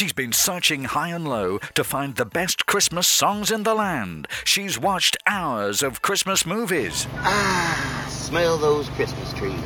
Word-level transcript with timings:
She's 0.00 0.14
been 0.14 0.32
searching 0.32 0.84
high 0.84 1.10
and 1.10 1.28
low 1.28 1.58
to 1.74 1.84
find 1.84 2.16
the 2.16 2.24
best 2.24 2.64
Christmas 2.64 3.06
songs 3.06 3.50
in 3.50 3.64
the 3.64 3.74
land. 3.74 4.28
She's 4.44 4.78
watched 4.78 5.18
hours 5.26 5.82
of 5.82 6.00
Christmas 6.00 6.46
movies. 6.46 7.06
Ah, 7.18 8.06
smell 8.08 8.56
those 8.56 8.88
Christmas 8.96 9.30
trees. 9.34 9.60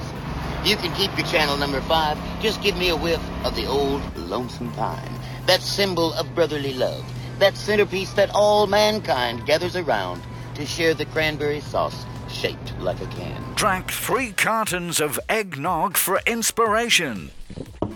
You 0.65 0.75
can 0.75 0.93
keep 0.97 1.17
your 1.17 1.25
Chanel 1.29 1.57
number 1.57 1.81
five. 1.83 2.19
Just 2.41 2.61
give 2.65 2.77
me 2.77 2.89
a 2.89 2.97
whiff 2.97 3.23
of 3.45 3.55
the 3.55 3.67
old 3.67 4.03
lonesome 4.17 4.73
pine. 4.73 5.09
That 5.47 5.63
symbol 5.63 6.13
of 6.15 6.35
brotherly 6.35 6.75
love. 6.75 7.05
That 7.39 7.57
centerpiece 7.57 8.13
that 8.15 8.31
all 8.35 8.67
mankind 8.67 9.47
gathers 9.47 9.77
around 9.77 10.21
to 10.57 10.67
share 10.67 10.95
the 10.95 11.07
cranberry 11.07 11.61
sauce 11.61 12.05
shaped 12.29 12.77
like 12.81 13.01
a 13.01 13.07
can. 13.07 13.55
Drank 13.55 13.89
three 13.89 14.33
cartons 14.33 14.99
of 14.99 15.21
eggnog 15.29 15.97
for 15.97 16.21
inspiration. 16.27 17.31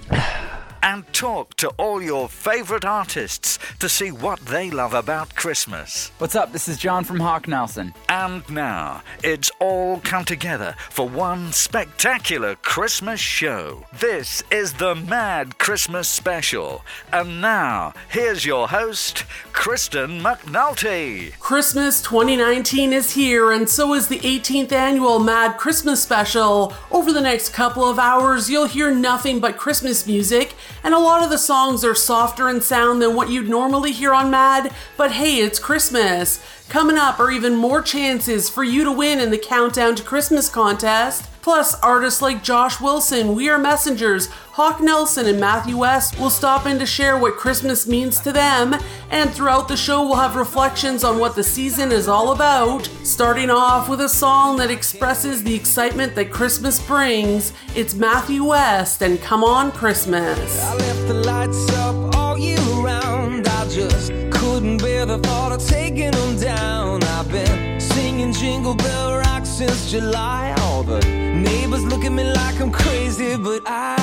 and 0.83 1.11
talk 1.13 1.55
to 1.57 1.69
all 1.79 2.03
your 2.03 2.29
favourite 2.29 2.85
artists 2.85 3.59
to 3.79 3.89
see 3.89 4.11
what 4.11 4.41
they 4.41 4.71
love 4.71 4.95
about 4.95 5.35
Christmas. 5.35 6.11
What's 6.19 6.35
up? 6.35 6.53
This 6.53 6.69
is 6.69 6.79
John 6.79 7.05
from 7.05 7.21
Hawk 7.21 7.49
Nelson. 7.49 7.95
And 8.09 8.49
now, 8.51 9.03
it's 9.23 9.51
all 9.61 10.01
come 10.01 10.25
together 10.25 10.75
for 10.91 11.09
one 11.09 11.53
spectacular 11.53 12.55
Christmas 12.57 13.21
show. 13.21 13.85
This 13.99 14.43
is 14.51 14.75
the 14.75 14.95
Mad 14.95 15.59
Christmas 15.59 16.09
Special. 16.09 16.85
And 17.13 17.41
now, 17.41 17.95
here's 18.11 18.45
your 18.47 18.69
host, 18.69 19.25
Kristen 19.53 20.21
McNulty. 20.21 21.39
Christmas 21.39 22.01
2019 22.03 22.93
is 22.93 23.13
here, 23.13 23.53
and 23.53 23.69
so 23.69 23.95
is 23.95 24.09
the 24.09 24.21
18th 24.21 24.73
annual 24.73 25.19
Mad 25.19 25.57
Christmas 25.57 26.03
Special. 26.03 26.73
Over 26.91 27.13
the 27.13 27.21
next 27.21 27.53
couple 27.53 27.85
of 27.85 27.99
hours, 27.99 28.49
you'll 28.49 28.67
hear 28.67 28.91
nothing 28.95 29.41
but 29.41 29.57
Christmas 29.57 30.07
music 30.07 30.55
and 30.89 30.95
a 30.95 30.99
lot 30.99 31.23
of 31.23 31.29
the 31.29 31.37
songs 31.37 31.85
are 31.85 31.95
softer 31.95 32.49
in 32.49 32.63
sound 32.63 33.03
than 33.03 33.15
what 33.15 33.29
you'd 33.29 33.47
normally 33.47 33.93
hear 33.93 34.15
on 34.15 34.31
Mad, 34.31 34.73
but 34.97 35.13
hey, 35.13 35.37
it's 35.37 35.59
Christmas. 35.59 36.43
Coming 36.71 36.97
up 36.97 37.21
are 37.21 37.31
even 37.31 37.55
more 37.55 37.83
chances 37.83 38.49
for 38.49 38.65
you 38.65 38.85
to 38.85 38.93
win 38.93 39.21
in 39.21 39.31
the 39.31 39.37
Countdown 39.37 39.97
to 39.97 40.03
Christmas 40.03 40.49
contest. 40.49 41.29
Plus, 41.43 41.75
artists 41.81 42.21
like 42.21 42.43
Josh 42.43 42.81
Wilson, 42.81 43.35
We 43.35 43.49
Are 43.49 43.59
Messengers, 43.59 44.29
Hawk 44.53 44.81
Nelson, 44.81 45.27
and 45.27 45.39
Matthew 45.39 45.77
West 45.77 46.19
will 46.19 46.31
stop 46.31 46.67
in 46.67 46.79
to 46.81 46.87
share 46.87 47.17
what 47.17 47.37
Christmas 47.37 47.87
means 47.87 48.21
to 48.21 48.33
them. 48.33 48.75
And 49.11 49.31
throughout 49.31 49.69
the 49.69 49.77
show, 49.77 50.03
we'll 50.03 50.17
have 50.17 50.35
reflections 50.35 51.05
on 51.05 51.19
what 51.19 51.37
the 51.37 51.45
season 51.45 51.93
is 51.93 52.09
all 52.09 52.33
about. 52.33 52.87
Starting 53.05 53.51
off 53.51 53.89
with 53.89 54.01
a 54.01 54.09
song 54.09 54.57
that 54.57 54.71
expresses 54.71 55.43
the 55.43 55.55
excitement 55.55 56.15
that 56.17 56.33
Christmas 56.33 56.85
brings. 56.85 57.53
It's 57.75 57.95
Matthew 57.95 58.45
West 58.45 59.03
and 59.03 59.21
Come 59.23 59.45
On 59.45 59.71
Christmas. 59.71 60.63
I 60.65 60.75
left 60.75 61.09
the 61.09 61.15
lights 61.15 61.71
up 61.75 62.17
all 62.17 62.37
year 62.37 62.59
round. 62.59 63.47
I 63.47 63.69
just 63.69 64.11
couldn't 64.33 64.79
bear 64.79 65.07
the 65.07 65.19
thought 65.19 65.53
of 65.53 65.65
taking 65.67 66.11
them 66.11 66.37
down. 66.39 67.05
I've 67.05 67.31
been 67.31 67.81
singing 67.81 68.33
Jingle 68.33 68.75
Bell 68.75 69.19
since 69.59 69.91
July. 69.91 70.55
All 70.61 70.85
the 70.85 71.01
neighbors 71.49 71.85
look 71.85 72.05
at 72.05 72.13
me 72.13 72.23
like 72.23 72.61
I'm 72.61 72.71
crazy, 72.71 73.37
but 73.37 73.63
I, 73.67 73.97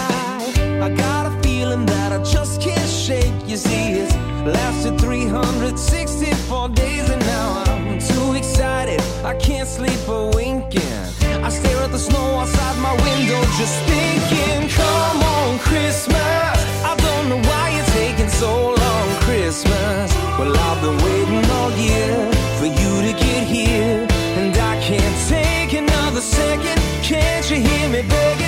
I 0.84 0.90
got 0.90 1.28
a 1.32 1.34
feeling 1.44 1.86
that 1.86 2.12
I 2.12 2.22
just 2.24 2.62
can't 2.62 2.90
shake. 2.90 3.36
You 3.48 3.56
see, 3.56 3.84
it's 4.02 4.14
lasted 4.56 5.00
364 5.00 6.70
days, 6.70 7.10
and 7.10 7.22
now 7.22 7.64
I'm 7.68 8.00
too 8.00 8.34
excited. 8.34 9.00
I 9.24 9.34
can't 9.36 9.70
sleep 9.70 10.02
a 10.10 10.30
winking. 10.36 11.00
I 11.48 11.50
stare 11.50 11.82
at 11.86 11.92
the 11.94 12.00
snow 12.00 12.28
outside 12.42 12.78
my 12.90 12.96
window, 13.08 13.40
just 13.62 13.78
thinking, 13.92 14.68
come 14.82 15.20
on, 15.24 15.58
Christmas. 15.60 16.58
I 16.92 16.94
don't 16.98 17.30
know 17.30 17.42
why 17.50 17.66
you're 17.76 17.92
taking 18.02 18.28
so 18.28 18.52
long, 18.84 19.08
Christmas. 19.24 20.14
Well, 20.38 20.54
I've 20.68 20.82
been 20.84 20.98
waiting 21.06 21.50
all 21.50 21.72
year 21.78 22.35
me 27.96 28.02
begging? 28.10 28.45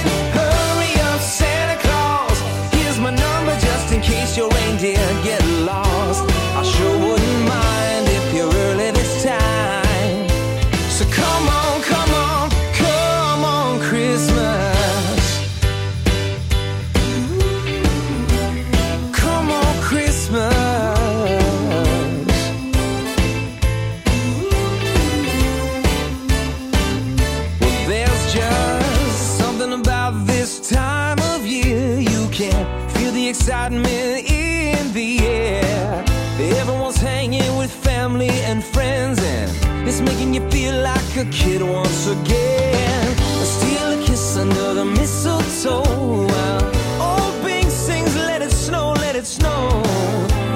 A 41.19 41.25
kid 41.31 41.63
once 41.63 42.07
again. 42.07 43.17
Steal 43.43 43.91
a 43.91 44.05
kiss 44.05 44.37
under 44.37 44.73
the 44.75 44.85
mistletoe. 44.85 45.81
While 45.81 46.63
old 47.01 47.43
Bing 47.43 47.69
sings, 47.69 48.15
Let 48.15 48.41
it 48.43 48.51
snow, 48.51 48.93
let 48.93 49.15
it 49.15 49.25
snow. 49.25 49.81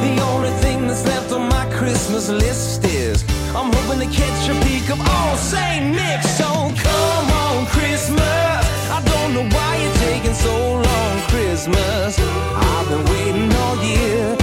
The 0.05 0.21
only 0.21 0.51
thing 0.61 0.87
that's 0.87 1.05
left 1.05 1.31
on 1.31 1.49
my 1.49 1.65
Christmas 1.73 2.29
list 2.29 2.85
is 2.85 3.23
I'm 3.55 3.71
hoping 3.73 4.07
to 4.07 4.15
catch 4.15 4.49
a 4.49 4.55
peek 4.65 4.87
of 4.89 4.99
all 5.01 5.35
Saint 5.35 5.95
Nick. 5.95 6.21
So 6.23 6.45
come 6.87 7.27
on, 7.43 7.65
Christmas. 7.67 8.61
I 8.97 9.01
don't 9.11 9.33
know 9.33 9.47
why 9.55 9.71
you're 9.81 9.99
taking 10.09 10.35
so 10.35 10.55
long, 10.73 11.13
Christmas. 11.31 12.19
I've 12.19 12.87
been 12.87 13.05
waiting 13.13 13.51
all 13.55 13.83
year 13.83 14.40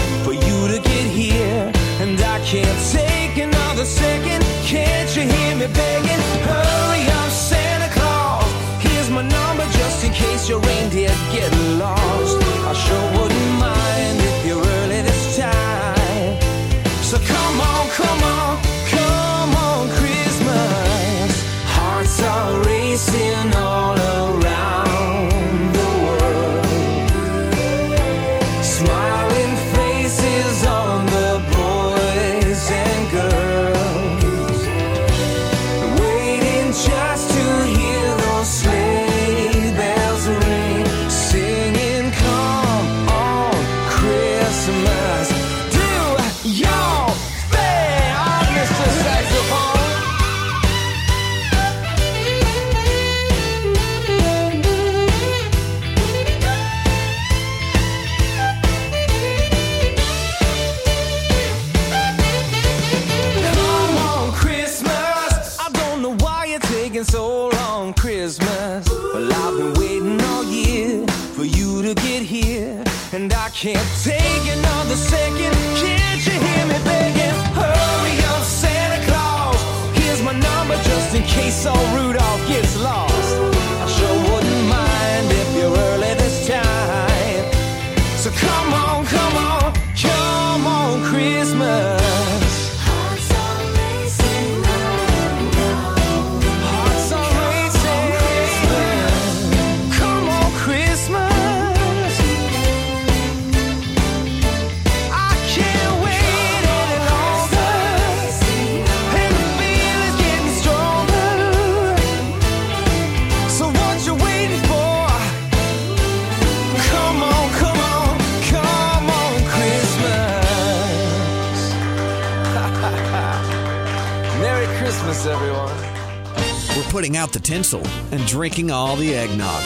putting 126.90 127.16
out 127.16 127.32
the 127.32 127.38
tinsel, 127.38 127.86
and 128.12 128.26
drinking 128.26 128.70
all 128.70 128.96
the 128.96 129.14
eggnog. 129.14 129.62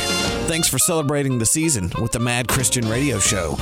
Thanks 0.48 0.68
for 0.68 0.78
celebrating 0.78 1.38
the 1.38 1.46
season 1.46 1.90
with 2.00 2.12
the 2.12 2.18
Mad 2.18 2.48
Christian 2.48 2.88
Radio 2.88 3.18
Show. 3.18 3.56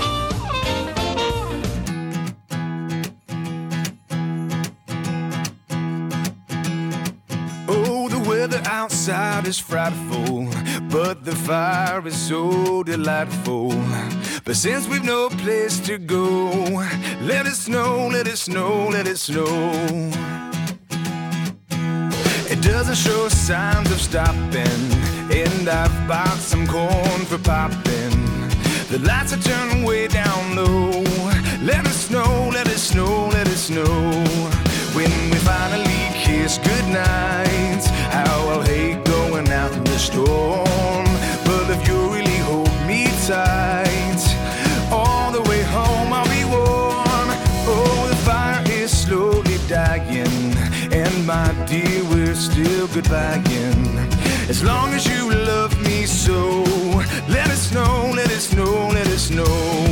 Oh, 7.68 8.08
the 8.08 8.24
weather 8.26 8.62
outside 8.64 9.46
is 9.46 9.58
frightful, 9.58 10.48
but 10.90 11.24
the 11.24 11.36
fire 11.36 12.06
is 12.06 12.16
so 12.16 12.82
delightful. 12.82 13.70
But 14.44 14.56
since 14.56 14.88
we've 14.88 15.04
no 15.04 15.28
place 15.28 15.78
to 15.80 15.98
go, 15.98 16.48
let 17.20 17.46
it 17.46 17.56
snow, 17.56 18.08
let 18.08 18.26
it 18.26 18.38
snow, 18.38 18.88
let 18.88 19.06
it 19.06 19.18
snow. 19.18 20.49
Doesn't 22.80 23.12
show 23.12 23.28
signs 23.28 23.90
of 23.90 24.00
stopping, 24.00 24.80
and 25.30 25.68
I've 25.68 26.08
bought 26.08 26.38
some 26.38 26.66
corn 26.66 27.26
for 27.26 27.36
popping. 27.36 28.16
The 28.88 28.98
lights 29.04 29.34
are 29.34 29.42
turned 29.42 29.84
way 29.84 30.08
down 30.08 30.56
low. 30.56 30.88
Let 31.62 31.84
it 31.84 31.92
snow, 31.92 32.48
let 32.50 32.66
it 32.68 32.78
snow, 32.78 33.28
let 33.34 33.46
it 33.48 33.58
snow. 33.58 33.84
When 34.96 35.12
we 35.30 35.36
finally 35.44 36.08
kiss 36.24 36.56
goodnight, 36.56 37.84
how 38.16 38.48
I'll 38.48 38.62
hate 38.62 39.04
going 39.04 39.50
out 39.50 39.72
in 39.72 39.84
the 39.84 39.98
storm. 39.98 41.04
But 41.44 41.68
if 41.68 41.86
you 41.86 41.98
really 42.14 42.38
hold 42.38 42.72
me 42.86 43.08
tight, 43.26 43.89
still 53.02 53.16
goodbying. 53.16 54.48
As 54.48 54.62
long 54.64 54.92
as 54.94 55.06
you 55.06 55.32
love 55.32 55.80
me 55.82 56.06
so, 56.06 56.62
let 57.28 57.48
us 57.50 57.72
know, 57.72 58.12
let 58.14 58.30
us 58.30 58.52
know, 58.54 58.88
let 58.88 59.06
us 59.06 59.28
snow. 59.28 59.89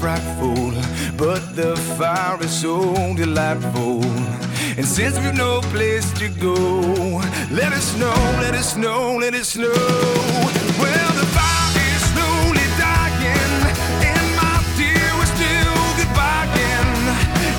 Frightful, 0.00 0.72
but 1.18 1.54
the 1.54 1.76
fire 1.98 2.42
is 2.42 2.50
so 2.50 2.94
delightful. 3.16 4.02
And 4.78 4.86
since 4.86 5.18
we've 5.18 5.34
no 5.34 5.60
place 5.74 6.10
to 6.20 6.28
go, 6.40 6.54
let 7.50 7.72
it 7.74 7.82
snow, 7.82 8.14
let 8.40 8.54
it 8.54 8.62
snow, 8.62 9.18
let 9.20 9.34
it 9.34 9.44
snow. 9.44 9.68
Well, 10.80 11.10
the 11.20 11.28
fire 11.36 11.72
is 11.84 12.00
slowly 12.12 12.66
dying, 12.80 13.60
and 14.10 14.26
my 14.40 14.56
dear, 14.78 15.04
we're 15.18 15.32
still 15.36 15.76
goodbying. 15.98 16.96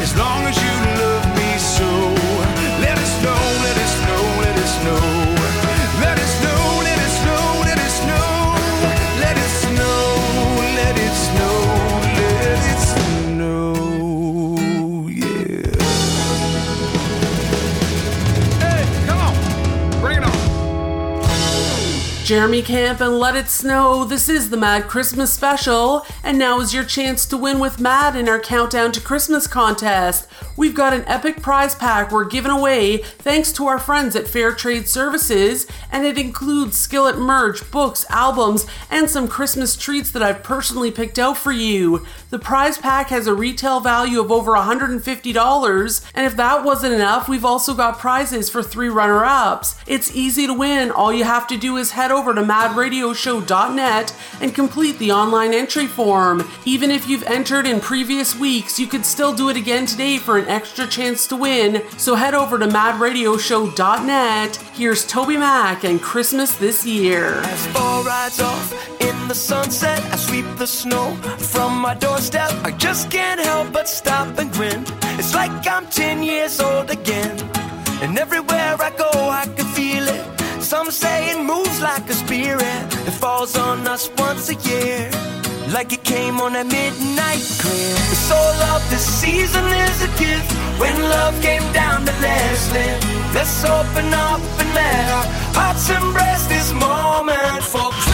As 0.01 0.17
long 0.17 0.41
as 0.49 0.57
you 0.65 0.75
love 0.99 1.25
me 1.37 1.49
so, 1.59 1.89
let 2.81 2.97
it 2.97 3.09
snow, 3.19 3.50
Jeremy 22.31 22.61
Camp 22.61 23.01
and 23.01 23.19
Let 23.19 23.35
It 23.35 23.49
Snow. 23.49 24.05
This 24.05 24.29
is 24.29 24.51
the 24.51 24.55
Mad 24.55 24.87
Christmas 24.87 25.33
special, 25.33 26.05
and 26.23 26.39
now 26.39 26.61
is 26.61 26.73
your 26.73 26.85
chance 26.85 27.25
to 27.25 27.35
win 27.35 27.59
with 27.59 27.81
Mad 27.81 28.15
in 28.15 28.29
our 28.29 28.39
Countdown 28.39 28.93
to 28.93 29.01
Christmas 29.01 29.47
contest. 29.47 30.29
We've 30.57 30.75
got 30.75 30.93
an 30.93 31.03
epic 31.07 31.41
prize 31.41 31.75
pack 31.75 32.11
we're 32.11 32.25
giving 32.25 32.51
away 32.51 32.97
thanks 32.97 33.51
to 33.53 33.67
our 33.67 33.79
friends 33.79 34.15
at 34.15 34.27
Fair 34.27 34.51
Trade 34.51 34.87
Services, 34.87 35.65
and 35.91 36.05
it 36.05 36.17
includes 36.17 36.77
skillet 36.77 37.17
merch, 37.17 37.69
books, 37.71 38.05
albums, 38.09 38.65
and 38.89 39.09
some 39.09 39.27
Christmas 39.27 39.75
treats 39.75 40.11
that 40.11 40.21
I've 40.21 40.43
personally 40.43 40.91
picked 40.91 41.17
out 41.17 41.37
for 41.37 41.51
you. 41.51 42.05
The 42.29 42.39
prize 42.39 42.77
pack 42.77 43.07
has 43.07 43.27
a 43.27 43.33
retail 43.33 43.79
value 43.79 44.19
of 44.19 44.31
over 44.31 44.51
$150, 44.51 46.11
and 46.13 46.25
if 46.25 46.35
that 46.35 46.63
wasn't 46.63 46.93
enough, 46.93 47.27
we've 47.27 47.45
also 47.45 47.73
got 47.73 47.99
prizes 47.99 48.49
for 48.49 48.61
three 48.61 48.89
runner 48.89 49.23
ups. 49.25 49.75
It's 49.87 50.15
easy 50.15 50.47
to 50.47 50.53
win. 50.53 50.91
All 50.91 51.13
you 51.13 51.23
have 51.23 51.47
to 51.47 51.57
do 51.57 51.77
is 51.77 51.91
head 51.91 52.11
over 52.11 52.33
to 52.33 52.41
madradioshow.net 52.41 54.15
and 54.41 54.55
complete 54.55 54.99
the 54.99 55.11
online 55.11 55.53
entry 55.53 55.87
form. 55.87 56.47
Even 56.65 56.91
if 56.91 57.07
you've 57.07 57.23
entered 57.23 57.65
in 57.65 57.79
previous 57.79 58.35
weeks, 58.35 58.79
you 58.79 58.87
could 58.87 59.05
still 59.05 59.33
do 59.33 59.49
it 59.49 59.57
again 59.57 59.85
today 59.85 60.17
for 60.17 60.30
an 60.37 60.47
extra 60.47 60.87
chance 60.87 61.27
to 61.27 61.35
win. 61.35 61.83
So 61.97 62.15
head 62.15 62.33
over 62.33 62.57
to 62.57 62.67
madradioshow.net. 62.67 64.55
Here's 64.73 65.05
TobyMac 65.05 65.83
and 65.83 66.01
Christmas 66.01 66.55
this 66.55 66.85
year. 66.85 67.33
As 67.35 67.67
fall 67.67 68.03
rides 68.03 68.39
off 68.39 69.01
in 69.01 69.27
the 69.27 69.35
sunset, 69.35 69.99
I 70.11 70.15
sweep 70.15 70.45
the 70.57 70.67
snow 70.67 71.15
from 71.37 71.79
my 71.79 71.93
doorstep. 71.93 72.51
I 72.63 72.71
just 72.71 73.09
can't 73.09 73.39
help 73.39 73.71
but 73.71 73.87
stop 73.87 74.37
and 74.37 74.51
grin. 74.51 74.85
It's 75.19 75.33
like 75.35 75.51
I'm 75.67 75.85
10 75.87 76.23
years 76.23 76.59
old 76.59 76.89
again. 76.89 77.37
And 78.01 78.17
everywhere 78.17 78.77
I 78.79 78.89
go, 78.97 79.09
I 79.13 79.45
can 79.55 79.65
feel 79.73 80.07
it. 80.07 80.41
Some 80.61 80.89
say 80.91 81.31
it 81.31 81.43
moves 81.43 81.81
like 81.81 82.09
a 82.09 82.13
spirit 82.13 82.61
that 82.61 83.13
falls 83.19 83.57
on 83.57 83.87
us 83.87 84.09
once 84.17 84.49
a 84.49 84.55
year. 84.69 85.09
Like 85.69 85.93
it 85.93 86.03
came 86.03 86.39
on 86.41 86.55
a 86.55 86.63
midnight 86.63 87.43
clear. 87.59 87.95
The 88.09 88.19
soul 88.29 88.57
of 88.73 88.81
the 88.89 88.97
season 88.97 89.65
is 89.65 90.01
a 90.03 90.11
gift. 90.17 90.51
When 90.79 90.95
love 91.01 91.39
came 91.41 91.65
down 91.73 92.05
to 92.05 92.13
let's. 92.21 92.99
Let's 93.33 93.63
open 93.63 94.13
up 94.13 94.41
and 94.59 94.69
let 94.73 95.05
our 95.17 95.25
hearts 95.55 95.89
embrace 95.89 96.45
this 96.47 96.73
moment 96.73 97.63
for 97.63 98.10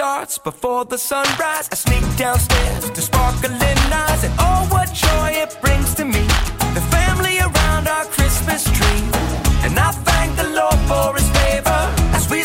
starts 0.00 0.38
before 0.38 0.86
the 0.86 0.96
sunrise. 0.96 1.68
I 1.70 1.74
sneak 1.74 2.04
downstairs 2.16 2.88
to 2.88 3.02
sparkling 3.02 3.52
eyes, 3.92 4.24
and 4.24 4.32
oh, 4.38 4.66
what 4.70 4.88
joy 4.94 5.28
it 5.44 5.54
brings 5.60 5.94
to 5.96 6.06
me. 6.06 6.24
The 6.72 6.84
family 6.96 7.38
around 7.38 7.86
our 7.86 8.06
Christmas 8.06 8.64
tree, 8.64 9.02
and 9.64 9.78
I 9.78 9.90
thank 10.08 10.30
the 10.38 10.48
Lord 10.58 10.80
for 10.88 11.14
His 11.18 11.28
favor 11.40 11.82
as 12.16 12.30
we 12.30 12.40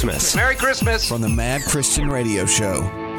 Christmas. 0.00 0.34
Merry 0.34 0.56
Christmas. 0.56 1.06
From 1.06 1.20
the 1.20 1.28
Mad 1.28 1.62
Christian 1.66 2.08
Radio 2.08 2.46
Show. 2.46 3.09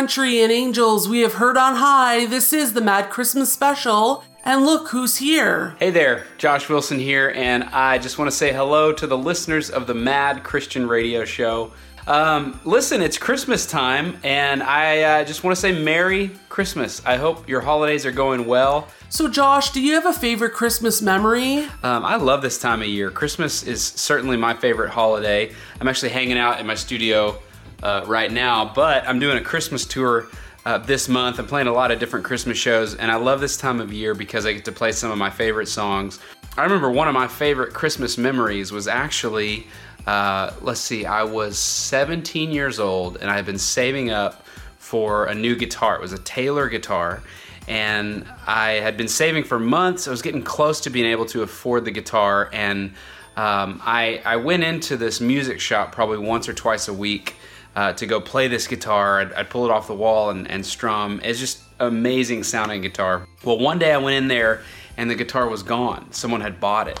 Country 0.00 0.40
and 0.40 0.50
Angels 0.50 1.10
we 1.10 1.20
have 1.20 1.34
heard 1.34 1.58
on 1.58 1.76
high, 1.76 2.24
this 2.24 2.54
is 2.54 2.72
the 2.72 2.80
Mad 2.80 3.10
Christmas 3.10 3.52
Special, 3.52 4.24
and 4.46 4.64
look 4.64 4.88
who's 4.88 5.18
here. 5.18 5.76
Hey 5.78 5.90
there, 5.90 6.24
Josh 6.38 6.70
Wilson 6.70 6.98
here, 6.98 7.34
and 7.36 7.64
I 7.64 7.98
just 7.98 8.18
want 8.18 8.30
to 8.30 8.34
say 8.34 8.50
hello 8.50 8.94
to 8.94 9.06
the 9.06 9.18
listeners 9.18 9.68
of 9.68 9.86
the 9.86 9.92
Mad 9.92 10.42
Christian 10.42 10.88
Radio 10.88 11.26
Show. 11.26 11.72
Um, 12.06 12.58
listen, 12.64 13.02
it's 13.02 13.18
Christmas 13.18 13.66
time, 13.66 14.16
and 14.24 14.62
I 14.62 15.02
uh, 15.02 15.24
just 15.24 15.44
want 15.44 15.54
to 15.54 15.60
say 15.60 15.78
Merry 15.78 16.30
Christmas. 16.48 17.04
I 17.04 17.18
hope 17.18 17.46
your 17.46 17.60
holidays 17.60 18.06
are 18.06 18.10
going 18.10 18.46
well. 18.46 18.88
So, 19.10 19.28
Josh, 19.28 19.70
do 19.70 19.82
you 19.82 19.92
have 19.96 20.06
a 20.06 20.14
favorite 20.14 20.54
Christmas 20.54 21.02
memory? 21.02 21.64
Um, 21.82 22.06
I 22.06 22.16
love 22.16 22.40
this 22.40 22.58
time 22.58 22.80
of 22.80 22.88
year. 22.88 23.10
Christmas 23.10 23.64
is 23.64 23.84
certainly 23.84 24.38
my 24.38 24.54
favorite 24.54 24.92
holiday. 24.92 25.52
I'm 25.78 25.88
actually 25.88 26.08
hanging 26.08 26.38
out 26.38 26.58
in 26.58 26.66
my 26.66 26.74
studio 26.74 27.38
uh, 27.82 28.04
right 28.06 28.30
now, 28.30 28.72
but 28.74 29.06
I'm 29.06 29.18
doing 29.18 29.38
a 29.38 29.42
Christmas 29.42 29.84
tour 29.86 30.28
uh, 30.64 30.78
this 30.78 31.08
month. 31.08 31.38
I'm 31.38 31.46
playing 31.46 31.66
a 31.66 31.72
lot 31.72 31.90
of 31.90 31.98
different 31.98 32.24
Christmas 32.24 32.58
shows, 32.58 32.94
and 32.94 33.10
I 33.10 33.16
love 33.16 33.40
this 33.40 33.56
time 33.56 33.80
of 33.80 33.92
year 33.92 34.14
because 34.14 34.46
I 34.46 34.52
get 34.52 34.64
to 34.66 34.72
play 34.72 34.92
some 34.92 35.10
of 35.10 35.18
my 35.18 35.30
favorite 35.30 35.68
songs. 35.68 36.20
I 36.56 36.64
remember 36.64 36.90
one 36.90 37.08
of 37.08 37.14
my 37.14 37.28
favorite 37.28 37.72
Christmas 37.72 38.18
memories 38.18 38.72
was 38.72 38.88
actually, 38.88 39.66
uh, 40.06 40.52
let's 40.60 40.80
see, 40.80 41.06
I 41.06 41.24
was 41.24 41.58
17 41.58 42.50
years 42.50 42.80
old, 42.80 43.16
and 43.16 43.30
I 43.30 43.36
had 43.36 43.46
been 43.46 43.58
saving 43.58 44.10
up 44.10 44.44
for 44.78 45.26
a 45.26 45.34
new 45.34 45.56
guitar. 45.56 45.96
It 45.96 46.00
was 46.00 46.12
a 46.12 46.18
Taylor 46.18 46.68
guitar 46.68 47.22
and 47.68 48.26
I 48.48 48.72
had 48.72 48.96
been 48.96 49.06
saving 49.06 49.44
for 49.44 49.58
months. 49.58 50.08
I 50.08 50.10
was 50.10 50.22
getting 50.22 50.42
close 50.42 50.80
to 50.80 50.90
being 50.90 51.06
able 51.06 51.26
to 51.26 51.42
afford 51.42 51.84
the 51.84 51.92
guitar, 51.92 52.50
and 52.52 52.92
um, 53.36 53.80
I, 53.84 54.20
I 54.24 54.36
went 54.36 54.64
into 54.64 54.96
this 54.96 55.20
music 55.20 55.60
shop 55.60 55.92
probably 55.92 56.18
once 56.18 56.48
or 56.48 56.52
twice 56.52 56.88
a 56.88 56.92
week 56.92 57.36
uh, 57.76 57.92
to 57.94 58.06
go 58.06 58.20
play 58.20 58.48
this 58.48 58.66
guitar. 58.66 59.20
I'd, 59.20 59.32
I'd 59.32 59.50
pull 59.50 59.64
it 59.64 59.70
off 59.70 59.86
the 59.86 59.94
wall 59.94 60.30
and, 60.30 60.50
and 60.50 60.64
strum. 60.64 61.20
It's 61.22 61.38
just 61.38 61.62
amazing 61.78 62.42
sounding 62.44 62.82
guitar. 62.82 63.26
Well, 63.44 63.58
one 63.58 63.78
day 63.78 63.92
I 63.92 63.98
went 63.98 64.16
in 64.16 64.28
there 64.28 64.62
and 64.96 65.10
the 65.10 65.14
guitar 65.14 65.48
was 65.48 65.62
gone. 65.62 66.12
Someone 66.12 66.40
had 66.40 66.60
bought 66.60 66.88
it. 66.88 67.00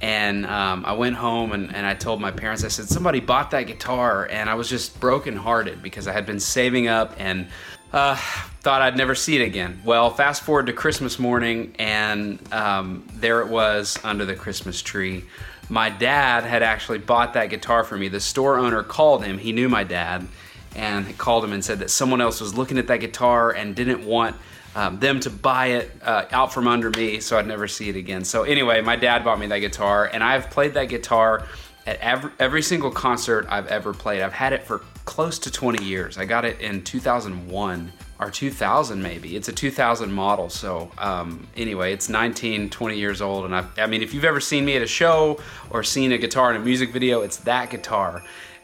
And 0.00 0.46
um, 0.46 0.84
I 0.84 0.94
went 0.94 1.14
home 1.14 1.52
and, 1.52 1.74
and 1.74 1.86
I 1.86 1.94
told 1.94 2.20
my 2.20 2.32
parents, 2.32 2.64
I 2.64 2.68
said, 2.68 2.86
somebody 2.86 3.20
bought 3.20 3.52
that 3.52 3.62
guitar. 3.68 4.26
And 4.30 4.50
I 4.50 4.54
was 4.54 4.68
just 4.68 4.98
brokenhearted 5.00 5.82
because 5.82 6.08
I 6.08 6.12
had 6.12 6.26
been 6.26 6.40
saving 6.40 6.88
up 6.88 7.14
and 7.18 7.46
uh, 7.92 8.16
thought 8.60 8.82
I'd 8.82 8.96
never 8.96 9.14
see 9.14 9.36
it 9.36 9.44
again. 9.44 9.80
Well, 9.84 10.10
fast 10.10 10.42
forward 10.42 10.66
to 10.66 10.72
Christmas 10.72 11.18
morning, 11.18 11.74
and 11.78 12.40
um, 12.52 13.06
there 13.14 13.42
it 13.42 13.48
was 13.48 13.98
under 14.02 14.24
the 14.24 14.34
Christmas 14.34 14.80
tree. 14.80 15.24
My 15.68 15.90
dad 15.90 16.44
had 16.44 16.62
actually 16.62 16.98
bought 16.98 17.34
that 17.34 17.46
guitar 17.46 17.84
for 17.84 17.96
me. 17.96 18.08
The 18.08 18.20
store 18.20 18.58
owner 18.58 18.82
called 18.82 19.24
him, 19.24 19.38
he 19.38 19.52
knew 19.52 19.68
my 19.68 19.84
dad, 19.84 20.26
and 20.74 21.16
called 21.18 21.44
him 21.44 21.52
and 21.52 21.64
said 21.64 21.78
that 21.80 21.90
someone 21.90 22.20
else 22.20 22.40
was 22.40 22.54
looking 22.54 22.78
at 22.78 22.86
that 22.88 22.98
guitar 23.00 23.50
and 23.50 23.74
didn't 23.74 24.04
want 24.04 24.36
um, 24.74 24.98
them 24.98 25.20
to 25.20 25.30
buy 25.30 25.66
it 25.66 25.90
uh, 26.02 26.24
out 26.30 26.52
from 26.52 26.66
under 26.66 26.90
me 26.90 27.20
so 27.20 27.38
I'd 27.38 27.46
never 27.46 27.68
see 27.68 27.88
it 27.90 27.96
again. 27.96 28.24
So, 28.24 28.44
anyway, 28.44 28.80
my 28.80 28.96
dad 28.96 29.24
bought 29.24 29.38
me 29.38 29.46
that 29.48 29.58
guitar, 29.58 30.10
and 30.12 30.24
I've 30.24 30.50
played 30.50 30.74
that 30.74 30.88
guitar 30.88 31.46
at 31.86 31.98
every, 31.98 32.30
every 32.38 32.62
single 32.62 32.90
concert 32.90 33.46
I've 33.48 33.66
ever 33.66 33.92
played. 33.92 34.22
I've 34.22 34.32
had 34.32 34.52
it 34.52 34.64
for 34.64 34.78
close 35.04 35.38
to 35.40 35.50
20 35.50 35.84
years. 35.84 36.16
I 36.16 36.24
got 36.24 36.44
it 36.44 36.60
in 36.60 36.82
2001 36.84 37.92
or 38.22 38.30
2000 38.30 39.02
maybe. 39.02 39.36
It's 39.36 39.48
a 39.48 39.52
2000 39.52 40.12
model. 40.12 40.48
So 40.48 40.90
um, 40.98 41.46
anyway, 41.56 41.92
it's 41.92 42.08
19, 42.08 42.70
20 42.70 42.98
years 42.98 43.20
old. 43.20 43.44
And 43.44 43.54
I, 43.54 43.66
I 43.78 43.86
mean, 43.86 44.02
if 44.02 44.14
you've 44.14 44.24
ever 44.24 44.40
seen 44.40 44.64
me 44.64 44.76
at 44.76 44.82
a 44.82 44.86
show 44.86 45.40
or 45.70 45.82
seen 45.82 46.12
a 46.12 46.18
guitar 46.18 46.50
in 46.50 46.60
a 46.60 46.64
music 46.64 46.90
video, 46.90 47.22
it's 47.22 47.38
that 47.38 47.70
guitar. 47.70 48.22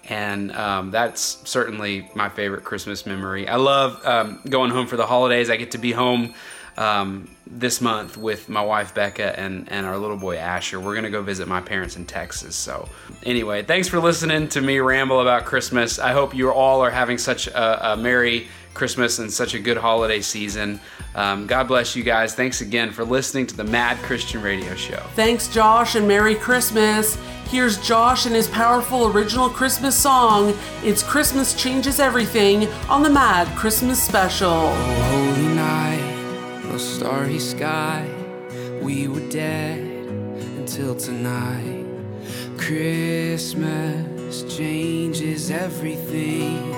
And 0.08 0.52
um, 0.52 0.90
that's 0.90 1.42
certainly 1.48 2.10
my 2.14 2.28
favorite 2.28 2.64
Christmas 2.64 3.04
memory. 3.04 3.46
I 3.46 3.56
love 3.56 4.04
um, 4.06 4.40
going 4.48 4.70
home 4.70 4.86
for 4.86 4.96
the 4.96 5.06
holidays. 5.06 5.50
I 5.50 5.56
get 5.56 5.72
to 5.72 5.78
be 5.78 5.92
home 5.92 6.34
um, 6.78 7.28
this 7.46 7.80
month 7.80 8.16
with 8.16 8.48
my 8.48 8.62
wife 8.62 8.94
Becca 8.94 9.38
and, 9.38 9.70
and 9.70 9.84
our 9.84 9.98
little 9.98 10.16
boy 10.16 10.36
Asher. 10.36 10.78
We're 10.78 10.94
gonna 10.94 11.10
go 11.10 11.22
visit 11.22 11.48
my 11.48 11.60
parents 11.60 11.96
in 11.96 12.06
Texas. 12.06 12.54
So, 12.54 12.88
anyway, 13.24 13.64
thanks 13.64 13.88
for 13.88 13.98
listening 13.98 14.48
to 14.50 14.60
me 14.60 14.78
ramble 14.78 15.20
about 15.20 15.44
Christmas. 15.44 15.98
I 15.98 16.12
hope 16.12 16.34
you 16.34 16.50
all 16.52 16.80
are 16.80 16.90
having 16.90 17.18
such 17.18 17.48
a, 17.48 17.92
a 17.92 17.96
merry 17.96 18.46
Christmas 18.78 19.18
and 19.18 19.30
such 19.30 19.54
a 19.54 19.58
good 19.58 19.76
holiday 19.76 20.20
season. 20.20 20.80
Um, 21.16 21.48
God 21.48 21.66
bless 21.66 21.96
you 21.96 22.04
guys. 22.04 22.34
Thanks 22.34 22.60
again 22.60 22.92
for 22.92 23.04
listening 23.04 23.46
to 23.48 23.56
the 23.56 23.64
Mad 23.64 23.98
Christian 23.98 24.40
Radio 24.40 24.74
Show. 24.76 25.02
Thanks, 25.16 25.48
Josh, 25.48 25.96
and 25.96 26.06
Merry 26.06 26.36
Christmas. 26.36 27.18
Here's 27.48 27.76
Josh 27.78 28.26
and 28.26 28.34
his 28.36 28.46
powerful 28.46 29.08
original 29.08 29.50
Christmas 29.50 29.96
song. 29.96 30.56
It's 30.84 31.02
Christmas 31.02 31.54
Changes 31.54 31.98
Everything 31.98 32.68
on 32.88 33.02
the 33.02 33.10
Mad 33.10 33.48
Christmas 33.58 34.00
Special. 34.00 34.48
Oh, 34.48 35.34
holy 35.34 35.54
night, 35.56 36.64
no 36.64 36.78
starry 36.78 37.40
sky. 37.40 38.08
We 38.80 39.08
were 39.08 39.28
dead 39.28 39.80
until 40.58 40.94
tonight. 40.94 41.84
Christmas 42.58 44.44
changes 44.56 45.50
everything. 45.50 46.77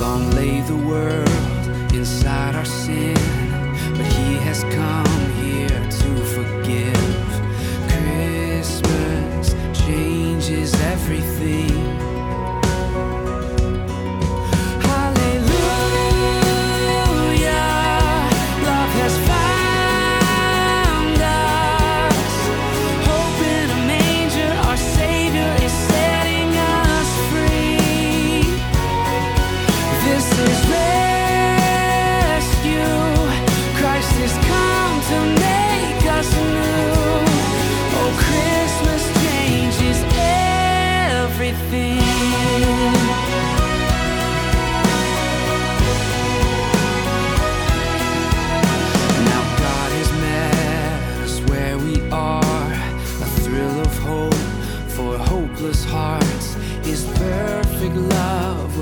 Long 0.00 0.30
lay 0.30 0.62
the 0.62 0.76
world 0.76 1.94
inside 1.94 2.54
our 2.54 2.64
sin, 2.64 3.14
but 3.96 4.06
He 4.06 4.36
has 4.46 4.64
come 4.64 5.30
here 5.42 5.68
to 5.68 6.10
forgive. 6.34 7.20
Christmas 7.86 9.54
changes 9.74 10.72
everything. 10.80 12.09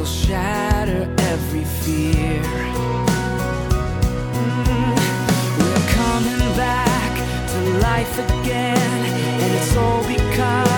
Shatter 0.09 1.03
every 1.18 1.64
fear. 1.64 2.42
Mm. 4.33 4.97
We're 5.59 5.87
coming 6.01 6.57
back 6.57 7.12
to 7.53 7.59
life 7.88 8.18
again, 8.18 9.01
and 9.42 9.55
it's 9.55 9.77
all 9.77 10.03
because 10.07 10.78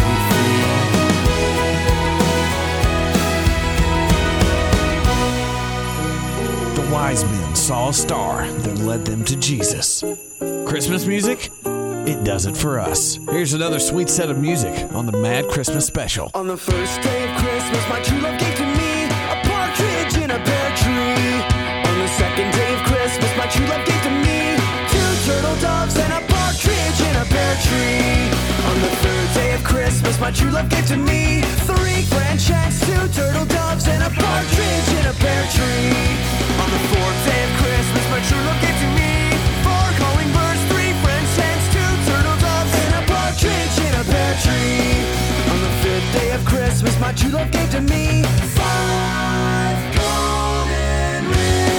The 6.74 6.86
wise 6.92 7.24
men 7.24 7.54
saw 7.54 7.88
a 7.90 7.92
star 7.92 8.46
that 8.46 8.78
led 8.78 9.04
them 9.04 9.24
to 9.24 9.36
Jesus. 9.36 10.02
Christmas 10.66 11.06
music? 11.06 11.50
It 12.06 12.22
does 12.22 12.44
it 12.44 12.54
for 12.56 12.78
us. 12.78 13.18
Here's 13.30 13.54
another 13.54 13.78
sweet 13.78 14.10
set 14.10 14.28
of 14.28 14.38
music 14.38 14.92
on 14.92 15.06
the 15.06 15.12
Mad 15.12 15.48
Christmas 15.48 15.86
Special. 15.86 16.30
On 16.34 16.46
the 16.46 16.56
first 16.56 17.00
day 17.00 17.30
of 17.30 17.36
Christmas, 17.40 17.88
my 17.88 18.02
true 18.02 18.20
love 18.20 18.38
true 23.54 23.66
love 23.70 23.86
gave 23.86 24.02
to 24.02 24.10
me. 24.10 24.58
Two 24.90 25.10
turtle 25.26 25.54
doves 25.62 25.96
and 25.96 26.12
a 26.12 26.20
partridge 26.26 27.00
in 27.06 27.14
a 27.22 27.24
pear 27.30 27.54
tree. 27.62 28.26
On 28.66 28.76
the 28.82 28.90
third 29.02 29.28
day 29.38 29.54
of 29.54 29.62
Christmas, 29.62 30.18
my 30.18 30.30
true 30.32 30.50
love 30.50 30.68
gave 30.68 30.86
to 30.88 30.96
me. 30.96 31.42
Three 31.70 32.02
grand 32.10 32.40
checks, 32.40 32.80
two 32.82 33.06
turtle 33.14 33.46
doves, 33.46 33.86
and 33.86 34.02
a 34.02 34.10
partridge 34.10 34.90
in 34.98 35.06
a 35.06 35.14
pear 35.22 35.44
tree. 35.54 36.02
On 36.62 36.68
the 36.74 36.82
fourth 36.90 37.20
day 37.30 37.42
of 37.46 37.52
Christmas, 37.62 38.04
my 38.10 38.20
true 38.26 38.42
love 38.42 38.58
gave 38.58 38.78
to 38.82 38.88
me. 38.98 39.12
Four 39.62 39.86
calling 40.02 40.30
birds, 40.34 40.62
three 40.74 40.92
friends, 41.02 41.30
hens, 41.38 41.64
two 41.70 41.92
turtle 42.10 42.38
doves, 42.42 42.74
and 42.82 42.92
a 42.98 43.02
partridge 43.06 43.76
in 43.86 43.92
a 44.02 44.04
pear 44.10 44.34
tree. 44.42 44.98
On 45.52 45.58
the 45.62 45.72
fifth 45.82 46.08
day 46.18 46.30
of 46.34 46.42
Christmas, 46.44 46.98
my 46.98 47.12
true 47.12 47.30
love 47.30 47.50
gave 47.54 47.70
to 47.70 47.80
me. 47.80 48.26
Five 48.58 49.78
golden 49.94 51.22
rings. 51.30 51.73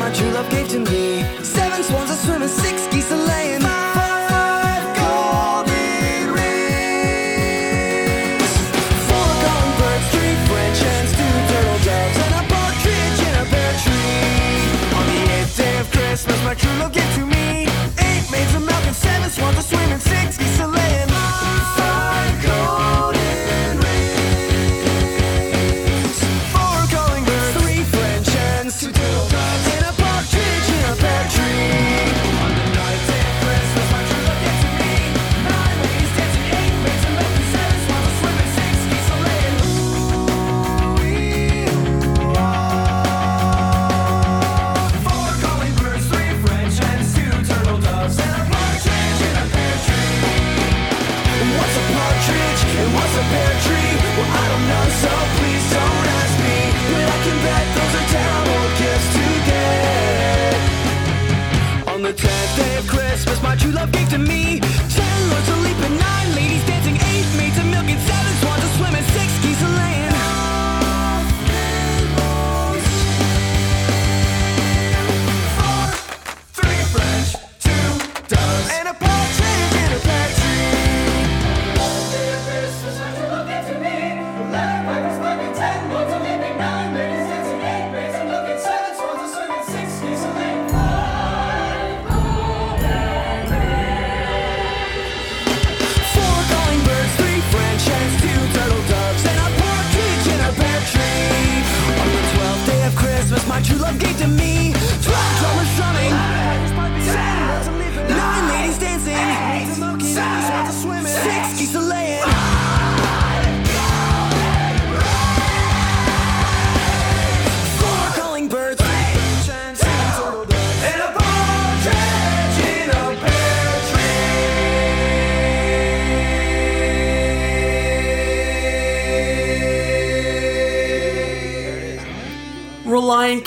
My 0.00 0.10
true 0.12 0.30
love 0.30 0.48
gave 0.50 0.66
to 0.68 0.78
me 0.78 1.09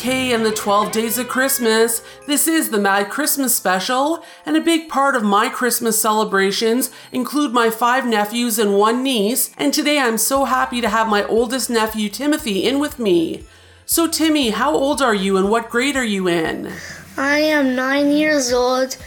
K 0.04 0.34
and 0.34 0.46
the 0.46 0.52
12 0.52 0.92
Days 0.92 1.18
of 1.18 1.30
Christmas. 1.30 2.02
This 2.28 2.46
is 2.46 2.72
the 2.72 2.78
Mad 2.78 3.10
Christmas 3.10 3.56
special, 3.56 4.22
and 4.46 4.58
a 4.58 4.60
big 4.60 4.90
part 4.90 5.16
of 5.16 5.24
my 5.24 5.48
Christmas 5.48 6.02
celebrations 6.02 6.92
include 7.14 7.54
my 7.54 7.70
five 7.70 8.06
nephews 8.06 8.60
and 8.60 8.78
one 8.78 9.02
niece, 9.02 9.52
and 9.58 9.74
today 9.74 10.00
I'm 10.00 10.18
so 10.18 10.44
happy 10.44 10.82
to 10.82 10.90
have 10.90 11.08
my 11.08 11.24
oldest 11.24 11.70
nephew 11.70 12.10
Timothy 12.10 12.66
in 12.66 12.80
with 12.80 13.00
me. 13.00 13.46
So, 13.86 14.06
Timmy, 14.10 14.50
how 14.50 14.74
old 14.74 15.02
are 15.02 15.16
you 15.16 15.38
and 15.38 15.50
what 15.50 15.70
grade 15.70 15.96
are 15.96 16.04
you 16.04 16.28
in? 16.28 16.74
I 17.16 17.38
am 17.40 17.74
nine 17.74 18.12
years 18.12 18.52
old 18.52 18.98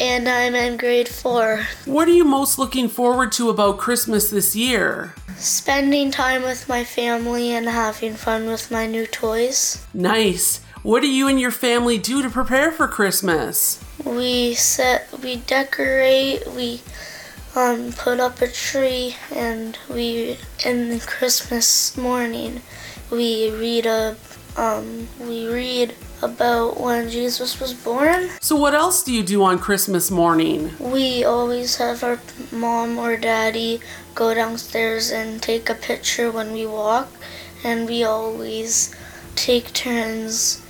and 0.00 0.28
I'm 0.28 0.56
in 0.56 0.76
grade 0.76 1.08
four. 1.08 1.64
What 1.84 2.08
are 2.08 2.12
you 2.12 2.24
most 2.24 2.58
looking 2.58 2.88
forward 2.88 3.30
to 3.32 3.48
about 3.48 3.78
Christmas 3.78 4.28
this 4.28 4.56
year? 4.56 5.14
Spending 5.40 6.10
time 6.10 6.42
with 6.42 6.68
my 6.68 6.84
family 6.84 7.50
and 7.52 7.66
having 7.66 8.12
fun 8.12 8.46
with 8.46 8.70
my 8.70 8.86
new 8.86 9.06
toys. 9.06 9.82
Nice. 9.94 10.60
What 10.82 11.00
do 11.00 11.08
you 11.08 11.28
and 11.28 11.40
your 11.40 11.50
family 11.50 11.96
do 11.96 12.20
to 12.20 12.28
prepare 12.28 12.70
for 12.70 12.86
Christmas? 12.86 13.82
We 14.04 14.52
set, 14.52 15.08
we 15.22 15.36
decorate, 15.36 16.46
we 16.48 16.82
um, 17.56 17.94
put 17.94 18.20
up 18.20 18.42
a 18.42 18.48
tree, 18.48 19.16
and 19.34 19.78
we, 19.88 20.36
in 20.62 20.90
the 20.90 21.00
Christmas 21.00 21.96
morning, 21.96 22.60
we 23.10 23.50
read 23.50 23.86
a, 23.86 24.16
um, 24.58 25.08
we 25.20 25.48
read 25.48 25.94
about 26.22 26.78
when 26.78 27.08
Jesus 27.08 27.58
was 27.60 27.72
born. 27.72 28.28
So, 28.40 28.56
what 28.56 28.74
else 28.74 29.02
do 29.02 29.12
you 29.12 29.22
do 29.22 29.42
on 29.42 29.58
Christmas 29.58 30.10
morning? 30.10 30.72
We 30.78 31.24
always 31.24 31.76
have 31.76 32.04
our 32.04 32.20
mom 32.52 32.98
or 32.98 33.16
daddy 33.16 33.80
go 34.14 34.34
downstairs 34.34 35.10
and 35.10 35.42
take 35.42 35.68
a 35.68 35.74
picture 35.74 36.30
when 36.30 36.52
we 36.52 36.66
walk, 36.66 37.08
and 37.64 37.86
we 37.88 38.04
always 38.04 38.94
take 39.36 39.72
turns 39.72 40.62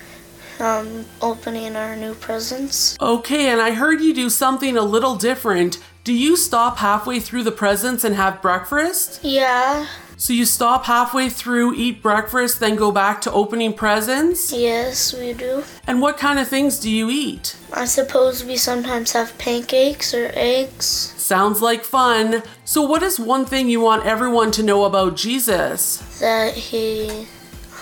um, 0.59 1.05
opening 1.21 1.75
our 1.75 1.95
new 1.95 2.13
presents. 2.13 2.97
Okay, 3.01 3.49
and 3.49 3.59
I 3.59 3.71
heard 3.71 4.01
you 4.01 4.13
do 4.13 4.29
something 4.29 4.77
a 4.77 4.83
little 4.83 5.15
different. 5.15 5.79
Do 6.03 6.13
you 6.13 6.35
stop 6.35 6.77
halfway 6.77 7.19
through 7.19 7.43
the 7.43 7.51
presents 7.51 8.03
and 8.03 8.15
have 8.15 8.41
breakfast? 8.41 9.19
Yeah, 9.23 9.87
So 10.21 10.33
you 10.33 10.45
stop 10.45 10.85
halfway 10.85 11.29
through, 11.29 11.73
eat 11.73 12.03
breakfast, 12.03 12.59
then 12.59 12.75
go 12.75 12.91
back 12.91 13.21
to 13.21 13.31
opening 13.31 13.73
presents? 13.73 14.53
yes, 14.53 15.15
we 15.17 15.33
do. 15.33 15.63
And 15.87 15.99
what 15.99 16.19
kind 16.19 16.37
of 16.37 16.47
things 16.47 16.77
do 16.77 16.91
you 16.91 17.09
eat? 17.09 17.57
I 17.73 17.85
suppose 17.85 18.43
we 18.45 18.55
sometimes 18.55 19.13
have 19.13 19.35
pancakes 19.39 20.13
or 20.13 20.29
eggs. 20.35 20.85
Sounds 20.85 21.63
like 21.63 21.83
fun. 21.83 22.43
So, 22.65 22.83
what 22.83 23.01
is 23.01 23.19
one 23.19 23.47
thing 23.47 23.67
you 23.67 23.81
want 23.81 24.05
everyone 24.05 24.51
to 24.51 24.61
know 24.61 24.85
about 24.85 25.15
Jesus? 25.17 26.19
That 26.19 26.53
he 26.53 27.25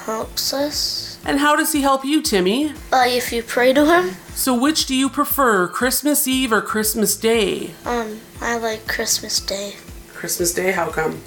helps 0.05 0.53
us. 0.53 1.19
And 1.25 1.39
how 1.39 1.57
does 1.57 1.73
he 1.73 1.81
help 1.81 2.05
you, 2.05 2.21
Timmy? 2.21 2.71
Uh, 2.93 3.03
if 3.05 3.33
you 3.33 3.43
pray 3.43 3.73
to 3.73 3.85
him, 3.85 4.15
So, 4.33 4.57
which 4.57 4.85
do 4.85 4.95
you 4.95 5.09
prefer, 5.09 5.67
Christmas 5.67 6.25
Eve 6.25 6.53
or 6.53 6.61
Christmas 6.61 7.17
Day? 7.17 7.71
um, 7.85 8.21
I 8.39 8.55
like 8.57 8.87
Christmas 8.87 9.41
Day 9.41 9.75
Christmas 10.13 10.53
Day, 10.53 10.71
how 10.71 10.89
come? 10.89 11.21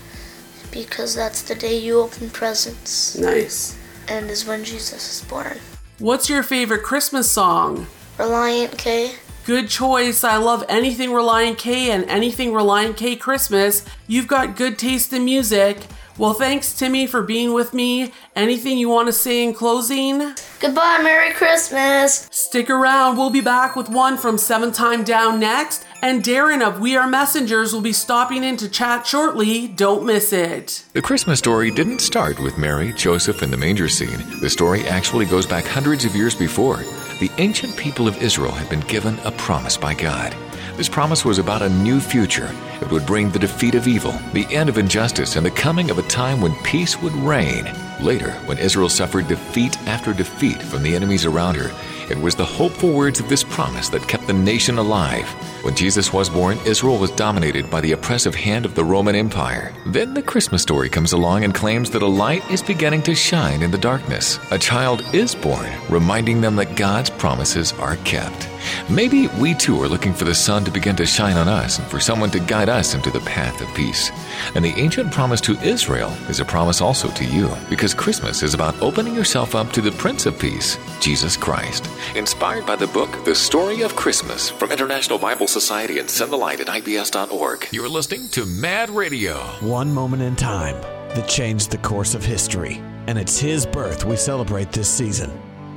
Because 0.72 1.14
that's 1.14 1.42
the 1.42 1.54
day 1.54 1.78
you 1.78 2.00
open 2.00 2.30
presents 2.30 3.16
Nice. 3.16 3.78
and 4.08 4.30
is 4.30 4.46
when 4.46 4.64
Jesus 4.64 5.20
is 5.22 5.28
born. 5.28 5.58
What's 5.98 6.28
your 6.28 6.42
favorite 6.42 6.82
Christmas 6.82 7.30
song? 7.30 7.87
Relient 8.18 8.76
K. 8.78 9.12
Good 9.44 9.68
choice. 9.68 10.24
I 10.24 10.37
love 10.37 10.64
anything 10.68 11.11
Relient 11.11 11.58
K 11.58 11.90
and 11.90 12.04
anything 12.08 12.52
Relient 12.52 12.96
K 12.96 13.16
Christmas. 13.16 13.85
You've 14.06 14.26
got 14.28 14.56
good 14.56 14.78
taste 14.78 15.12
in 15.12 15.24
music. 15.24 15.78
Well, 16.18 16.35
thanks, 16.35 16.74
Timmy, 16.74 17.06
for 17.06 17.22
being 17.22 17.52
with 17.54 17.72
me. 17.72 18.12
Anything 18.37 18.76
you 18.78 18.88
want 18.88 19.08
to 19.08 19.12
say 19.12 19.42
in 19.42 19.54
closing? 19.54 20.35
Goodbye, 20.61 21.00
Merry 21.02 21.32
Christmas. 21.32 22.28
Stick 22.30 22.68
around. 22.68 23.16
We'll 23.16 23.30
be 23.30 23.40
back 23.40 23.76
with 23.76 23.88
one 23.88 24.18
from 24.18 24.37
7eventh 24.37 24.74
Time 24.74 25.04
Down 25.04 25.40
next. 25.40 25.85
And 26.04 26.24
Darren 26.24 26.66
of 26.66 26.80
We 26.80 26.96
Are 26.96 27.06
Messengers 27.06 27.72
will 27.72 27.80
be 27.80 27.92
stopping 27.92 28.42
in 28.42 28.56
to 28.56 28.68
chat 28.68 29.06
shortly. 29.06 29.68
Don't 29.68 30.04
miss 30.04 30.32
it. 30.32 30.82
The 30.94 31.00
Christmas 31.00 31.38
story 31.38 31.70
didn't 31.70 32.00
start 32.00 32.40
with 32.40 32.58
Mary, 32.58 32.92
Joseph, 32.92 33.40
and 33.40 33.52
the 33.52 33.56
manger 33.56 33.88
scene. 33.88 34.18
The 34.40 34.50
story 34.50 34.84
actually 34.88 35.26
goes 35.26 35.46
back 35.46 35.64
hundreds 35.64 36.04
of 36.04 36.16
years 36.16 36.34
before. 36.34 36.78
The 37.20 37.30
ancient 37.38 37.76
people 37.76 38.08
of 38.08 38.20
Israel 38.20 38.50
had 38.50 38.68
been 38.68 38.80
given 38.80 39.16
a 39.20 39.30
promise 39.30 39.76
by 39.76 39.94
God. 39.94 40.34
This 40.76 40.88
promise 40.88 41.24
was 41.24 41.38
about 41.38 41.62
a 41.62 41.68
new 41.68 42.00
future. 42.00 42.50
It 42.80 42.90
would 42.90 43.06
bring 43.06 43.30
the 43.30 43.38
defeat 43.38 43.76
of 43.76 43.86
evil, 43.86 44.18
the 44.32 44.52
end 44.52 44.68
of 44.68 44.78
injustice, 44.78 45.36
and 45.36 45.46
the 45.46 45.52
coming 45.52 45.88
of 45.88 45.98
a 45.98 46.08
time 46.08 46.40
when 46.40 46.56
peace 46.64 47.00
would 47.00 47.12
reign. 47.12 47.72
Later, 48.00 48.32
when 48.46 48.58
Israel 48.58 48.88
suffered 48.88 49.28
defeat 49.28 49.78
after 49.86 50.12
defeat 50.12 50.60
from 50.60 50.82
the 50.82 50.96
enemies 50.96 51.26
around 51.26 51.54
her, 51.54 51.70
it 52.10 52.18
was 52.18 52.34
the 52.34 52.44
hopeful 52.44 52.92
words 52.92 53.20
of 53.20 53.28
this 53.28 53.44
promise 53.44 53.88
that 53.90 54.06
kept 54.08 54.26
the 54.26 54.32
nation 54.32 54.78
alive. 54.78 55.28
When 55.64 55.74
Jesus 55.74 56.12
was 56.12 56.28
born, 56.28 56.58
Israel 56.66 56.98
was 56.98 57.10
dominated 57.12 57.70
by 57.70 57.80
the 57.80 57.92
oppressive 57.92 58.34
hand 58.34 58.64
of 58.64 58.74
the 58.74 58.84
Roman 58.84 59.14
Empire. 59.14 59.72
Then 59.86 60.14
the 60.14 60.22
Christmas 60.22 60.62
story 60.62 60.88
comes 60.88 61.12
along 61.12 61.44
and 61.44 61.54
claims 61.54 61.90
that 61.90 62.02
a 62.02 62.06
light 62.06 62.48
is 62.50 62.62
beginning 62.62 63.02
to 63.02 63.14
shine 63.14 63.62
in 63.62 63.70
the 63.70 63.78
darkness. 63.78 64.38
A 64.50 64.58
child 64.58 65.04
is 65.14 65.34
born, 65.34 65.70
reminding 65.88 66.40
them 66.40 66.56
that 66.56 66.76
God's 66.76 67.10
promises 67.10 67.72
are 67.74 67.96
kept. 67.96 68.51
Maybe 68.88 69.29
we 69.38 69.55
too 69.55 69.81
are 69.83 69.88
looking 69.88 70.12
for 70.12 70.25
the 70.25 70.35
sun 70.35 70.64
to 70.64 70.70
begin 70.70 70.96
to 70.96 71.07
shine 71.07 71.37
on 71.37 71.48
us 71.48 71.79
and 71.79 71.87
for 71.88 72.01
someone 72.01 72.31
to 72.31 72.40
guide 72.40 72.68
us 72.68 72.94
into 72.94 73.11
the 73.11 73.20
path 73.20 73.61
of 73.61 73.75
peace. 73.75 74.11
And 74.55 74.64
the 74.64 74.75
ancient 74.77 75.12
promise 75.12 75.40
to 75.42 75.59
Israel 75.61 76.11
is 76.29 76.40
a 76.40 76.44
promise 76.44 76.81
also 76.81 77.09
to 77.09 77.25
you, 77.25 77.51
because 77.68 77.94
Christmas 77.94 78.42
is 78.42 78.55
about 78.55 78.81
opening 78.81 79.14
yourself 79.14 79.55
up 79.55 79.72
to 79.72 79.81
the 79.81 79.92
Prince 79.92 80.27
of 80.27 80.38
Peace, 80.38 80.79
Jesus 81.01 81.37
Christ. 81.37 81.88
Inspired 82.14 82.66
by 82.66 82.77
the 82.77 82.87
book 82.88 83.25
The 83.25 83.35
Story 83.35 83.83
of 83.83 83.96
Christmas 83.96 84.51
from 84.51 84.72
International 84.72 85.18
Bible 85.18 85.46
Society 85.46 85.98
and 85.98 86.09
send 86.09 86.33
the 86.33 86.37
light 86.37 86.61
at 86.61 86.66
ibs.org. 86.66 87.68
You're 87.72 87.88
listening 87.88 88.29
to 88.29 88.46
Mad 88.46 88.90
Radio. 88.90 89.38
One 89.61 89.92
moment 89.92 90.22
in 90.22 90.37
time 90.37 90.81
that 91.14 91.29
changed 91.29 91.70
the 91.70 91.79
course 91.79 92.14
of 92.14 92.25
history. 92.25 92.83
And 93.07 93.18
it's 93.18 93.38
his 93.38 93.66
birth 93.66 94.05
we 94.05 94.16
celebrate 94.16 94.72
this 94.72 94.88
season. 94.88 95.31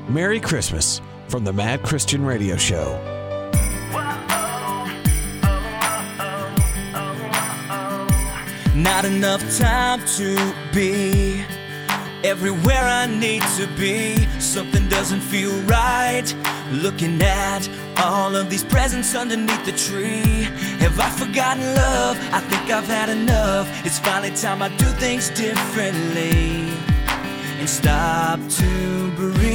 Merry 0.07 0.39
Christmas 0.39 1.01
from 1.27 1.43
the 1.43 1.53
Mad 1.53 1.83
Christian 1.83 2.23
Radio 2.25 2.55
Show. 2.55 3.01
Not 8.75 9.05
enough 9.05 9.41
time 9.57 10.05
to 10.17 10.53
be 10.73 11.43
everywhere 12.23 12.83
I 12.83 13.05
need 13.07 13.41
to 13.57 13.67
be. 13.77 14.17
Something 14.39 14.87
doesn't 14.89 15.21
feel 15.21 15.51
right. 15.61 16.25
Looking 16.71 17.21
at 17.21 17.69
all 17.97 18.35
of 18.35 18.49
these 18.49 18.63
presents 18.63 19.15
underneath 19.15 19.63
the 19.65 19.71
tree. 19.71 20.43
Have 20.79 20.99
I 20.99 21.09
forgotten 21.09 21.63
love? 21.75 22.17
I 22.33 22.39
think 22.41 22.69
I've 22.69 22.87
had 22.87 23.09
enough. 23.09 23.67
It's 23.85 23.99
finally 23.99 24.35
time 24.35 24.61
I 24.61 24.69
do 24.77 24.85
things 24.85 25.29
differently 25.29 26.69
and 27.59 27.69
stop 27.69 28.39
to 28.49 29.11
breathe. 29.15 29.54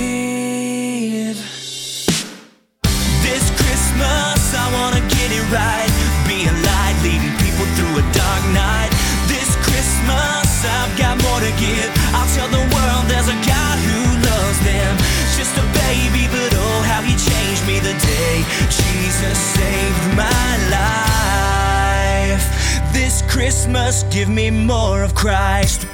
Christmas, 4.00 4.54
I 4.56 4.66
wanna 4.72 5.00
get 5.12 5.28
it 5.28 5.44
right. 5.52 5.90
Be 6.24 6.48
a 6.48 6.54
light, 6.64 6.96
leading 7.04 7.36
people 7.36 7.66
through 7.76 8.00
a 8.00 8.04
dark 8.16 8.42
night. 8.56 8.88
This 9.28 9.52
Christmas, 9.60 10.64
I've 10.64 10.96
got 10.96 11.20
more 11.20 11.40
to 11.40 11.52
give. 11.60 11.84
I'll 12.16 12.30
tell 12.32 12.48
the 12.48 12.64
world 12.72 13.04
there's 13.12 13.28
a 13.28 13.36
God 13.44 13.76
who 13.84 14.00
loves 14.24 14.58
them. 14.64 14.96
Just 15.36 15.52
a 15.60 15.66
baby, 15.84 16.32
but 16.32 16.48
oh, 16.56 16.80
how 16.88 17.02
he 17.02 17.12
changed 17.12 17.66
me 17.66 17.76
the 17.78 17.92
day 17.92 18.36
Jesus 18.72 19.36
saved 19.36 20.04
my 20.16 20.50
life. 20.72 22.46
This 22.94 23.20
Christmas, 23.28 24.04
give 24.04 24.30
me 24.30 24.50
more 24.50 25.02
of 25.02 25.14
Christ. 25.14 25.86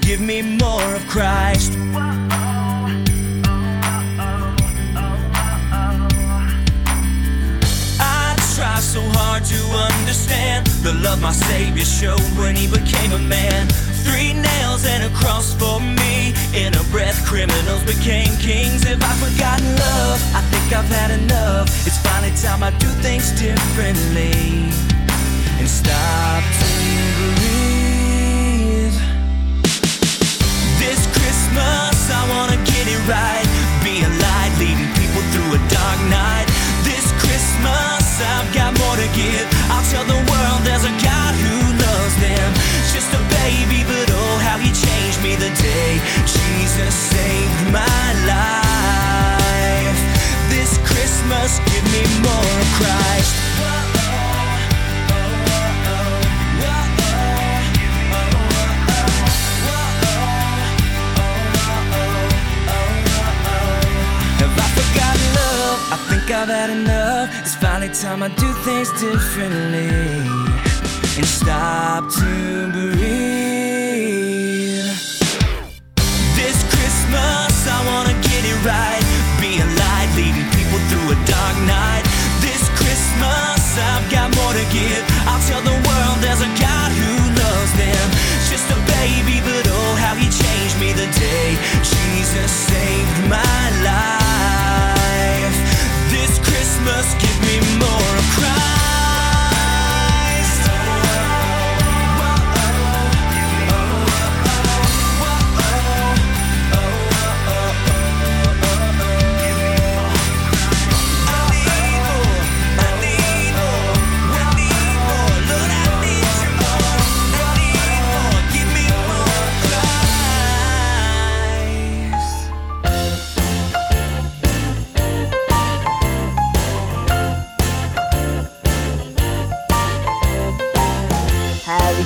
Give 0.00 0.20
me 0.20 0.40
more 0.40 0.94
of 0.94 1.06
Christ. 1.06 1.72
To 9.44 9.60
understand 9.92 10.66
the 10.82 10.92
love 11.04 11.20
my 11.20 11.32
Savior 11.32 11.84
showed 11.84 12.20
when 12.38 12.56
He 12.56 12.66
became 12.66 13.12
a 13.12 13.18
man. 13.18 13.68
Three 14.04 14.32
nails 14.32 14.86
and 14.86 15.04
a 15.04 15.10
cross 15.16 15.54
for 15.54 15.80
me. 15.80 16.34
In 16.54 16.74
a 16.74 16.84
breath, 16.92 17.24
criminals 17.26 17.84
became 17.84 18.32
kings. 18.38 18.86
If 18.86 19.02
I've 19.02 19.18
forgotten 19.20 19.68
love? 19.76 20.20
I 20.34 20.40
think 20.50 20.72
I've 20.72 20.88
had 20.88 21.10
enough. 21.10 21.68
It's 21.86 21.98
finally 21.98 22.32
time 22.40 22.62
I 22.62 22.70
do 22.78 22.88
things 23.04 23.32
differently 23.38 24.72
and 25.60 25.68
stop 25.68 26.42
to 26.60 26.66
breathe. 27.36 28.96
This 30.80 31.00
Christmas, 31.16 31.96
I 32.08 32.22
wanna 32.32 32.56
get 32.64 32.84
it 32.88 33.00
right. 33.08 33.46
Be 33.84 34.00
a 34.08 34.08
light, 34.08 34.52
leading 34.58 34.90
people 34.96 35.22
through 35.32 35.52
a 35.52 35.60
dark 35.68 36.00
night. 36.08 36.48
This 36.88 37.12
Christmas, 37.20 38.04
I've 38.20 38.50
got 38.54 38.63
I'll 39.06 39.84
tell 39.90 40.04
the 40.04 40.16
world 40.16 40.60
there's 40.64 40.84
a 40.84 40.94
God 41.04 41.34
who 41.34 41.56
loves 41.76 42.16
them. 42.24 42.48
Just 42.94 43.12
a 43.12 43.20
baby, 43.44 43.84
but 43.84 44.08
oh, 44.10 44.38
how 44.40 44.56
he 44.56 44.72
changed 44.72 45.22
me 45.22 45.36
the 45.36 45.52
day 45.60 46.00
Jesus 46.24 46.94
saved 47.12 47.72
my 47.72 48.06
life. 48.24 50.00
This 50.48 50.78
Christmas, 50.88 51.60
give 51.68 51.84
me 51.92 52.02
more 52.22 52.48
of 52.60 52.68
Christ. 52.80 53.04
I've 66.44 66.50
had 66.50 66.68
enough. 66.68 67.43
Finally 67.74 67.92
time 67.92 68.22
I 68.22 68.28
do 68.28 68.46
things 68.62 68.86
differently 69.02 69.90
and 71.18 71.26
stop 71.26 72.06
to 72.06 72.70
breathe. 72.70 72.94
This 76.38 76.58
Christmas, 76.70 77.50
I 77.66 77.78
wanna 77.90 78.14
get 78.22 78.46
it 78.46 78.58
right. 78.62 79.02
Be 79.42 79.58
a 79.58 79.66
light, 79.66 80.06
leading 80.14 80.46
people 80.54 80.78
through 80.86 81.18
a 81.18 81.18
dark 81.26 81.56
night. 81.66 82.06
This 82.38 82.62
Christmas, 82.78 83.58
I've 83.74 84.06
got 84.06 84.30
more 84.38 84.54
to 84.54 84.66
give. 84.70 85.02
I'll 85.26 85.42
tell 85.50 85.62
the 85.66 85.74
world 85.74 86.16
there's 86.22 86.46
a 86.46 86.52
God 86.62 86.90
who 86.94 87.10
loves 87.42 87.74
them. 87.74 88.06
Just 88.54 88.70
a 88.70 88.78
baby, 89.02 89.42
but 89.42 89.66
oh, 89.66 89.98
how 89.98 90.14
he 90.14 90.30
changed 90.30 90.78
me 90.78 90.94
the 90.94 91.10
day 91.10 91.58
Jesus 91.82 92.52
saved 92.70 93.26
my 93.26 93.42
life. 93.42 93.73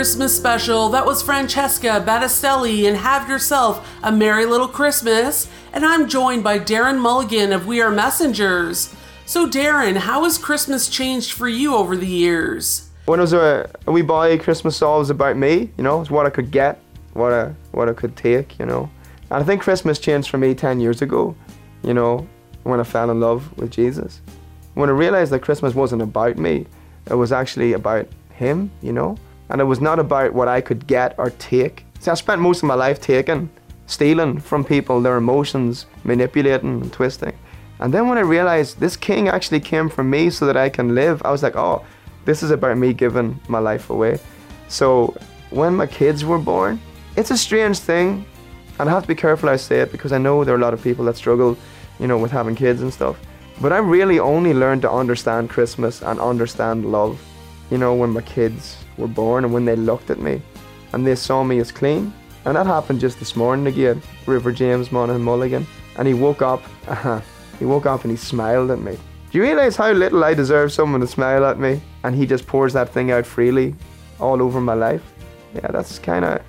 Christmas 0.00 0.34
special, 0.34 0.88
that 0.88 1.04
was 1.04 1.22
Francesca 1.22 2.02
Battistelli 2.06 2.88
and 2.88 2.96
Have 2.96 3.28
Yourself 3.28 3.86
a 4.02 4.10
Merry 4.10 4.46
Little 4.46 4.66
Christmas. 4.66 5.46
And 5.74 5.84
I'm 5.84 6.08
joined 6.08 6.42
by 6.42 6.58
Darren 6.58 6.98
Mulligan 6.98 7.52
of 7.52 7.66
We 7.66 7.82
Are 7.82 7.90
Messengers. 7.90 8.96
So, 9.26 9.46
Darren, 9.46 9.98
how 9.98 10.24
has 10.24 10.38
Christmas 10.38 10.88
changed 10.88 11.32
for 11.32 11.50
you 11.50 11.74
over 11.74 11.98
the 11.98 12.06
years? 12.06 12.88
When 13.04 13.20
I 13.20 13.24
was 13.24 13.34
a, 13.34 13.70
wee 13.88 14.00
boy, 14.00 14.38
Christmas 14.38 14.80
was 14.80 15.10
about 15.10 15.36
me, 15.36 15.70
you 15.76 15.84
know, 15.84 16.00
it's 16.00 16.10
what 16.10 16.24
I 16.24 16.30
could 16.30 16.50
get, 16.50 16.80
what 17.12 17.34
I, 17.34 17.54
what 17.72 17.90
I 17.90 17.92
could 17.92 18.16
take, 18.16 18.58
you 18.58 18.64
know. 18.64 18.88
And 19.30 19.42
I 19.42 19.44
think 19.44 19.60
Christmas 19.60 19.98
changed 19.98 20.30
for 20.30 20.38
me 20.38 20.54
10 20.54 20.80
years 20.80 21.02
ago, 21.02 21.36
you 21.84 21.92
know, 21.92 22.26
when 22.62 22.80
I 22.80 22.84
fell 22.84 23.10
in 23.10 23.20
love 23.20 23.54
with 23.58 23.70
Jesus. 23.70 24.22
When 24.72 24.88
I 24.88 24.92
realized 24.92 25.30
that 25.32 25.42
Christmas 25.42 25.74
wasn't 25.74 26.00
about 26.00 26.38
me, 26.38 26.64
it 27.10 27.14
was 27.16 27.32
actually 27.32 27.74
about 27.74 28.08
Him, 28.30 28.70
you 28.80 28.94
know. 28.94 29.18
And 29.50 29.60
it 29.60 29.64
was 29.64 29.80
not 29.80 29.98
about 29.98 30.32
what 30.32 30.48
I 30.48 30.60
could 30.60 30.86
get 30.86 31.14
or 31.18 31.30
take. 31.30 31.84
See, 31.98 32.10
I 32.10 32.14
spent 32.14 32.40
most 32.40 32.62
of 32.62 32.68
my 32.68 32.74
life 32.74 33.00
taking, 33.00 33.50
stealing 33.86 34.38
from 34.38 34.64
people, 34.64 35.02
their 35.02 35.16
emotions, 35.16 35.86
manipulating 36.04 36.80
and 36.80 36.92
twisting. 36.92 37.36
And 37.80 37.92
then 37.92 38.08
when 38.08 38.18
I 38.18 38.22
realized 38.22 38.78
this 38.78 38.96
king 38.96 39.28
actually 39.28 39.60
came 39.60 39.88
for 39.88 40.04
me 40.04 40.30
so 40.30 40.46
that 40.46 40.56
I 40.56 40.68
can 40.68 40.94
live, 40.94 41.20
I 41.24 41.32
was 41.32 41.42
like, 41.42 41.56
oh, 41.56 41.84
this 42.24 42.42
is 42.42 42.50
about 42.52 42.78
me 42.78 42.92
giving 42.92 43.40
my 43.48 43.58
life 43.58 43.90
away. 43.90 44.20
So 44.68 45.16
when 45.50 45.74
my 45.74 45.86
kids 45.86 46.24
were 46.24 46.38
born, 46.38 46.80
it's 47.16 47.32
a 47.32 47.36
strange 47.36 47.78
thing. 47.78 48.24
And 48.78 48.88
I 48.88 48.92
have 48.92 49.02
to 49.02 49.08
be 49.08 49.14
careful 49.14 49.48
I 49.48 49.56
say 49.56 49.80
it 49.80 49.90
because 49.90 50.12
I 50.12 50.18
know 50.18 50.44
there 50.44 50.54
are 50.54 50.58
a 50.58 50.60
lot 50.60 50.74
of 50.74 50.82
people 50.82 51.04
that 51.06 51.16
struggle, 51.16 51.56
you 51.98 52.06
know, 52.06 52.18
with 52.18 52.30
having 52.30 52.54
kids 52.54 52.82
and 52.82 52.92
stuff. 52.92 53.18
But 53.60 53.72
I 53.72 53.78
really 53.78 54.20
only 54.20 54.54
learned 54.54 54.82
to 54.82 54.90
understand 54.90 55.50
Christmas 55.50 56.02
and 56.02 56.20
understand 56.20 56.90
love, 56.90 57.20
you 57.70 57.78
know, 57.78 57.94
when 57.94 58.10
my 58.10 58.22
kids 58.22 58.79
were 59.00 59.08
born 59.08 59.44
and 59.44 59.52
when 59.52 59.64
they 59.64 59.76
looked 59.76 60.10
at 60.10 60.20
me 60.20 60.40
and 60.92 61.06
they 61.06 61.14
saw 61.14 61.42
me 61.42 61.58
as 61.58 61.72
clean. 61.72 62.12
And 62.44 62.56
that 62.56 62.66
happened 62.66 63.00
just 63.00 63.18
this 63.18 63.36
morning 63.36 63.66
again. 63.66 64.02
River 64.26 64.52
James 64.52 64.92
Monaghan 64.92 65.22
Mulligan. 65.22 65.66
And 65.96 66.06
he 66.06 66.14
woke 66.14 66.42
up, 66.42 66.62
uh-huh, 66.86 67.20
he 67.58 67.64
woke 67.64 67.86
up 67.86 68.02
and 68.02 68.10
he 68.10 68.16
smiled 68.16 68.70
at 68.70 68.80
me. 68.80 68.96
Do 69.30 69.38
you 69.38 69.44
realize 69.44 69.76
how 69.76 69.92
little 69.92 70.24
I 70.24 70.34
deserve 70.34 70.72
someone 70.72 71.00
to 71.02 71.06
smile 71.06 71.44
at 71.44 71.58
me? 71.58 71.80
And 72.02 72.14
he 72.14 72.26
just 72.26 72.46
pours 72.46 72.72
that 72.72 72.88
thing 72.88 73.10
out 73.10 73.26
freely 73.26 73.74
all 74.18 74.42
over 74.42 74.60
my 74.60 74.74
life. 74.74 75.02
Yeah, 75.54 75.68
that's 75.68 75.98
kind 75.98 76.24
of. 76.24 76.42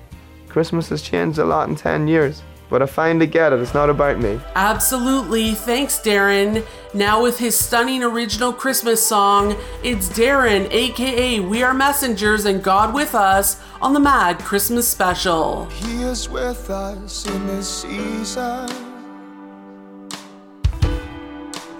Christmas 0.48 0.88
has 0.88 1.02
changed 1.02 1.38
a 1.38 1.44
lot 1.44 1.68
in 1.68 1.76
10 1.76 2.08
years. 2.08 2.42
But 2.72 2.80
I 2.80 2.86
finally 2.86 3.26
get 3.26 3.52
it, 3.52 3.60
it's 3.60 3.74
not 3.74 3.90
about 3.90 4.18
me. 4.18 4.40
Absolutely. 4.54 5.52
Thanks, 5.52 5.98
Darren. 5.98 6.64
Now, 6.94 7.22
with 7.22 7.38
his 7.38 7.54
stunning 7.54 8.02
original 8.02 8.50
Christmas 8.50 9.06
song, 9.06 9.54
it's 9.84 10.08
Darren, 10.08 10.72
aka 10.72 11.40
We 11.40 11.62
Are 11.62 11.74
Messengers 11.74 12.46
and 12.46 12.62
God 12.62 12.94
with 12.94 13.14
Us, 13.14 13.60
on 13.82 13.92
the 13.92 14.00
Mad 14.00 14.38
Christmas 14.38 14.88
Special. 14.88 15.66
He 15.66 16.02
is 16.02 16.30
with 16.30 16.70
us 16.70 17.26
in 17.26 17.46
this 17.46 17.82
season. 17.82 18.70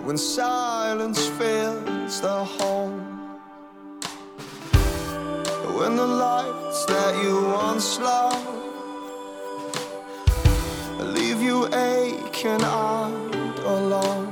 When 0.04 0.18
silence 0.18 1.26
fills 1.26 2.20
the 2.20 2.44
home. 2.44 3.00
When 5.74 5.96
the 5.96 6.06
lights 6.06 6.84
that 6.84 7.24
you 7.24 7.46
once 7.46 7.98
loved 7.98 8.52
leave 8.52 8.61
you 11.42 11.66
aching 11.74 12.62
and 12.62 13.58
alone. 13.58 14.28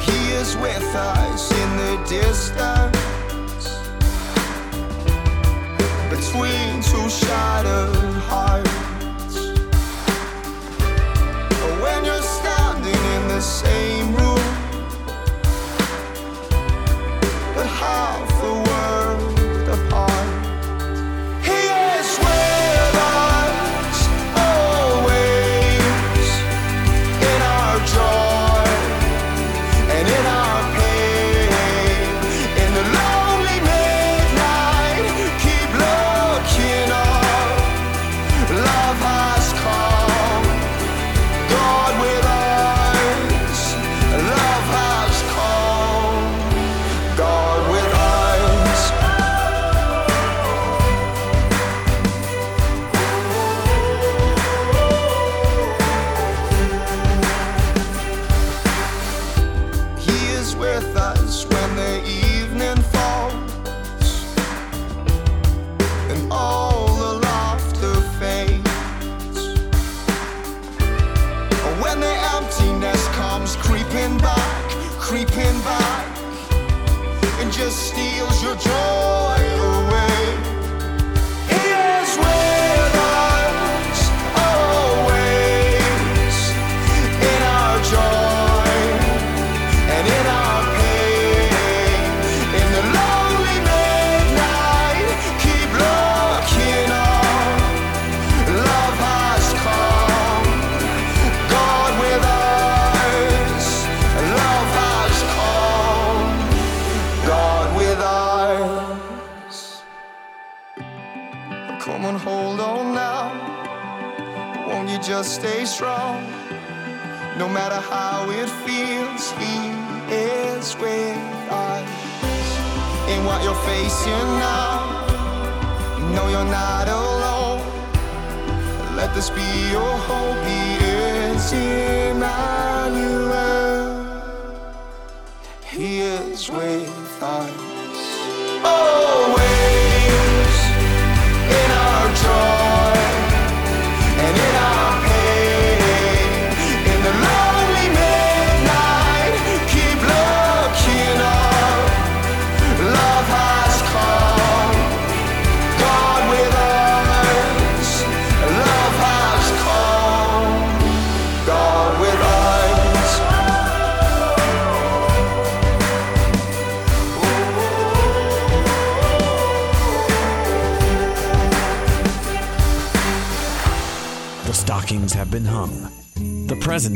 He 0.00 0.18
is 0.40 0.56
with 0.56 0.94
us 0.94 1.50
in 1.50 1.70
the 1.82 1.94
distance 2.08 3.66
between 6.10 6.80
two 6.80 7.10
shattered 7.10 8.11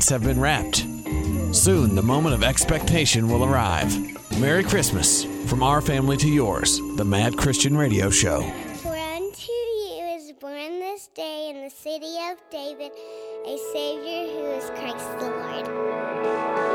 presents 0.06 0.10
have 0.10 0.22
been 0.22 0.40
wrapped. 0.40 0.86
Soon, 1.54 1.94
the 1.94 2.02
moment 2.02 2.34
of 2.34 2.42
expectation 2.42 3.28
will 3.28 3.44
arrive. 3.44 3.90
Merry 4.38 4.62
Christmas 4.62 5.24
from 5.46 5.62
our 5.62 5.80
family 5.80 6.16
to 6.18 6.28
yours, 6.28 6.80
the 6.96 7.04
Mad 7.04 7.36
Christian 7.36 7.76
Radio 7.76 8.10
Show. 8.10 8.42
For 8.82 8.94
unto 8.94 9.52
you 9.52 10.16
is 10.16 10.32
born 10.40 10.80
this 10.80 11.08
day 11.08 11.50
in 11.50 11.64
the 11.64 11.70
city 11.70 12.16
of 12.30 12.38
David 12.50 12.92
a 13.46 13.58
Savior 13.72 14.32
who 14.32 14.44
is 14.58 14.70
Christ 14.70 15.18
the 15.18 15.30
Lord. 15.30 16.65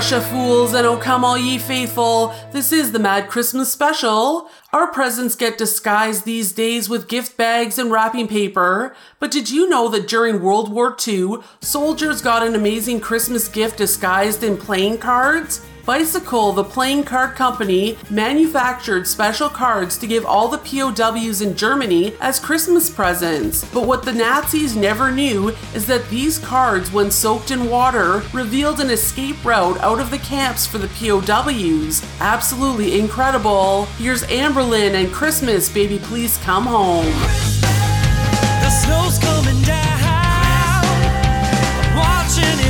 Russia 0.00 0.22
fools 0.22 0.72
and 0.72 0.86
oh 0.86 0.96
come 0.96 1.26
all 1.26 1.36
ye 1.36 1.58
faithful. 1.58 2.34
This 2.52 2.72
is 2.72 2.90
the 2.90 2.98
Mad 2.98 3.28
Christmas 3.28 3.70
special. 3.70 4.48
Our 4.72 4.90
presents 4.90 5.34
get 5.34 5.58
disguised 5.58 6.24
these 6.24 6.52
days 6.52 6.88
with 6.88 7.06
gift 7.06 7.36
bags 7.36 7.78
and 7.78 7.92
wrapping 7.92 8.26
paper. 8.26 8.96
But 9.18 9.30
did 9.30 9.50
you 9.50 9.68
know 9.68 9.90
that 9.90 10.08
during 10.08 10.40
World 10.40 10.72
War 10.72 10.96
II, 11.06 11.40
soldiers 11.60 12.22
got 12.22 12.42
an 12.42 12.54
amazing 12.54 13.00
Christmas 13.00 13.46
gift 13.46 13.76
disguised 13.76 14.42
in 14.42 14.56
playing 14.56 14.96
cards? 14.96 15.60
Bicycle, 15.90 16.52
the 16.52 16.62
playing 16.62 17.02
card 17.02 17.34
company, 17.34 17.98
manufactured 18.08 19.08
special 19.08 19.48
cards 19.48 19.98
to 19.98 20.06
give 20.06 20.24
all 20.24 20.46
the 20.46 20.58
POWs 20.58 21.40
in 21.40 21.56
Germany 21.56 22.14
as 22.20 22.38
Christmas 22.38 22.88
presents. 22.88 23.64
But 23.74 23.88
what 23.88 24.04
the 24.04 24.12
Nazis 24.12 24.76
never 24.76 25.10
knew 25.10 25.48
is 25.74 25.88
that 25.88 26.08
these 26.08 26.38
cards, 26.38 26.92
when 26.92 27.10
soaked 27.10 27.50
in 27.50 27.68
water, 27.68 28.22
revealed 28.32 28.78
an 28.78 28.88
escape 28.88 29.44
route 29.44 29.80
out 29.80 29.98
of 29.98 30.12
the 30.12 30.18
camps 30.18 30.64
for 30.64 30.78
the 30.78 30.86
POWs. 30.86 32.04
Absolutely 32.20 33.00
incredible. 33.00 33.86
Here's 33.98 34.22
Amberlyn 34.22 34.94
and 34.94 35.12
Christmas, 35.12 35.68
Baby 35.68 35.98
Please 35.98 36.38
Come 36.44 36.66
Home. 36.66 37.06
The 38.62 38.70
snow's 38.70 39.18
coming 39.18 39.60
down. 39.62 39.90
Watching 41.96 42.69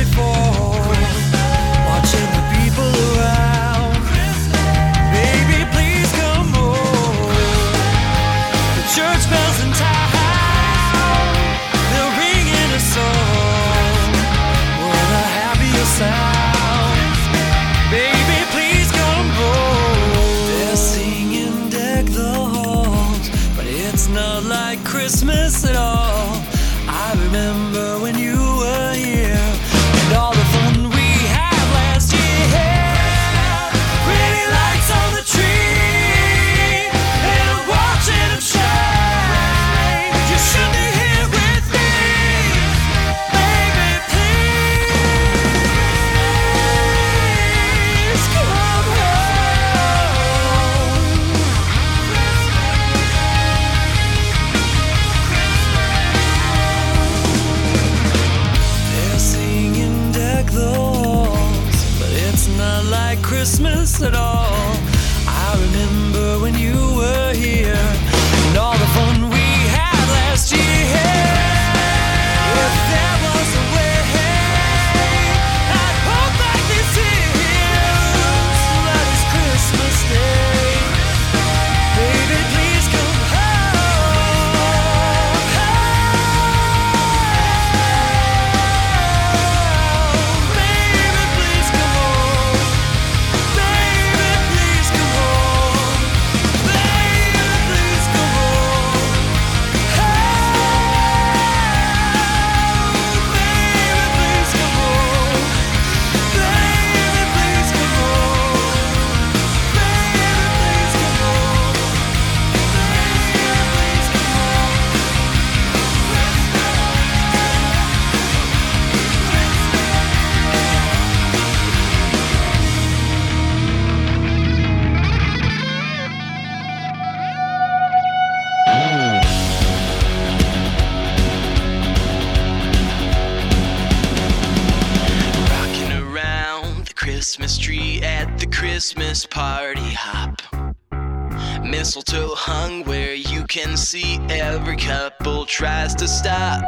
can 143.63 143.77
see 143.77 144.17
every 144.29 144.75
couple 144.75 145.45
tries 145.45 145.93
to 145.93 146.07
stop. 146.07 146.63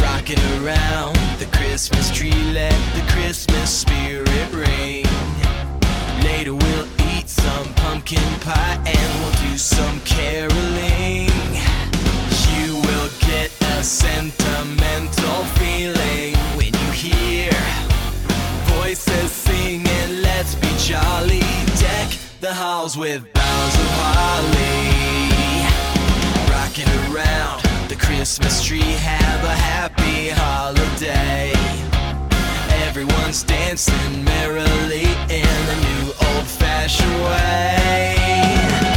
Rocking 0.00 0.38
around 0.58 1.16
the 1.40 1.48
Christmas 1.52 2.10
tree, 2.10 2.40
let 2.52 2.78
the 2.94 3.04
Christmas 3.12 3.70
spirit 3.70 4.48
ring. 4.52 5.04
Later 6.22 6.54
we'll 6.54 6.88
eat 7.10 7.28
some 7.28 7.66
pumpkin 7.74 8.30
pie 8.40 8.80
and 8.86 9.08
we'll 9.18 9.50
do 9.50 9.58
some 9.58 10.00
caroling. 10.00 11.30
You 12.54 12.74
will 12.86 13.10
get 13.26 13.50
a 13.74 13.82
sentimental 13.82 15.38
feeling 15.58 16.34
when 16.56 16.72
you 16.80 16.90
hear 16.92 17.50
voices 18.76 19.32
singing, 19.32 20.22
let's 20.22 20.54
be 20.54 20.68
jolly. 20.78 21.40
Deck 21.80 22.10
the 22.40 22.54
halls 22.54 22.96
with 22.96 23.22
boughs 23.32 23.74
of 23.74 23.90
holly. 23.98 25.35
Rocking 26.76 27.14
around 27.14 27.62
the 27.88 27.96
Christmas 27.96 28.62
tree, 28.62 28.80
have 28.80 29.44
a 29.44 29.54
happy 29.54 30.28
holiday. 30.28 31.50
Everyone's 32.86 33.42
dancing 33.44 34.24
merrily 34.24 35.04
in 35.30 35.46
a 35.46 35.76
new 35.80 36.08
old 36.08 36.46
fashioned 36.46 37.22
way. 37.24 38.95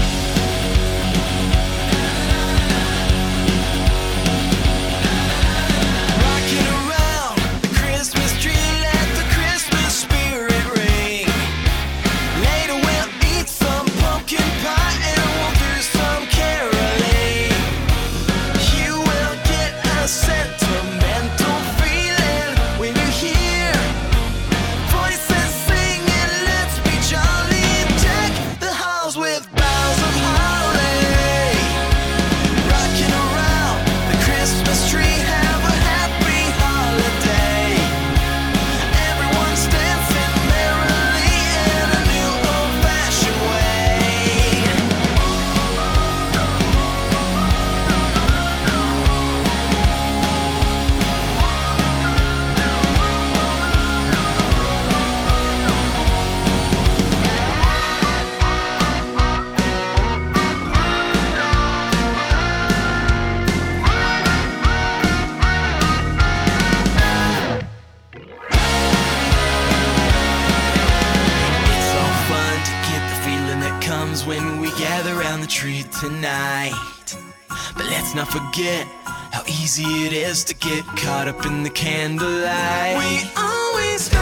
get 80.60 80.86
caught 80.98 81.28
up 81.28 81.46
in 81.46 81.64
the 81.64 81.70
candlelight. 81.70 82.98
We 82.98 83.30
always. 83.38 84.19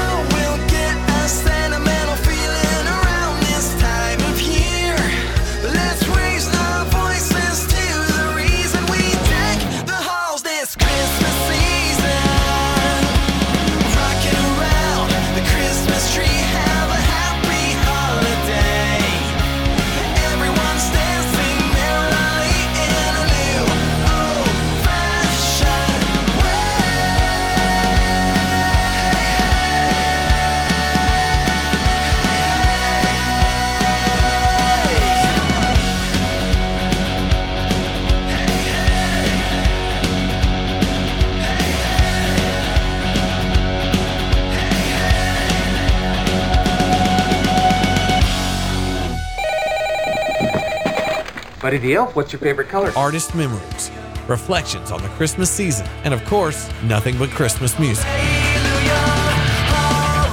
Buddy 51.67 51.79
Deal, 51.79 52.05
what's 52.11 52.31
your 52.31 52.39
favorite 52.39 52.69
color? 52.69 52.93
Artist 52.95 53.35
memories, 53.35 53.91
reflections 54.29 54.89
on 54.89 55.01
the 55.01 55.09
Christmas 55.09 55.49
season, 55.49 55.85
and 56.05 56.13
of 56.13 56.23
course, 56.23 56.71
nothing 56.83 57.17
but 57.17 57.29
Christmas 57.29 57.77
music. 57.77 58.05
Hallelujah, 58.05 58.93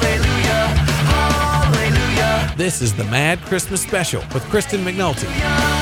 hallelujah, 0.05 0.67
hallelujah. 2.47 2.57
This 2.57 2.81
is 2.81 2.95
the 2.95 3.03
Mad 3.07 3.41
Christmas 3.41 3.83
Special 3.83 4.23
with 4.33 4.45
Kristen 4.45 4.85
McNulty. 4.85 5.74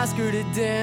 ask 0.00 0.14
her 0.14 0.30
to 0.30 0.44
dance. 0.54 0.77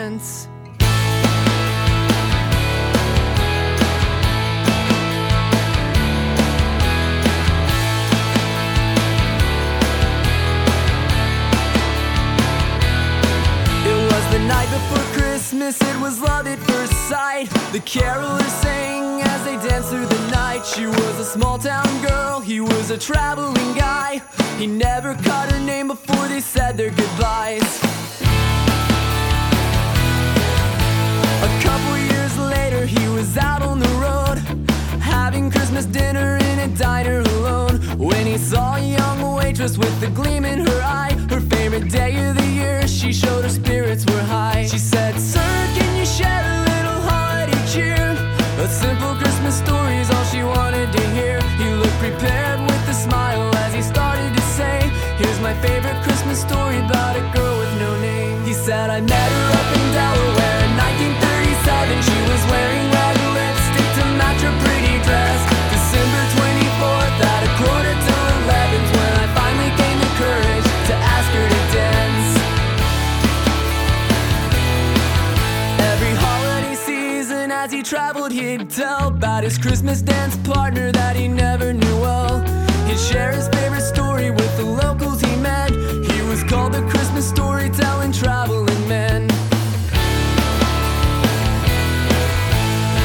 his 79.46 79.60
Christmas 79.60 80.02
dance 80.02 80.36
partner 80.38 80.92
that 80.92 81.16
he 81.16 81.28
never 81.28 81.72
knew 81.72 81.98
well. 82.02 82.42
He'd 82.88 82.98
share 82.98 83.32
his 83.32 83.48
favorite 83.50 83.84
story 83.84 84.32
with 84.32 84.58
the 84.58 84.66
locals 84.66 85.22
he 85.22 85.36
met. 85.36 85.70
He 85.70 86.20
was 86.24 86.44
called 86.44 86.74
the 86.74 86.82
Christmas 86.90 87.30
storytelling 87.30 88.12
traveling 88.12 88.88
man. 88.88 89.28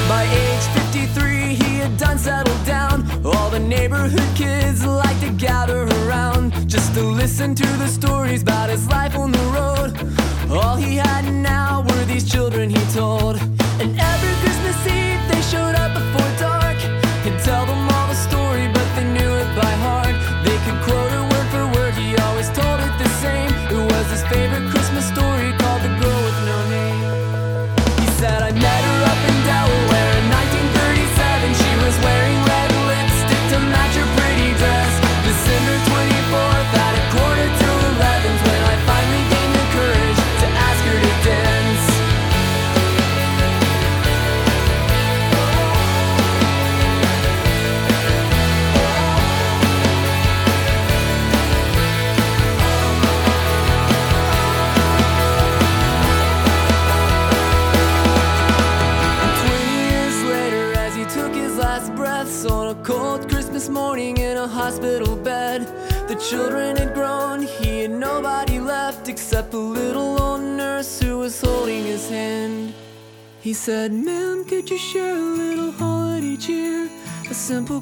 By 0.09 0.23
age 0.45 0.65
53, 0.95 1.57
he 1.63 1.79
had 1.79 1.99
done 1.99 2.17
settled 2.17 2.65
down. 2.65 3.07
All 3.23 3.51
the 3.51 3.61
neighborhood 3.61 4.31
kids 4.35 4.87
liked 4.87 5.21
to 5.21 5.33
gather 5.33 5.83
around 5.83 6.53
just 6.67 6.95
to 6.95 7.03
listen 7.03 7.55
to 7.55 7.67
the 7.77 7.87
stories 7.87 8.41
about 8.41 8.71
his 8.71 8.89
life 8.89 9.15
on 9.15 9.31
the 9.31 9.47
road. 9.59 9.91
All 10.51 10.77
he 10.77 10.97
had 10.97 11.31
now 11.31 11.83
were 11.83 12.05
these 12.07 12.27
children 12.27 12.71
he 12.71 12.83
told. 12.95 13.50
could 20.71 20.83
quote 20.83 21.13
it 21.13 21.23
word 21.33 21.49
for 21.51 21.79
word, 21.79 21.95
he 21.95 22.17
always 22.17 22.49
told 22.51 22.81
it 22.81 22.99
the 22.99 23.09
same. 23.21 23.51
It 23.71 23.93
was 23.93 24.11
his 24.11 24.23
favorite. 24.25 24.60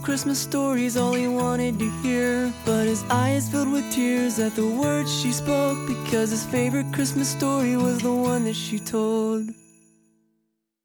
Christmas 0.08 0.38
story's 0.38 0.96
all 0.96 1.12
he 1.12 1.28
wanted 1.28 1.78
to 1.78 1.90
hear. 2.00 2.50
But 2.64 2.86
his 2.86 3.04
eyes 3.10 3.50
filled 3.50 3.70
with 3.70 3.92
tears 3.92 4.38
at 4.38 4.54
the 4.54 4.66
words 4.66 5.12
she 5.20 5.32
spoke 5.32 5.76
because 5.86 6.30
his 6.30 6.46
favorite 6.46 6.90
Christmas 6.94 7.28
story 7.28 7.76
was 7.76 8.00
the 8.00 8.14
one 8.14 8.44
that 8.44 8.56
she 8.56 8.78
told. 8.78 9.50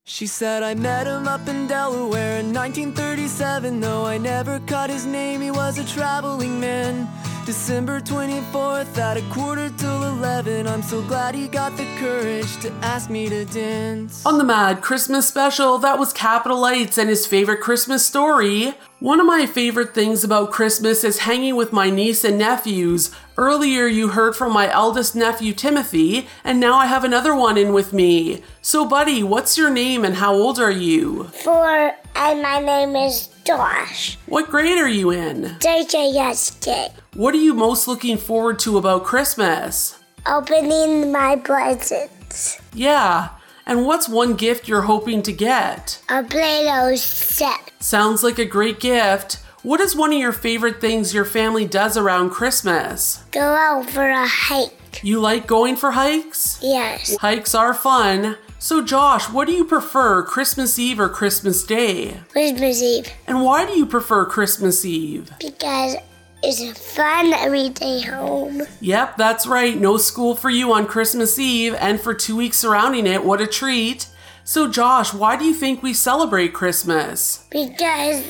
She 0.04 0.28
said, 0.28 0.62
I 0.62 0.74
met 0.74 1.08
him 1.08 1.26
up 1.26 1.48
in 1.48 1.68
Delaware 1.68 2.40
in 2.42 2.54
1937. 2.54 3.80
Though 3.80 4.06
I 4.06 4.18
never 4.18 4.60
caught 4.68 4.90
his 4.90 5.06
name, 5.06 5.40
he 5.40 5.52
was 5.52 5.78
a 5.78 5.86
traveling 5.86 6.60
man. 6.60 7.08
December 7.46 8.00
24th 8.00 8.98
at 8.98 9.18
a 9.18 9.22
quarter 9.24 9.70
till 9.78 10.04
11. 10.04 10.66
I'm 10.66 10.82
so 10.82 11.02
glad 11.02 11.36
he 11.36 11.50
got 11.50 11.76
the 11.76 11.86
courage 12.00 12.56
to 12.62 12.72
ask 12.76 13.10
me 13.10 13.28
to 13.28 13.44
dance. 13.44 14.26
On 14.26 14.38
the 14.38 14.46
Mad 14.46 14.82
Christmas 14.82 15.28
special, 15.28 15.78
that 15.80 16.00
was 16.00 16.14
Capital 16.14 16.58
Lights 16.58 16.98
and 16.98 17.10
his 17.10 17.28
favorite 17.28 17.60
Christmas 17.60 18.06
story. 18.06 18.76
One 19.00 19.20
of 19.20 19.26
my 19.26 19.46
favorite 19.46 19.94
things 19.94 20.24
about 20.24 20.52
Christmas 20.52 21.04
is 21.04 21.20
hanging 21.20 21.58
with 21.58 21.74
my 21.74 21.90
niece 21.90 22.24
and 22.24 22.38
nephews. 22.38 23.12
Earlier, 23.36 23.88
you 23.88 24.10
heard 24.10 24.38
from 24.38 24.54
my 24.54 24.72
eldest 24.72 25.14
nephew, 25.14 25.54
Timothy, 25.54 26.28
and 26.46 26.62
now 26.62 26.76
I 26.76 26.86
have 26.86 27.04
another 27.04 27.36
one 27.36 27.58
in 27.58 27.74
with 27.74 27.92
me. 27.92 28.42
So, 28.62 28.86
buddy, 28.86 29.22
what's 29.22 29.58
your 29.58 29.70
name 29.70 30.06
and 30.06 30.16
how 30.16 30.34
old 30.34 30.60
are 30.60 30.72
you? 30.72 31.26
Four, 31.44 31.92
and 32.16 32.42
my 32.42 32.60
name 32.60 32.96
is 32.96 33.28
Josh. 33.46 34.18
What 34.26 34.50
grade 34.50 34.78
are 34.78 34.88
you 34.88 35.12
in? 35.12 35.44
JJSJ. 35.60 36.92
What 37.16 37.34
are 37.34 37.38
you 37.38 37.54
most 37.54 37.88
looking 37.88 38.18
forward 38.18 38.60
to 38.60 38.78
about 38.78 39.04
Christmas? 39.04 40.00
Opening 40.26 41.12
my 41.12 41.36
presents. 41.36 42.62
Yeah, 42.74 43.30
and 43.66 43.86
what's 43.86 44.08
one 44.08 44.36
gift 44.36 44.68
you're 44.68 44.84
hoping 44.84 45.22
to 45.24 45.32
get? 45.32 46.02
A 46.10 46.24
Play-Doh 46.24 46.96
set. 46.96 47.72
Sounds 47.80 48.24
like 48.24 48.40
a 48.40 48.46
great 48.46 48.80
gift. 48.80 49.40
What 49.62 49.80
is 49.80 49.96
one 49.96 50.12
of 50.12 50.20
your 50.20 50.34
favorite 50.34 50.82
things 50.82 51.14
your 51.14 51.26
family 51.26 51.66
does 51.66 51.96
around 51.98 52.32
Christmas? 52.32 53.24
Go 53.32 53.42
out 53.42 53.90
for 53.90 54.10
a 54.10 54.28
hike. 54.28 55.02
You 55.04 55.20
like 55.20 55.48
going 55.48 55.76
for 55.76 55.92
hikes? 55.92 56.60
Yes. 56.62 57.18
Hikes 57.18 57.56
are 57.56 57.74
fun. 57.74 58.38
So, 58.64 58.82
Josh, 58.82 59.30
what 59.30 59.48
do 59.48 59.52
you 59.52 59.66
prefer, 59.66 60.24
Christmas 60.24 60.80
Eve 60.80 60.98
or 60.98 61.10
Christmas 61.10 61.66
Day? 61.66 62.22
Christmas 62.32 62.82
Eve. 62.82 63.12
And 63.28 63.44
why 63.44 63.66
do 63.66 63.74
you 63.74 63.86
prefer 63.86 64.26
Christmas 64.26 64.86
Eve? 64.86 65.34
Because 65.38 65.98
it's 66.42 66.96
fun 66.96 67.34
every 67.34 67.68
day 67.72 68.00
home. 68.04 68.62
Yep, 68.80 69.18
that's 69.18 69.46
right. 69.46 69.78
No 69.78 69.98
school 69.98 70.34
for 70.34 70.50
you 70.50 70.72
on 70.72 70.88
Christmas 70.88 71.38
Eve, 71.38 71.76
and 71.78 72.00
for 72.00 72.14
two 72.14 72.38
weeks 72.38 72.56
surrounding 72.56 73.06
it, 73.06 73.26
what 73.26 73.42
a 73.42 73.48
treat. 73.48 74.08
So, 74.46 74.72
Josh, 74.72 75.14
why 75.14 75.36
do 75.36 75.44
you 75.44 75.54
think 75.54 75.84
we 75.84 75.94
celebrate 75.94 76.54
Christmas? 76.54 77.46
Because 77.52 78.24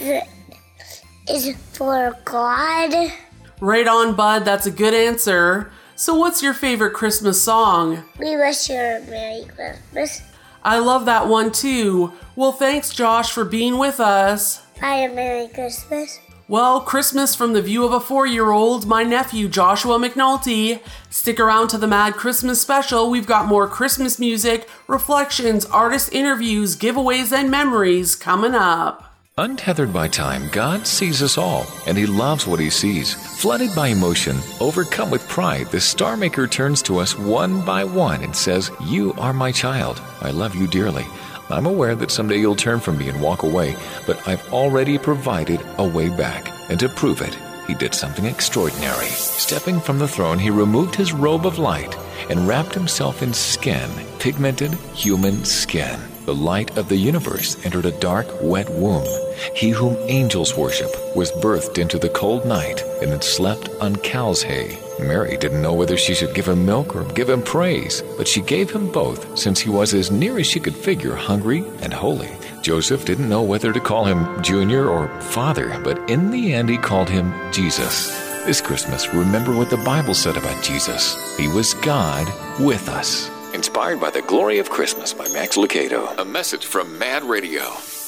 it's 1.27 1.77
for 1.77 2.17
God. 2.25 3.13
Right 3.61 3.87
on, 3.87 4.15
bud. 4.15 4.45
That's 4.45 4.65
a 4.65 4.71
good 4.71 4.95
answer. 4.95 5.71
So, 5.95 6.15
what's 6.15 6.41
your 6.41 6.53
favorite 6.53 6.93
Christmas 6.93 7.41
song? 7.41 8.03
We 8.17 8.35
wish 8.35 8.67
you 8.69 8.75
a 8.75 9.05
Merry 9.07 9.45
Christmas. 9.45 10.23
I 10.63 10.79
love 10.79 11.05
that 11.05 11.27
one 11.27 11.51
too. 11.51 12.13
Well, 12.35 12.51
thanks, 12.51 12.93
Josh, 12.93 13.31
for 13.31 13.45
being 13.45 13.77
with 13.77 13.99
us. 13.99 14.65
Hi, 14.79 14.97
a 15.03 15.13
Merry 15.13 15.47
Christmas. 15.49 16.19
Well, 16.47 16.81
Christmas 16.81 17.35
from 17.35 17.53
the 17.53 17.61
view 17.61 17.85
of 17.85 17.93
a 17.93 17.99
four 17.99 18.25
year 18.25 18.51
old, 18.51 18.87
my 18.87 19.03
nephew 19.03 19.47
Joshua 19.47 19.99
McNulty. 19.99 20.81
Stick 21.11 21.39
around 21.39 21.67
to 21.69 21.77
the 21.77 21.87
Mad 21.87 22.13
Christmas 22.13 22.59
special. 22.59 23.09
We've 23.09 23.27
got 23.27 23.45
more 23.45 23.67
Christmas 23.67 24.17
music, 24.17 24.67
reflections, 24.87 25.63
artist 25.65 26.11
interviews, 26.11 26.75
giveaways, 26.75 27.31
and 27.31 27.51
memories 27.51 28.15
coming 28.15 28.55
up. 28.55 29.12
Untethered 29.39 29.91
by 29.91 30.07
time, 30.07 30.47
God 30.51 30.85
sees 30.85 31.23
us 31.23 31.39
all, 31.39 31.65
and 31.87 31.97
He 31.97 32.05
loves 32.05 32.45
what 32.45 32.59
He 32.59 32.69
sees. 32.69 33.15
Flooded 33.41 33.73
by 33.75 33.87
emotion, 33.87 34.37
overcome 34.59 35.09
with 35.09 35.27
pride, 35.27 35.65
the 35.71 35.81
Star 35.81 36.15
Maker 36.15 36.45
turns 36.45 36.83
to 36.83 36.99
us 36.99 37.17
one 37.17 37.65
by 37.65 37.83
one 37.83 38.21
and 38.21 38.35
says, 38.35 38.69
You 38.85 39.13
are 39.13 39.33
my 39.33 39.51
child. 39.51 39.99
I 40.21 40.29
love 40.29 40.53
you 40.53 40.67
dearly. 40.67 41.07
I'm 41.49 41.65
aware 41.65 41.95
that 41.95 42.11
someday 42.11 42.37
you'll 42.37 42.55
turn 42.55 42.79
from 42.79 42.99
me 42.99 43.09
and 43.09 43.19
walk 43.19 43.41
away, 43.41 43.75
but 44.05 44.27
I've 44.27 44.53
already 44.53 44.99
provided 44.99 45.59
a 45.79 45.87
way 45.87 46.09
back. 46.09 46.51
And 46.69 46.79
to 46.79 46.87
prove 46.87 47.21
it, 47.21 47.35
He 47.65 47.73
did 47.73 47.95
something 47.95 48.25
extraordinary. 48.25 49.07
Stepping 49.07 49.79
from 49.79 49.97
the 49.97 50.07
throne, 50.07 50.37
He 50.37 50.51
removed 50.51 50.93
His 50.93 51.11
robe 51.11 51.47
of 51.47 51.57
light 51.57 51.97
and 52.29 52.47
wrapped 52.47 52.75
Himself 52.75 53.23
in 53.23 53.33
skin, 53.33 53.89
pigmented 54.19 54.75
human 54.93 55.43
skin. 55.43 55.99
The 56.25 56.33
light 56.33 56.77
of 56.77 56.87
the 56.87 56.95
universe 56.95 57.57
entered 57.65 57.85
a 57.85 57.99
dark, 57.99 58.27
wet 58.41 58.69
womb. 58.69 59.05
He 59.53 59.71
whom 59.71 59.97
angels 60.07 60.55
worship 60.55 60.95
was 61.15 61.33
birthed 61.33 61.77
into 61.77 61.99
the 61.99 62.09
cold 62.09 62.45
night 62.45 62.81
and 63.01 63.11
had 63.11 63.25
slept 63.25 63.69
on 63.81 63.97
cow's 63.97 64.41
hay. 64.41 64.77
Mary 64.99 65.35
didn't 65.35 65.61
know 65.61 65.73
whether 65.73 65.97
she 65.97 66.13
should 66.13 66.33
give 66.33 66.47
him 66.47 66.65
milk 66.65 66.95
or 66.95 67.03
give 67.03 67.29
him 67.29 67.41
praise, 67.41 68.01
but 68.15 68.27
she 68.27 68.39
gave 68.41 68.71
him 68.71 68.89
both, 68.89 69.37
since 69.37 69.59
he 69.59 69.69
was 69.69 69.93
as 69.93 70.11
near 70.11 70.39
as 70.39 70.47
she 70.47 70.61
could 70.61 70.75
figure 70.75 71.15
hungry 71.15 71.65
and 71.81 71.93
holy. 71.93 72.29
Joseph 72.61 73.03
didn't 73.03 73.27
know 73.27 73.41
whether 73.41 73.73
to 73.73 73.81
call 73.81 74.05
him 74.05 74.41
Junior 74.41 74.87
or 74.87 75.09
Father, 75.19 75.77
but 75.83 76.09
in 76.09 76.31
the 76.31 76.53
end 76.53 76.69
he 76.69 76.77
called 76.77 77.09
him 77.09 77.33
Jesus. 77.51 78.17
This 78.45 78.61
Christmas, 78.61 79.13
remember 79.13 79.53
what 79.53 79.69
the 79.69 79.77
Bible 79.77 80.13
said 80.13 80.37
about 80.37 80.63
Jesus. 80.63 81.17
He 81.37 81.49
was 81.49 81.73
God 81.75 82.27
with 82.61 82.87
us. 82.87 83.32
Inspired 83.53 84.01
by 84.01 84.09
the 84.09 84.23
Glory 84.23 84.57
of 84.57 84.71
Christmas 84.71 85.13
by 85.13 85.27
Max 85.29 85.57
Lucado. 85.57 86.17
A 86.17 86.25
message 86.25 86.65
from 86.65 86.97
Mad 86.97 87.23
Radio. 87.23 87.61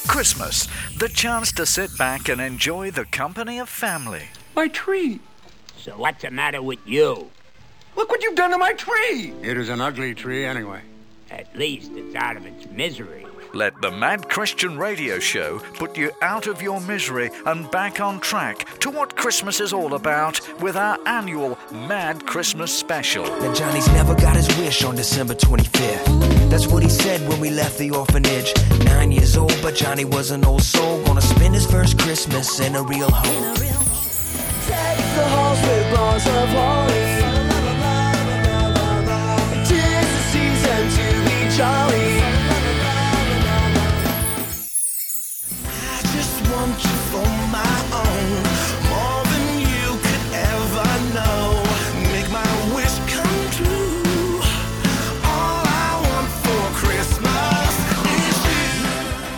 Christmas, 0.08 0.68
the 0.98 1.08
chance 1.08 1.52
to 1.52 1.68
sit 1.68 1.96
back 2.00 2.30
and 2.30 2.42
enjoy 2.42 2.90
the 2.90 3.06
company 3.06 3.60
of 3.60 3.70
family. 3.70 4.24
My 4.56 4.68
tree. 4.70 5.20
So 5.78 5.92
what's 5.98 6.24
the 6.24 6.32
matter 6.32 6.64
with 6.64 6.80
you? 6.88 7.30
Look 7.96 8.10
what 8.10 8.24
you've 8.24 8.36
done 8.36 8.52
to 8.52 8.58
my 8.58 8.74
tree. 8.74 9.34
It 9.44 9.56
is 9.56 9.70
an 9.70 9.82
ugly 9.82 10.16
tree 10.16 10.46
anyway. 10.46 10.82
At 11.30 11.56
least 11.56 11.92
it's 11.94 12.16
out 12.16 12.38
of 12.38 12.46
its 12.48 12.66
misery. 12.72 13.25
Let 13.56 13.82
the 13.82 13.90
Mad 13.90 14.28
Christian 14.28 14.78
Radio 14.78 15.18
Show 15.18 15.60
put 15.76 15.98
you 15.98 16.12
out 16.22 16.46
of 16.48 16.62
your 16.62 16.82
misery 16.82 17.32
and 17.46 17.72
back 17.72 18.02
on 18.02 18.20
track 18.20 18.68
to 18.80 18.90
what 18.90 19.16
Christmas 19.16 19.62
is 19.62 19.72
all 19.72 19.94
about 19.94 20.42
with 20.60 20.76
our 20.76 21.00
annual 21.06 21.58
Mad 21.72 22.26
Christmas 22.26 22.78
Special. 22.78 23.24
Now 23.24 23.54
Johnny's 23.54 23.88
never 23.94 24.14
got 24.14 24.36
his 24.36 24.50
wish 24.58 24.84
on 24.84 24.98
December 24.98 25.36
25th. 25.36 26.50
That's 26.50 26.68
what 26.68 26.84
he 26.84 26.90
said 26.90 27.26
when 27.30 27.40
we 27.40 27.50
left 27.50 27.78
the 27.78 27.92
orphanage. 27.92 28.54
Nine 28.84 29.14
years 29.14 29.38
old, 29.38 29.58
but 29.62 29.74
Johnny 29.74 30.04
was 30.04 30.32
an 30.32 30.44
old 30.44 30.62
soul. 30.62 31.02
Gonna 31.06 31.22
spend 31.22 31.54
his 31.54 31.66
first 31.66 31.98
Christmas 31.98 32.60
in 32.60 32.76
a 32.76 32.84
real 32.84 33.10
home. 33.10 33.56
Take 33.56 34.98
the 35.16 35.28
halls 35.30 35.62
with 35.62 35.96
bars 35.96 36.28
of 36.28 36.50
holly. 36.50 37.06
Tis 39.64 40.08
the 40.12 40.24
season 40.34 40.90
to 40.98 41.08
be 41.30 41.56
jolly. 41.56 42.25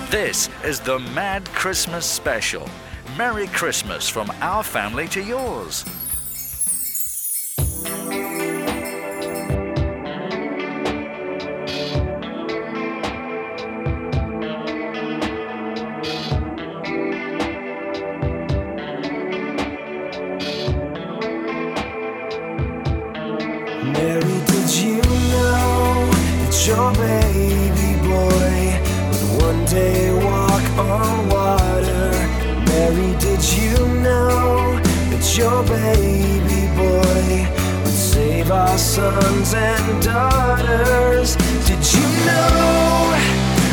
This 0.09 0.49
is 0.63 0.79
the 0.79 0.99
Mad 0.99 1.45
Christmas 1.47 2.05
Special. 2.05 2.69
Merry 3.17 3.47
Christmas 3.47 4.07
from 4.07 4.31
our 4.39 4.63
family 4.63 5.07
to 5.09 5.21
yours. 5.21 5.83
baby 35.63 36.67
boy 36.75 37.47
would 37.83 37.93
save 37.93 38.51
our 38.51 38.77
sons 38.77 39.53
and 39.53 40.03
daughters. 40.03 41.35
Did 41.65 41.83
you 41.93 42.07
know 42.25 43.13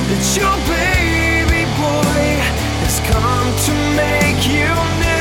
that 0.09 0.25
your 0.39 0.57
baby 0.71 1.65
boy 1.77 2.25
has 2.83 3.01
come 3.11 3.49
to 3.67 3.73
make 3.97 4.41
you 4.47 4.73
new? 5.05 5.17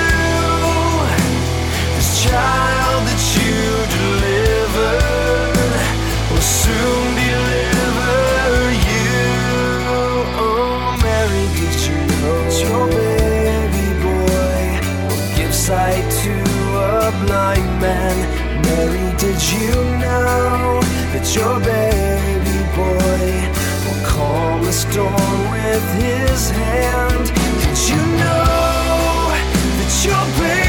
This 1.96 2.24
child. 2.24 2.83
Did 19.24 19.42
you 19.54 19.74
know 20.04 20.82
that 21.14 21.26
your 21.34 21.58
baby 21.62 22.60
boy 22.76 23.24
will 23.86 24.06
calm 24.06 24.66
the 24.66 24.74
storm 24.74 25.40
with 25.50 25.86
his 25.96 26.50
hand? 26.50 27.28
Did 27.64 27.80
you 27.88 28.02
know 28.20 29.32
that 29.80 30.04
your 30.04 30.26
baby 30.44 30.63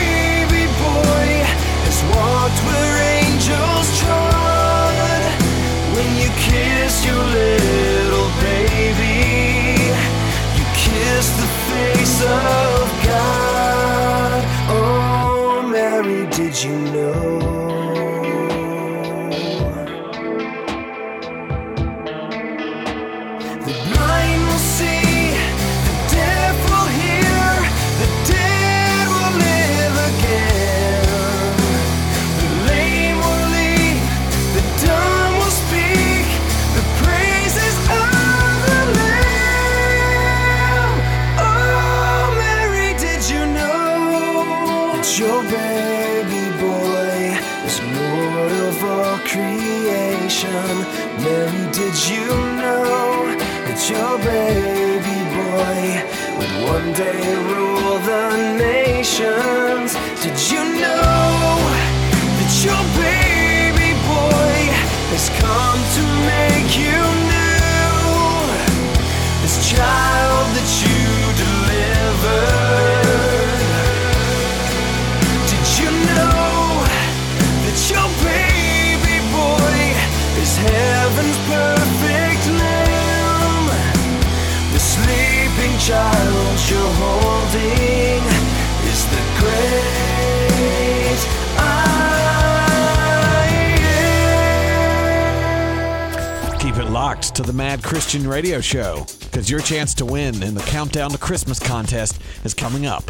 to 97.34 97.42
the 97.42 97.52
Mad 97.52 97.82
Christian 97.82 98.28
Radio 98.28 98.60
Show 98.60 99.06
because 99.20 99.50
your 99.50 99.58
chance 99.58 99.92
to 99.94 100.04
win 100.06 100.40
in 100.42 100.54
the 100.54 100.62
Countdown 100.62 101.10
to 101.10 101.18
Christmas 101.18 101.58
contest 101.58 102.20
is 102.44 102.54
coming 102.54 102.86
up. 102.86 103.02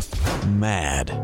Mad. 0.46 1.23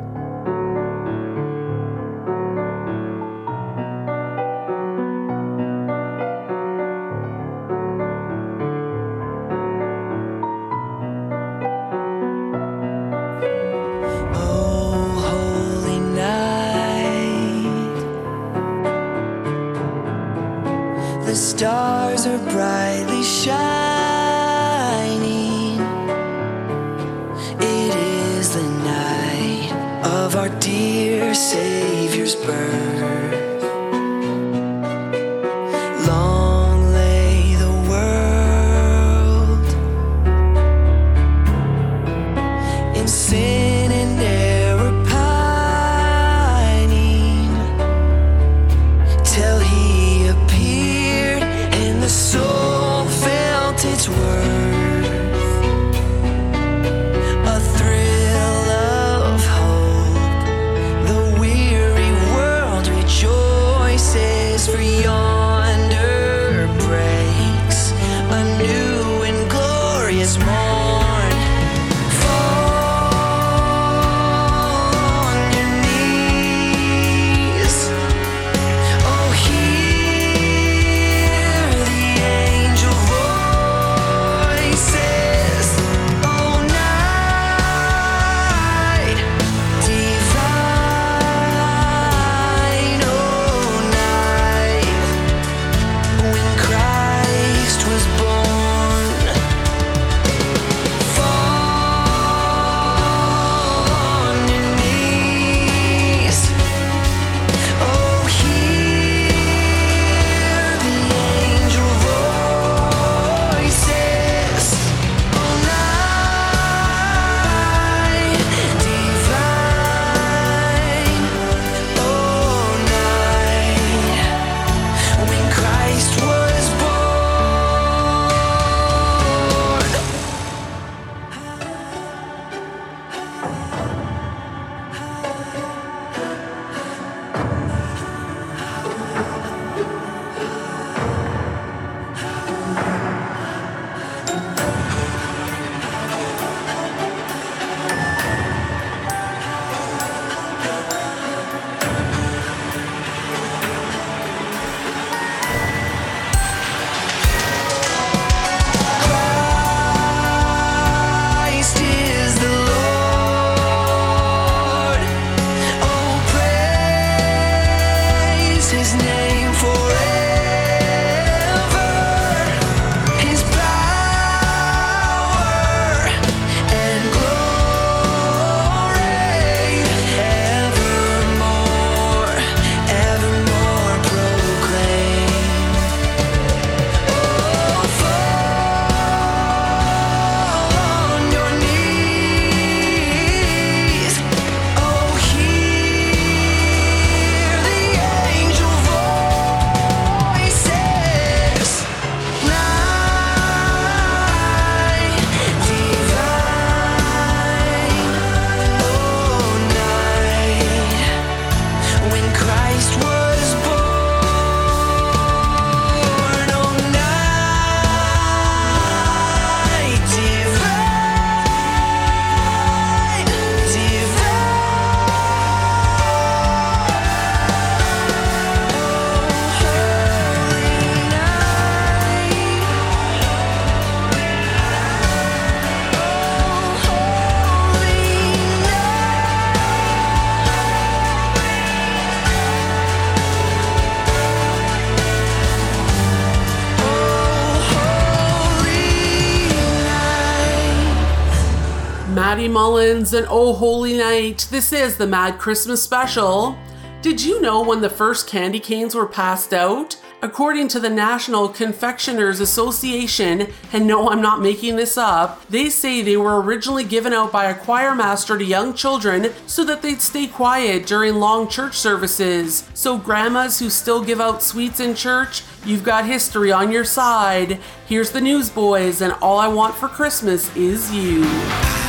And 252.81 253.27
Oh 253.29 253.53
Holy 253.53 253.99
Night. 253.99 254.49
This 254.51 254.73
is 254.73 254.97
the 254.97 255.07
Mad 255.07 255.39
Christmas 255.39 255.83
Special. 255.83 256.59
Did 257.03 257.23
you 257.23 257.39
know 257.43 257.63
when 257.63 257.83
the 257.83 257.91
first 257.91 258.27
candy 258.27 258.59
canes 258.59 258.95
were 258.95 259.07
passed 259.07 259.53
out? 259.53 260.01
According 260.23 260.69
to 260.69 260.81
the 260.81 260.89
National 260.89 261.51
Confectioners 261.51 262.41
Association, 262.41 263.49
and 263.75 263.87
no, 263.87 264.09
I'm 264.09 264.23
not 264.23 264.41
making 264.41 264.77
this 264.77 264.97
up, 264.97 265.47
they 265.49 265.69
say 265.69 266.01
they 266.01 266.17
were 266.17 266.41
originally 266.41 266.85
given 266.85 267.13
out 267.13 267.31
by 267.31 267.51
a 267.51 267.55
choir 267.55 267.95
master 267.95 268.39
to 268.39 268.45
young 268.45 268.73
children 268.73 269.35
so 269.47 269.63
that 269.65 269.83
they'd 269.83 270.01
stay 270.01 270.27
quiet 270.27 270.87
during 270.87 271.17
long 271.17 271.49
church 271.49 271.77
services. 271.77 272.67
So, 272.73 272.97
grandmas 272.97 273.59
who 273.59 273.69
still 273.69 274.03
give 274.03 274.23
out 274.23 274.43
sweets 274.43 274.81
in 274.81 274.95
church, 274.95 275.43
you've 275.67 275.85
got 275.85 276.07
history 276.07 276.51
on 276.51 276.73
your 276.73 276.87
side. 276.87 277.61
Here's 277.87 278.11
the 278.11 278.23
news, 278.23 278.49
boys, 278.49 279.03
and 279.03 279.13
all 279.21 279.39
I 279.39 279.49
want 279.49 279.75
for 279.75 279.89
Christmas 279.89 280.55
is 280.57 280.91
you. 280.95 281.80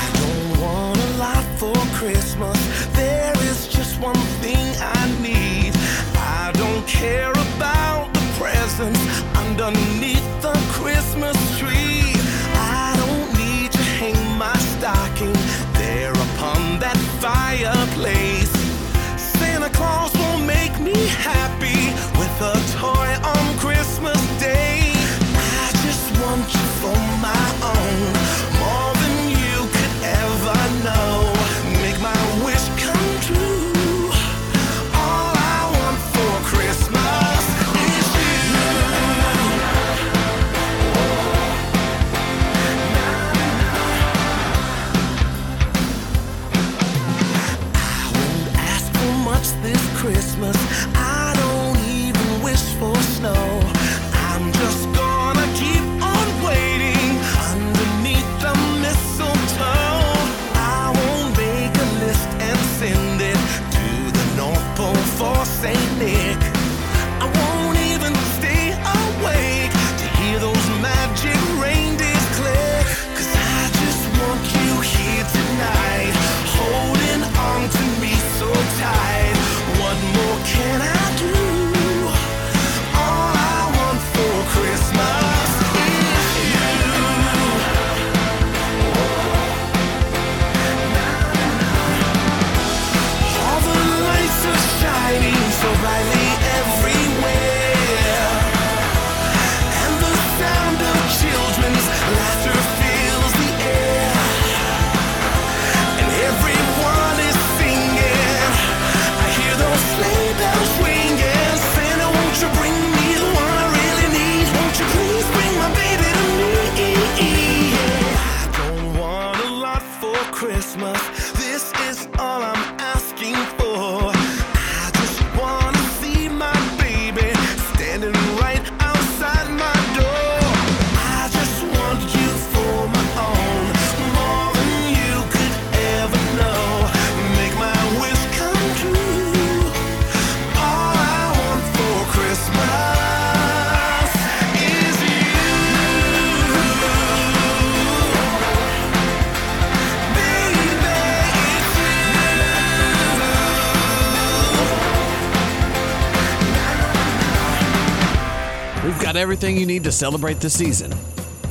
everything 159.41 159.59
you 159.59 159.65
need 159.65 159.83
to 159.83 159.91
celebrate 159.91 160.39
the 160.39 160.47
season. 160.47 160.93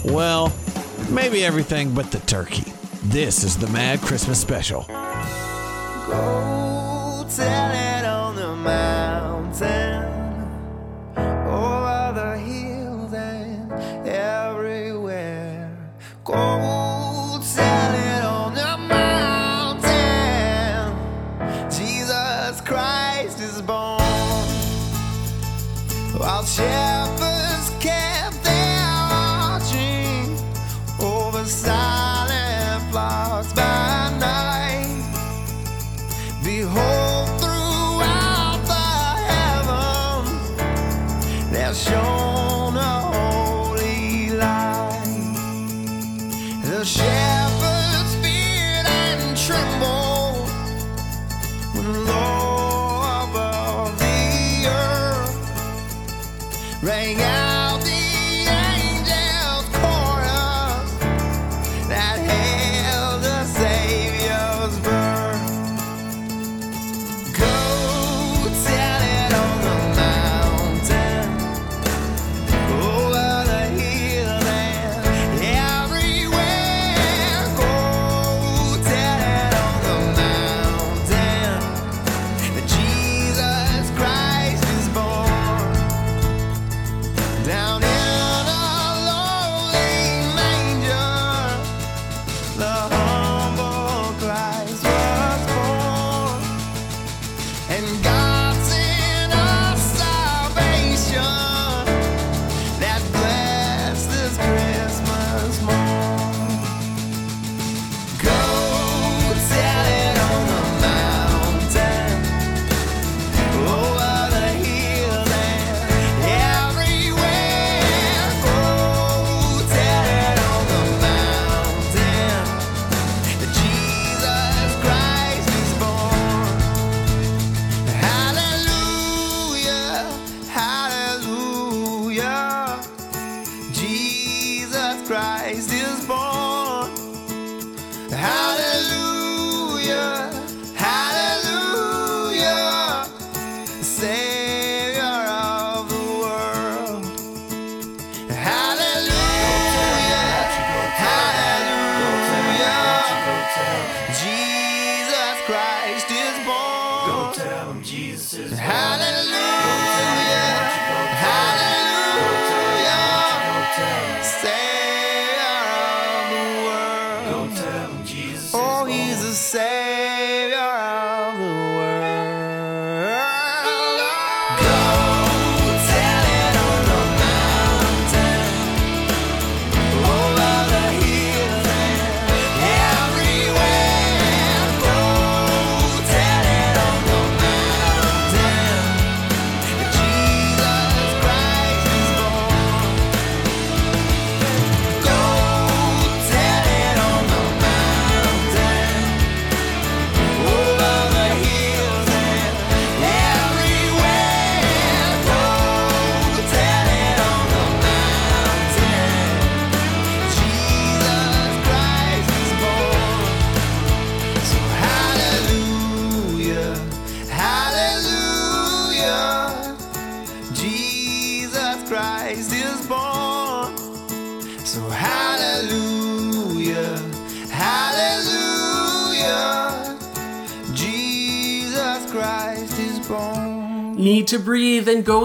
Well, 0.05 0.53
maybe 1.11 1.45
everything 1.45 1.93
but 1.93 2.13
the 2.13 2.21
turkey. 2.21 2.73
This 3.03 3.43
is 3.43 3.59
the 3.59 3.67
Mad 3.67 4.01
Christmas 4.01 4.41
Special. 4.41 4.87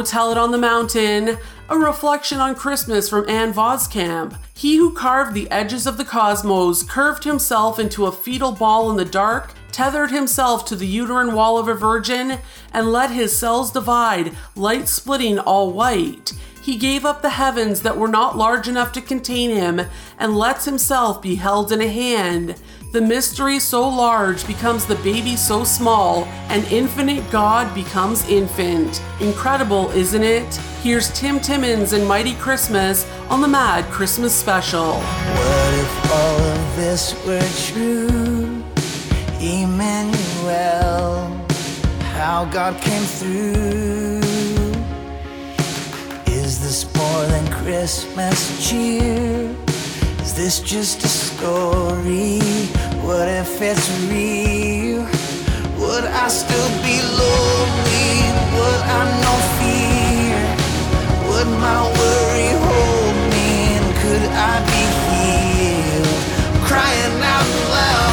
Tell 0.05 0.31
it 0.31 0.37
on 0.37 0.51
the 0.51 0.57
mountain. 0.59 1.37
A 1.67 1.77
reflection 1.77 2.37
on 2.37 2.53
Christmas 2.53 3.09
from 3.09 3.27
Ann 3.27 3.51
Voskamp. 3.51 4.37
He 4.53 4.75
who 4.75 4.93
carved 4.93 5.33
the 5.33 5.49
edges 5.49 5.87
of 5.87 5.97
the 5.97 6.05
cosmos 6.05 6.83
curved 6.83 7.23
himself 7.23 7.79
into 7.79 8.05
a 8.05 8.11
fetal 8.11 8.51
ball 8.51 8.91
in 8.91 8.97
the 8.97 9.03
dark, 9.03 9.53
tethered 9.71 10.11
himself 10.11 10.63
to 10.65 10.75
the 10.75 10.85
uterine 10.85 11.33
wall 11.33 11.57
of 11.57 11.67
a 11.67 11.73
virgin, 11.73 12.37
and 12.71 12.91
let 12.91 13.09
his 13.09 13.35
cells 13.35 13.71
divide, 13.71 14.37
light 14.55 14.87
splitting 14.87 15.39
all 15.39 15.73
white. 15.73 16.33
He 16.61 16.77
gave 16.77 17.03
up 17.03 17.23
the 17.23 17.31
heavens 17.31 17.81
that 17.81 17.97
were 17.97 18.07
not 18.07 18.37
large 18.37 18.67
enough 18.67 18.91
to 18.93 19.01
contain 19.01 19.49
him, 19.49 19.81
and 20.19 20.37
lets 20.37 20.65
himself 20.65 21.19
be 21.19 21.35
held 21.35 21.71
in 21.71 21.81
a 21.81 21.87
hand. 21.87 22.55
The 22.95 23.01
mystery 23.01 23.59
so 23.59 23.85
large 23.89 24.47
becomes 24.47 24.85
the 24.85 24.95
baby 24.95 25.35
so 25.35 25.65
small, 25.65 26.23
and 26.47 26.63
infinite 26.71 27.29
God 27.29 27.75
becomes 27.75 28.25
infant. 28.29 29.03
Incredible, 29.19 29.89
isn't 29.89 30.23
it? 30.23 30.55
Here's 30.81 31.11
Tim 31.11 31.41
Timmons 31.41 31.91
and 31.91 32.07
Mighty 32.07 32.35
Christmas 32.35 33.05
on 33.29 33.41
the 33.41 33.49
Mad 33.49 33.83
Christmas 33.91 34.33
Special. 34.33 34.93
What 34.93 35.73
if 35.73 36.11
all 36.13 36.39
of 36.39 36.75
this 36.77 37.13
were 37.25 37.45
true? 37.67 38.63
Emmanuel, 39.41 41.27
how 42.13 42.45
God 42.45 42.79
came 42.79 43.03
through. 43.03 44.21
Is 46.27 46.61
this 46.61 46.85
more 46.95 47.25
than 47.25 47.45
Christmas 47.51 48.69
cheer? 48.69 49.53
Is 50.25 50.33
this 50.33 50.59
just 50.59 51.03
a 51.03 51.07
story? 51.07 52.39
What 53.05 53.27
if 53.27 53.61
it's 53.61 53.87
real? 54.09 55.05
Would 55.79 56.05
I 56.05 56.27
still 56.29 56.69
be 56.81 56.97
lonely? 57.21 58.09
Would 58.57 58.81
I 58.97 59.03
know 59.21 59.37
fear? 59.59 60.41
Would 61.29 61.49
my 61.61 61.79
worry 61.97 62.51
hold 62.65 63.17
me? 63.33 63.49
And 63.77 63.89
could 64.01 64.25
I 64.49 64.53
be 64.73 64.83
healed? 65.05 66.09
Crying 66.65 67.21
out 67.21 67.49
loud 67.69 68.04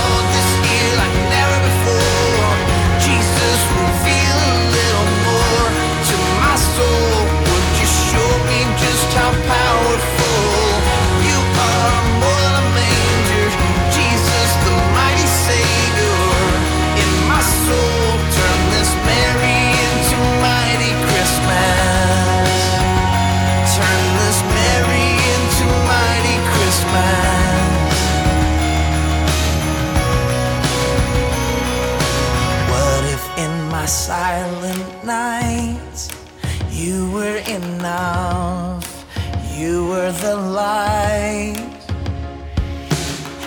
light. 40.53 41.57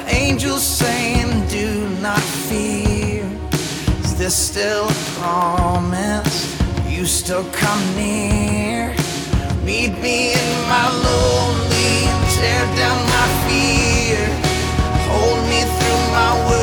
Angels 0.07 0.63
saying, 0.63 1.47
Do 1.47 1.89
not 2.01 2.19
fear. 2.19 3.23
Is 4.03 4.15
this 4.17 4.35
still 4.35 4.85
a 4.89 4.97
promise? 5.19 6.35
You 6.89 7.05
still 7.05 7.45
come 7.51 7.83
near. 7.95 8.95
Meet 9.63 9.93
me 10.01 10.33
in 10.33 10.53
my 10.67 10.87
lonely 11.05 11.91
and 12.11 12.23
tear 12.37 12.63
down 12.81 12.99
my 13.15 13.27
fear. 13.45 14.21
Hold 15.09 15.41
me 15.51 15.61
through 15.77 16.03
my 16.19 16.54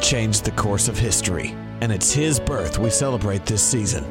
changed 0.00 0.44
the 0.44 0.50
course 0.52 0.88
of 0.88 0.98
history, 0.98 1.54
and 1.80 1.92
it's 1.92 2.12
his 2.12 2.40
birth 2.40 2.78
we 2.78 2.90
celebrate 2.90 3.46
this 3.46 3.62
season. 3.62 4.04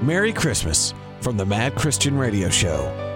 Merry 0.00 0.32
Christmas 0.32 0.94
from 1.20 1.36
the 1.36 1.46
Mad 1.46 1.74
Christian 1.74 2.16
Radio 2.16 2.48
Show. 2.48 3.09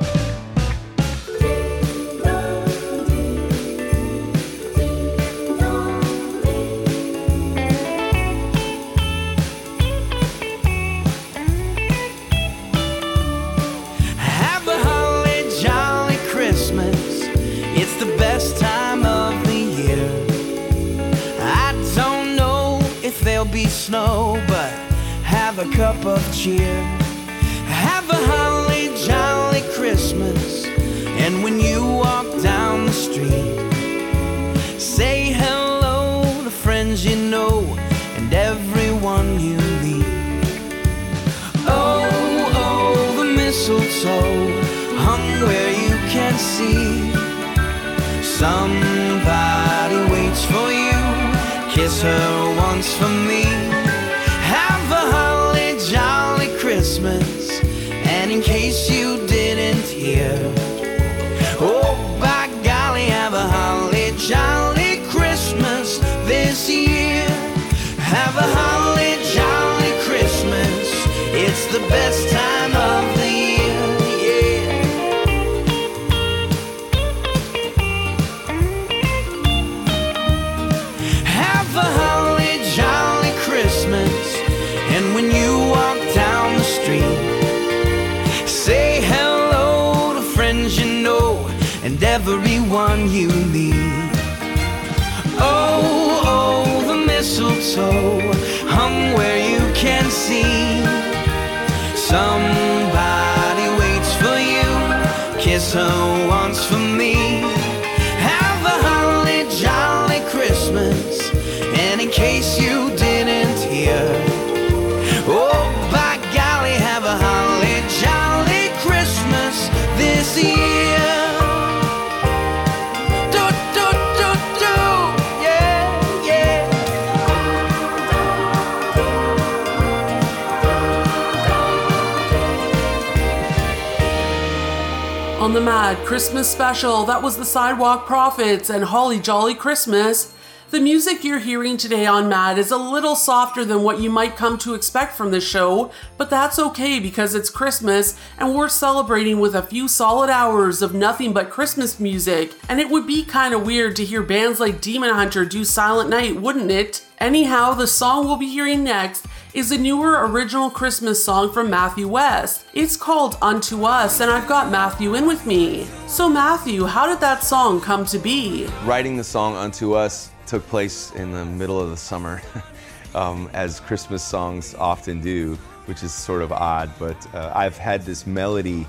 Sidewalk 137.54 138.04
Prophets 138.04 138.68
and 138.68 138.82
Holly 138.82 139.20
Jolly 139.20 139.54
Christmas. 139.54 140.34
The 140.70 140.80
music 140.80 141.22
you're 141.22 141.38
hearing 141.38 141.76
today 141.76 142.04
on 142.04 142.28
Mad 142.28 142.58
is 142.58 142.72
a 142.72 142.76
little 142.76 143.14
softer 143.14 143.64
than 143.64 143.84
what 143.84 144.00
you 144.00 144.10
might 144.10 144.34
come 144.34 144.58
to 144.58 144.74
expect 144.74 145.12
from 145.14 145.30
this 145.30 145.48
show, 145.48 145.92
but 146.16 146.30
that's 146.30 146.58
okay 146.58 146.98
because 146.98 147.32
it's 147.32 147.50
Christmas 147.50 148.18
and 148.38 148.56
we're 148.56 148.68
celebrating 148.68 149.38
with 149.38 149.54
a 149.54 149.62
few 149.62 149.86
solid 149.86 150.30
hours 150.30 150.82
of 150.82 150.94
nothing 150.94 151.32
but 151.32 151.48
Christmas 151.48 152.00
music. 152.00 152.54
And 152.68 152.80
it 152.80 152.90
would 152.90 153.06
be 153.06 153.24
kind 153.24 153.54
of 153.54 153.64
weird 153.64 153.94
to 153.96 154.04
hear 154.04 154.24
bands 154.24 154.58
like 154.58 154.80
Demon 154.80 155.10
Hunter 155.14 155.44
do 155.44 155.64
Silent 155.64 156.10
Night, 156.10 156.34
wouldn't 156.34 156.72
it? 156.72 157.06
Anyhow, 157.18 157.74
the 157.74 157.86
song 157.86 158.26
we'll 158.26 158.36
be 158.36 158.48
hearing 158.48 158.82
next 158.82 159.23
is 159.54 159.70
a 159.70 159.78
newer 159.78 160.26
original 160.26 160.68
Christmas 160.68 161.24
song 161.24 161.52
from 161.52 161.70
Matthew 161.70 162.08
West. 162.08 162.66
It's 162.74 162.96
called 162.96 163.38
Unto 163.40 163.84
Us, 163.84 164.18
and 164.18 164.28
I've 164.28 164.48
got 164.48 164.68
Matthew 164.68 165.14
in 165.14 165.28
with 165.28 165.46
me. 165.46 165.86
So, 166.08 166.28
Matthew, 166.28 166.86
how 166.86 167.06
did 167.06 167.20
that 167.20 167.44
song 167.44 167.80
come 167.80 168.04
to 168.06 168.18
be? 168.18 168.66
Writing 168.84 169.16
the 169.16 169.22
song 169.22 169.54
Unto 169.54 169.92
Us 169.92 170.32
took 170.48 170.66
place 170.66 171.12
in 171.12 171.30
the 171.30 171.44
middle 171.44 171.80
of 171.80 171.90
the 171.90 171.96
summer, 171.96 172.42
um, 173.14 173.48
as 173.54 173.78
Christmas 173.78 174.24
songs 174.24 174.74
often 174.74 175.20
do, 175.20 175.54
which 175.86 176.02
is 176.02 176.12
sort 176.12 176.42
of 176.42 176.50
odd, 176.50 176.90
but 176.98 177.16
uh, 177.32 177.52
I've 177.54 177.78
had 177.78 178.02
this 178.02 178.26
melody 178.26 178.84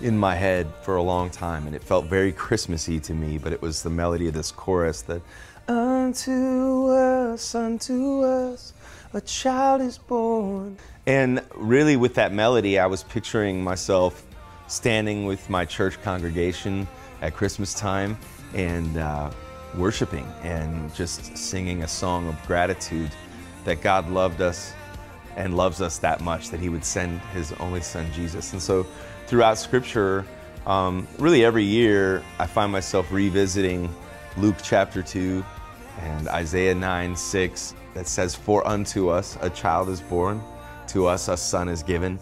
in 0.00 0.16
my 0.16 0.34
head 0.34 0.66
for 0.82 0.96
a 0.96 1.02
long 1.02 1.30
time, 1.30 1.66
and 1.66 1.74
it 1.74 1.82
felt 1.82 2.06
very 2.06 2.32
Christmassy 2.32 3.00
to 3.00 3.14
me, 3.14 3.38
but 3.38 3.52
it 3.52 3.60
was 3.60 3.82
the 3.82 3.90
melody 3.90 4.28
of 4.28 4.34
this 4.34 4.50
chorus 4.50 5.02
that, 5.02 5.22
Unto 5.68 6.88
us, 6.88 7.54
unto 7.54 8.22
us, 8.22 8.72
a 9.12 9.20
child 9.20 9.82
is 9.82 9.98
born. 9.98 10.78
And 11.06 11.42
really, 11.54 11.96
with 11.96 12.14
that 12.14 12.32
melody, 12.32 12.78
I 12.78 12.86
was 12.86 13.02
picturing 13.02 13.62
myself 13.62 14.26
standing 14.66 15.26
with 15.26 15.50
my 15.50 15.64
church 15.64 16.00
congregation 16.02 16.88
at 17.20 17.34
Christmas 17.34 17.74
time 17.74 18.16
and 18.54 18.96
uh, 18.96 19.30
worshiping 19.76 20.26
and 20.42 20.94
just 20.94 21.36
singing 21.36 21.82
a 21.82 21.88
song 21.88 22.28
of 22.28 22.46
gratitude 22.46 23.10
that 23.64 23.82
God 23.82 24.08
loved 24.10 24.40
us 24.40 24.72
and 25.36 25.56
loves 25.56 25.80
us 25.80 25.98
that 25.98 26.20
much 26.20 26.50
that 26.50 26.60
He 26.60 26.68
would 26.68 26.84
send 26.84 27.20
His 27.32 27.52
only 27.60 27.80
Son 27.80 28.10
Jesus. 28.12 28.52
And 28.52 28.62
so, 28.62 28.86
throughout 29.28 29.58
Scripture, 29.58 30.24
um, 30.66 31.06
really 31.18 31.44
every 31.44 31.62
year, 31.62 32.24
I 32.38 32.46
find 32.46 32.72
myself 32.72 33.12
revisiting 33.12 33.94
Luke 34.38 34.56
chapter 34.62 35.02
2 35.02 35.44
and 36.00 36.28
Isaiah 36.28 36.74
9 36.74 37.14
6 37.14 37.74
that 37.92 38.08
says, 38.08 38.34
For 38.34 38.66
unto 38.66 39.10
us 39.10 39.36
a 39.42 39.50
child 39.50 39.90
is 39.90 40.00
born, 40.00 40.42
to 40.88 41.06
us 41.06 41.28
a 41.28 41.36
son 41.36 41.68
is 41.68 41.82
given. 41.82 42.18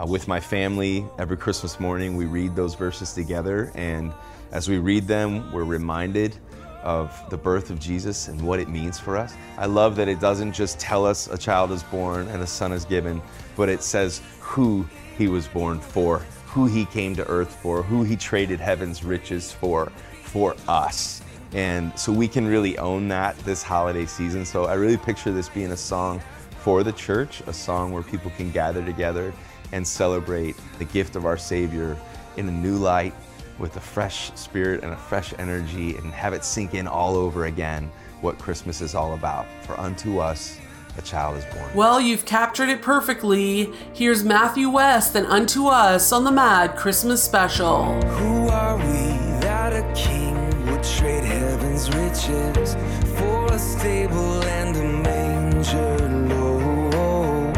Uh, 0.00 0.06
with 0.06 0.26
my 0.26 0.40
family, 0.40 1.04
every 1.18 1.36
Christmas 1.36 1.78
morning, 1.78 2.16
we 2.16 2.24
read 2.24 2.56
those 2.56 2.74
verses 2.74 3.12
together. 3.12 3.70
And 3.74 4.14
as 4.50 4.70
we 4.70 4.78
read 4.78 5.06
them, 5.06 5.52
we're 5.52 5.64
reminded 5.64 6.34
of 6.82 7.12
the 7.28 7.36
birth 7.36 7.68
of 7.68 7.78
Jesus 7.78 8.28
and 8.28 8.40
what 8.40 8.58
it 8.58 8.70
means 8.70 8.98
for 8.98 9.18
us. 9.18 9.34
I 9.58 9.66
love 9.66 9.96
that 9.96 10.08
it 10.08 10.18
doesn't 10.18 10.52
just 10.52 10.78
tell 10.78 11.04
us 11.04 11.26
a 11.26 11.36
child 11.36 11.72
is 11.72 11.82
born 11.82 12.28
and 12.28 12.42
a 12.42 12.46
son 12.46 12.72
is 12.72 12.86
given, 12.86 13.20
but 13.54 13.68
it 13.68 13.82
says 13.82 14.22
who 14.40 14.86
he 15.18 15.26
was 15.26 15.48
born 15.48 15.80
for, 15.80 16.24
who 16.58 16.66
he 16.66 16.84
came 16.86 17.14
to 17.14 17.24
earth 17.28 17.54
for, 17.62 17.84
who 17.84 18.02
he 18.02 18.16
traded 18.16 18.58
heaven's 18.58 19.04
riches 19.04 19.52
for, 19.52 19.92
for 20.24 20.56
us. 20.66 21.22
And 21.52 21.96
so 21.96 22.12
we 22.12 22.26
can 22.26 22.48
really 22.48 22.76
own 22.78 23.06
that 23.08 23.38
this 23.44 23.62
holiday 23.62 24.06
season. 24.06 24.44
So 24.44 24.64
I 24.64 24.74
really 24.74 24.96
picture 24.96 25.30
this 25.30 25.48
being 25.48 25.70
a 25.70 25.76
song 25.76 26.20
for 26.58 26.82
the 26.82 26.90
church, 26.90 27.42
a 27.46 27.52
song 27.52 27.92
where 27.92 28.02
people 28.02 28.32
can 28.36 28.50
gather 28.50 28.84
together 28.84 29.32
and 29.70 29.86
celebrate 29.86 30.56
the 30.80 30.84
gift 30.86 31.14
of 31.14 31.26
our 31.26 31.38
Savior 31.38 31.96
in 32.36 32.48
a 32.48 32.52
new 32.52 32.74
light 32.74 33.14
with 33.60 33.76
a 33.76 33.80
fresh 33.80 34.32
spirit 34.34 34.82
and 34.82 34.92
a 34.92 34.96
fresh 34.96 35.32
energy 35.38 35.94
and 35.94 36.12
have 36.12 36.32
it 36.32 36.44
sink 36.44 36.74
in 36.74 36.88
all 36.88 37.14
over 37.14 37.46
again 37.46 37.88
what 38.20 38.36
Christmas 38.36 38.80
is 38.80 38.96
all 38.96 39.14
about. 39.14 39.46
For 39.62 39.78
unto 39.78 40.18
us 40.18 40.58
a 40.98 41.02
child 41.02 41.38
is 41.38 41.44
born. 41.46 41.70
Well, 41.74 42.00
you've 42.00 42.24
captured 42.24 42.68
it 42.68 42.82
perfectly. 42.82 43.72
Here's 43.92 44.24
Matthew 44.24 44.68
West 44.68 45.14
and 45.14 45.26
Unto 45.26 45.66
Us 45.66 46.12
on 46.12 46.24
the 46.24 46.32
Mad 46.32 46.76
Christmas 46.76 47.22
Special. 47.22 48.00
Who 48.02 48.48
are 48.48 48.76
we 48.76 49.16
that 49.40 49.72
a 49.72 49.92
king 49.94 50.34
would 50.66 50.82
trade 50.82 51.24
heaven's 51.24 51.88
riches 51.94 52.74
for 53.16 53.46
a 53.46 53.58
stable 53.58 54.42
and 54.44 54.76
a 54.76 54.82
manger 54.82 56.08
low? 56.34 57.52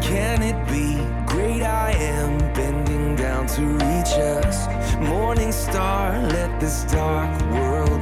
Can 0.00 0.42
it 0.42 0.56
be 0.68 0.96
great 1.26 1.62
I 1.62 1.90
am 1.90 2.38
bending 2.54 3.16
down 3.16 3.46
to 3.48 3.62
reach 3.62 4.14
us? 4.16 4.68
Morning 5.00 5.50
star, 5.50 6.22
let 6.28 6.60
this 6.60 6.84
dark 6.84 7.40
world 7.50 7.95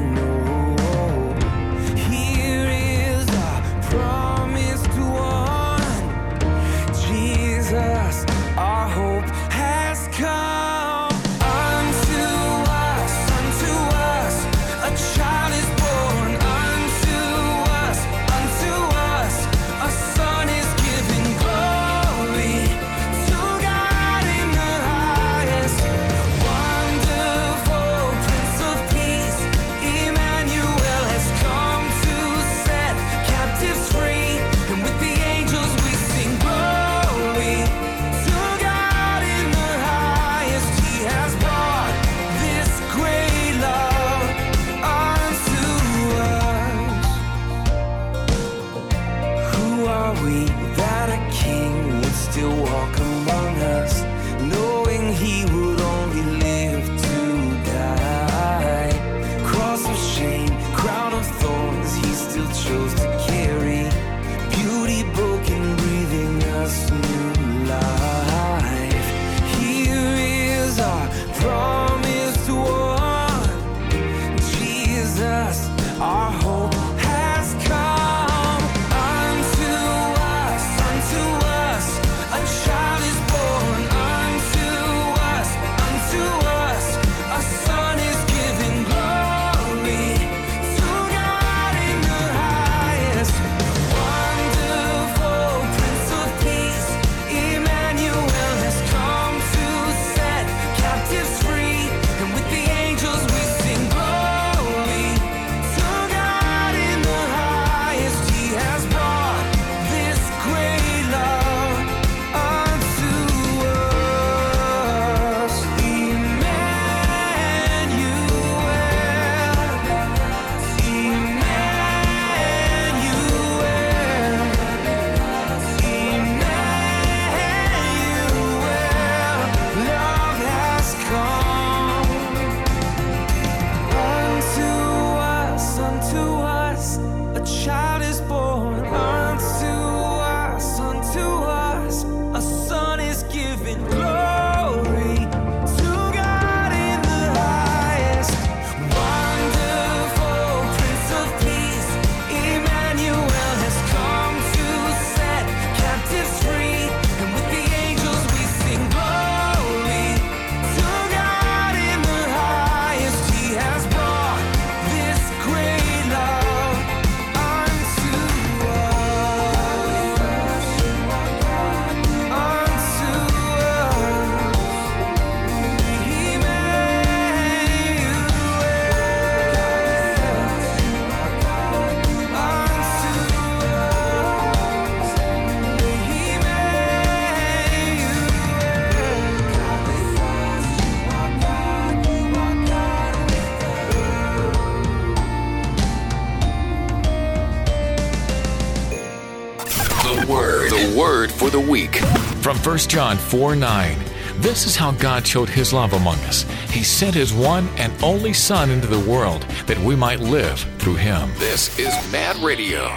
1 202.65 202.79
John 202.79 203.19
4 203.19 203.57
9. 203.57 203.99
This 204.37 204.67
is 204.67 204.75
how 204.75 204.93
God 204.93 205.27
showed 205.27 205.51
his 205.51 205.75
love 205.75 205.93
among 205.93 206.17
us. 206.21 206.45
He 206.71 206.83
sent 206.83 207.15
his 207.15 207.31
one 207.31 207.69
and 207.77 207.93
only 208.03 208.33
Son 208.33 208.71
into 208.71 208.87
the 208.87 209.01
world 209.01 209.43
that 209.67 209.79
we 209.81 209.95
might 209.95 210.21
live 210.21 210.61
through 210.79 210.95
him. 210.95 211.31
This 211.37 211.79
is 211.79 211.93
Mad 212.11 212.37
Radio. 212.39 212.89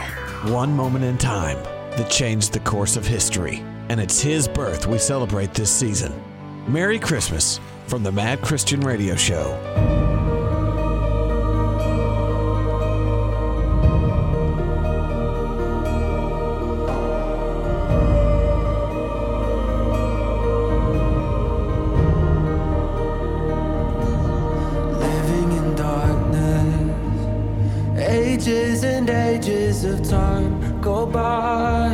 One 0.53 0.71
moment 0.71 1.03
in 1.03 1.17
time 1.17 1.61
that 1.97 2.09
changed 2.09 2.53
the 2.53 2.61
course 2.61 2.95
of 2.95 3.05
history. 3.05 3.61
And 3.89 3.99
it's 3.99 4.21
his 4.21 4.47
birth 4.47 4.87
we 4.87 4.99
celebrate 4.99 5.53
this 5.53 5.69
season. 5.69 6.13
Merry 6.65 6.97
Christmas 6.97 7.59
from 7.87 8.03
the 8.03 8.11
Mad 8.11 8.41
Christian 8.41 8.79
Radio 8.79 9.15
Show. 9.15 10.06
Ages 28.47 28.85
and 28.85 29.09
ages 29.09 29.83
of 29.83 30.01
time 30.07 30.79
go 30.79 31.05
by, 31.05 31.93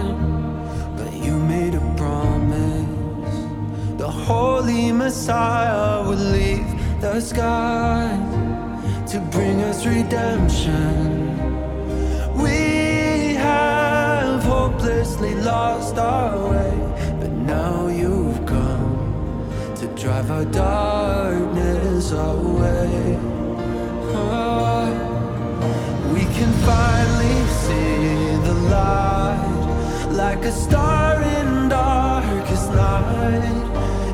but 0.95 1.11
you 1.11 1.39
made 1.39 1.73
a 1.73 1.79
promise. 1.97 3.97
The 3.97 4.07
Holy 4.07 4.91
Messiah 4.91 6.07
would 6.07 6.19
leave 6.19 6.69
the 7.01 7.19
sky 7.21 8.07
to 9.07 9.19
bring 9.31 9.63
us 9.63 9.87
redemption. 9.87 11.39
We 12.39 13.33
have 13.33 14.43
hopelessly 14.43 15.33
lost 15.33 15.97
our 15.97 16.37
way, 16.51 16.77
but 17.19 17.31
now 17.31 17.87
you've 17.87 18.45
come 18.45 19.49
to 19.77 19.87
drive 19.99 20.29
our 20.29 20.45
darkness 20.45 22.11
away. 22.11 23.42
Can 26.43 26.53
finally 26.65 27.39
see 27.63 28.35
the 28.47 28.55
light 28.75 30.09
like 30.11 30.43
a 30.43 30.51
star 30.51 31.21
in 31.21 31.69
darkest 31.69 32.69
night, 32.71 33.63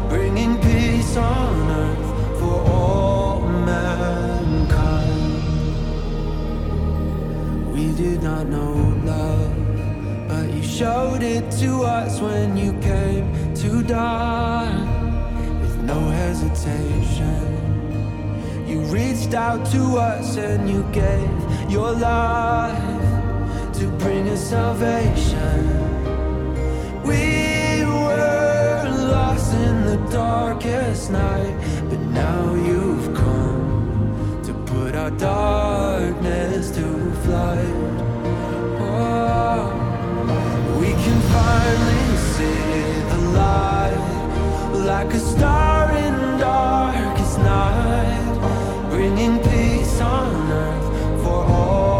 bringing 0.09 0.55
peace 0.61 1.17
on 1.17 1.71
earth 1.71 2.39
for 2.39 2.57
all 2.77 3.41
mankind. 3.41 5.41
We 7.73 7.93
did 7.93 8.21
not 8.21 8.45
know 8.45 8.75
love, 9.13 9.55
but 10.27 10.53
you 10.53 10.61
showed 10.61 11.23
it 11.23 11.49
to 11.63 11.81
us 11.81 12.21
when 12.21 12.55
you 12.55 12.73
came 12.73 13.25
to 13.55 13.81
die 13.81 14.69
with 15.61 15.77
no 15.81 15.99
hesitation. 16.21 17.47
You 18.67 18.81
reached 18.81 19.33
out 19.33 19.65
to 19.71 19.97
us 19.97 20.37
and 20.37 20.69
you 20.69 20.83
gave 20.91 21.49
your 21.69 21.91
life 21.91 23.73
to 23.73 23.87
bring 23.99 24.27
us 24.29 24.49
salvation. 24.49 25.67
We 27.03 27.85
were 27.85 28.89
lost 29.11 29.53
in 29.53 29.85
the 29.85 29.97
darkest 30.11 31.11
night, 31.11 31.55
but 31.87 31.99
now 31.99 32.55
you've 32.55 33.13
come 33.13 34.41
to 34.43 34.53
put 34.65 34.95
our 34.95 35.11
darkness 35.11 36.71
to 36.71 37.11
flight. 37.23 37.75
Oh, 38.81 39.69
we 40.79 40.89
can 41.03 41.19
finally 41.37 42.17
see 42.33 43.01
the 43.11 43.21
light 43.37 43.99
like 44.73 45.13
a 45.13 45.19
star 45.19 45.91
in 45.95 46.39
darkest 46.39 47.37
night, 47.37 48.89
bringing 48.89 49.37
peace 49.43 50.01
on 50.01 50.51
earth 50.51 50.88
for 51.29 51.45
all 51.45 51.98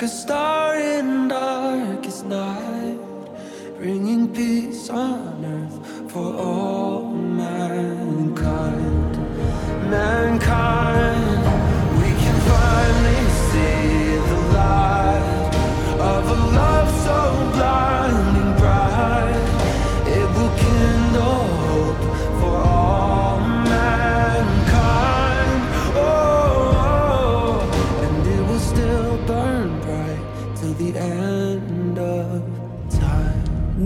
like 0.00 0.08
a 0.08 0.14
star 0.14 0.76
in 0.78 1.28
darkest 1.28 2.24
night, 2.24 2.98
bringing 3.76 4.32
peace 4.34 4.88
on 4.88 5.29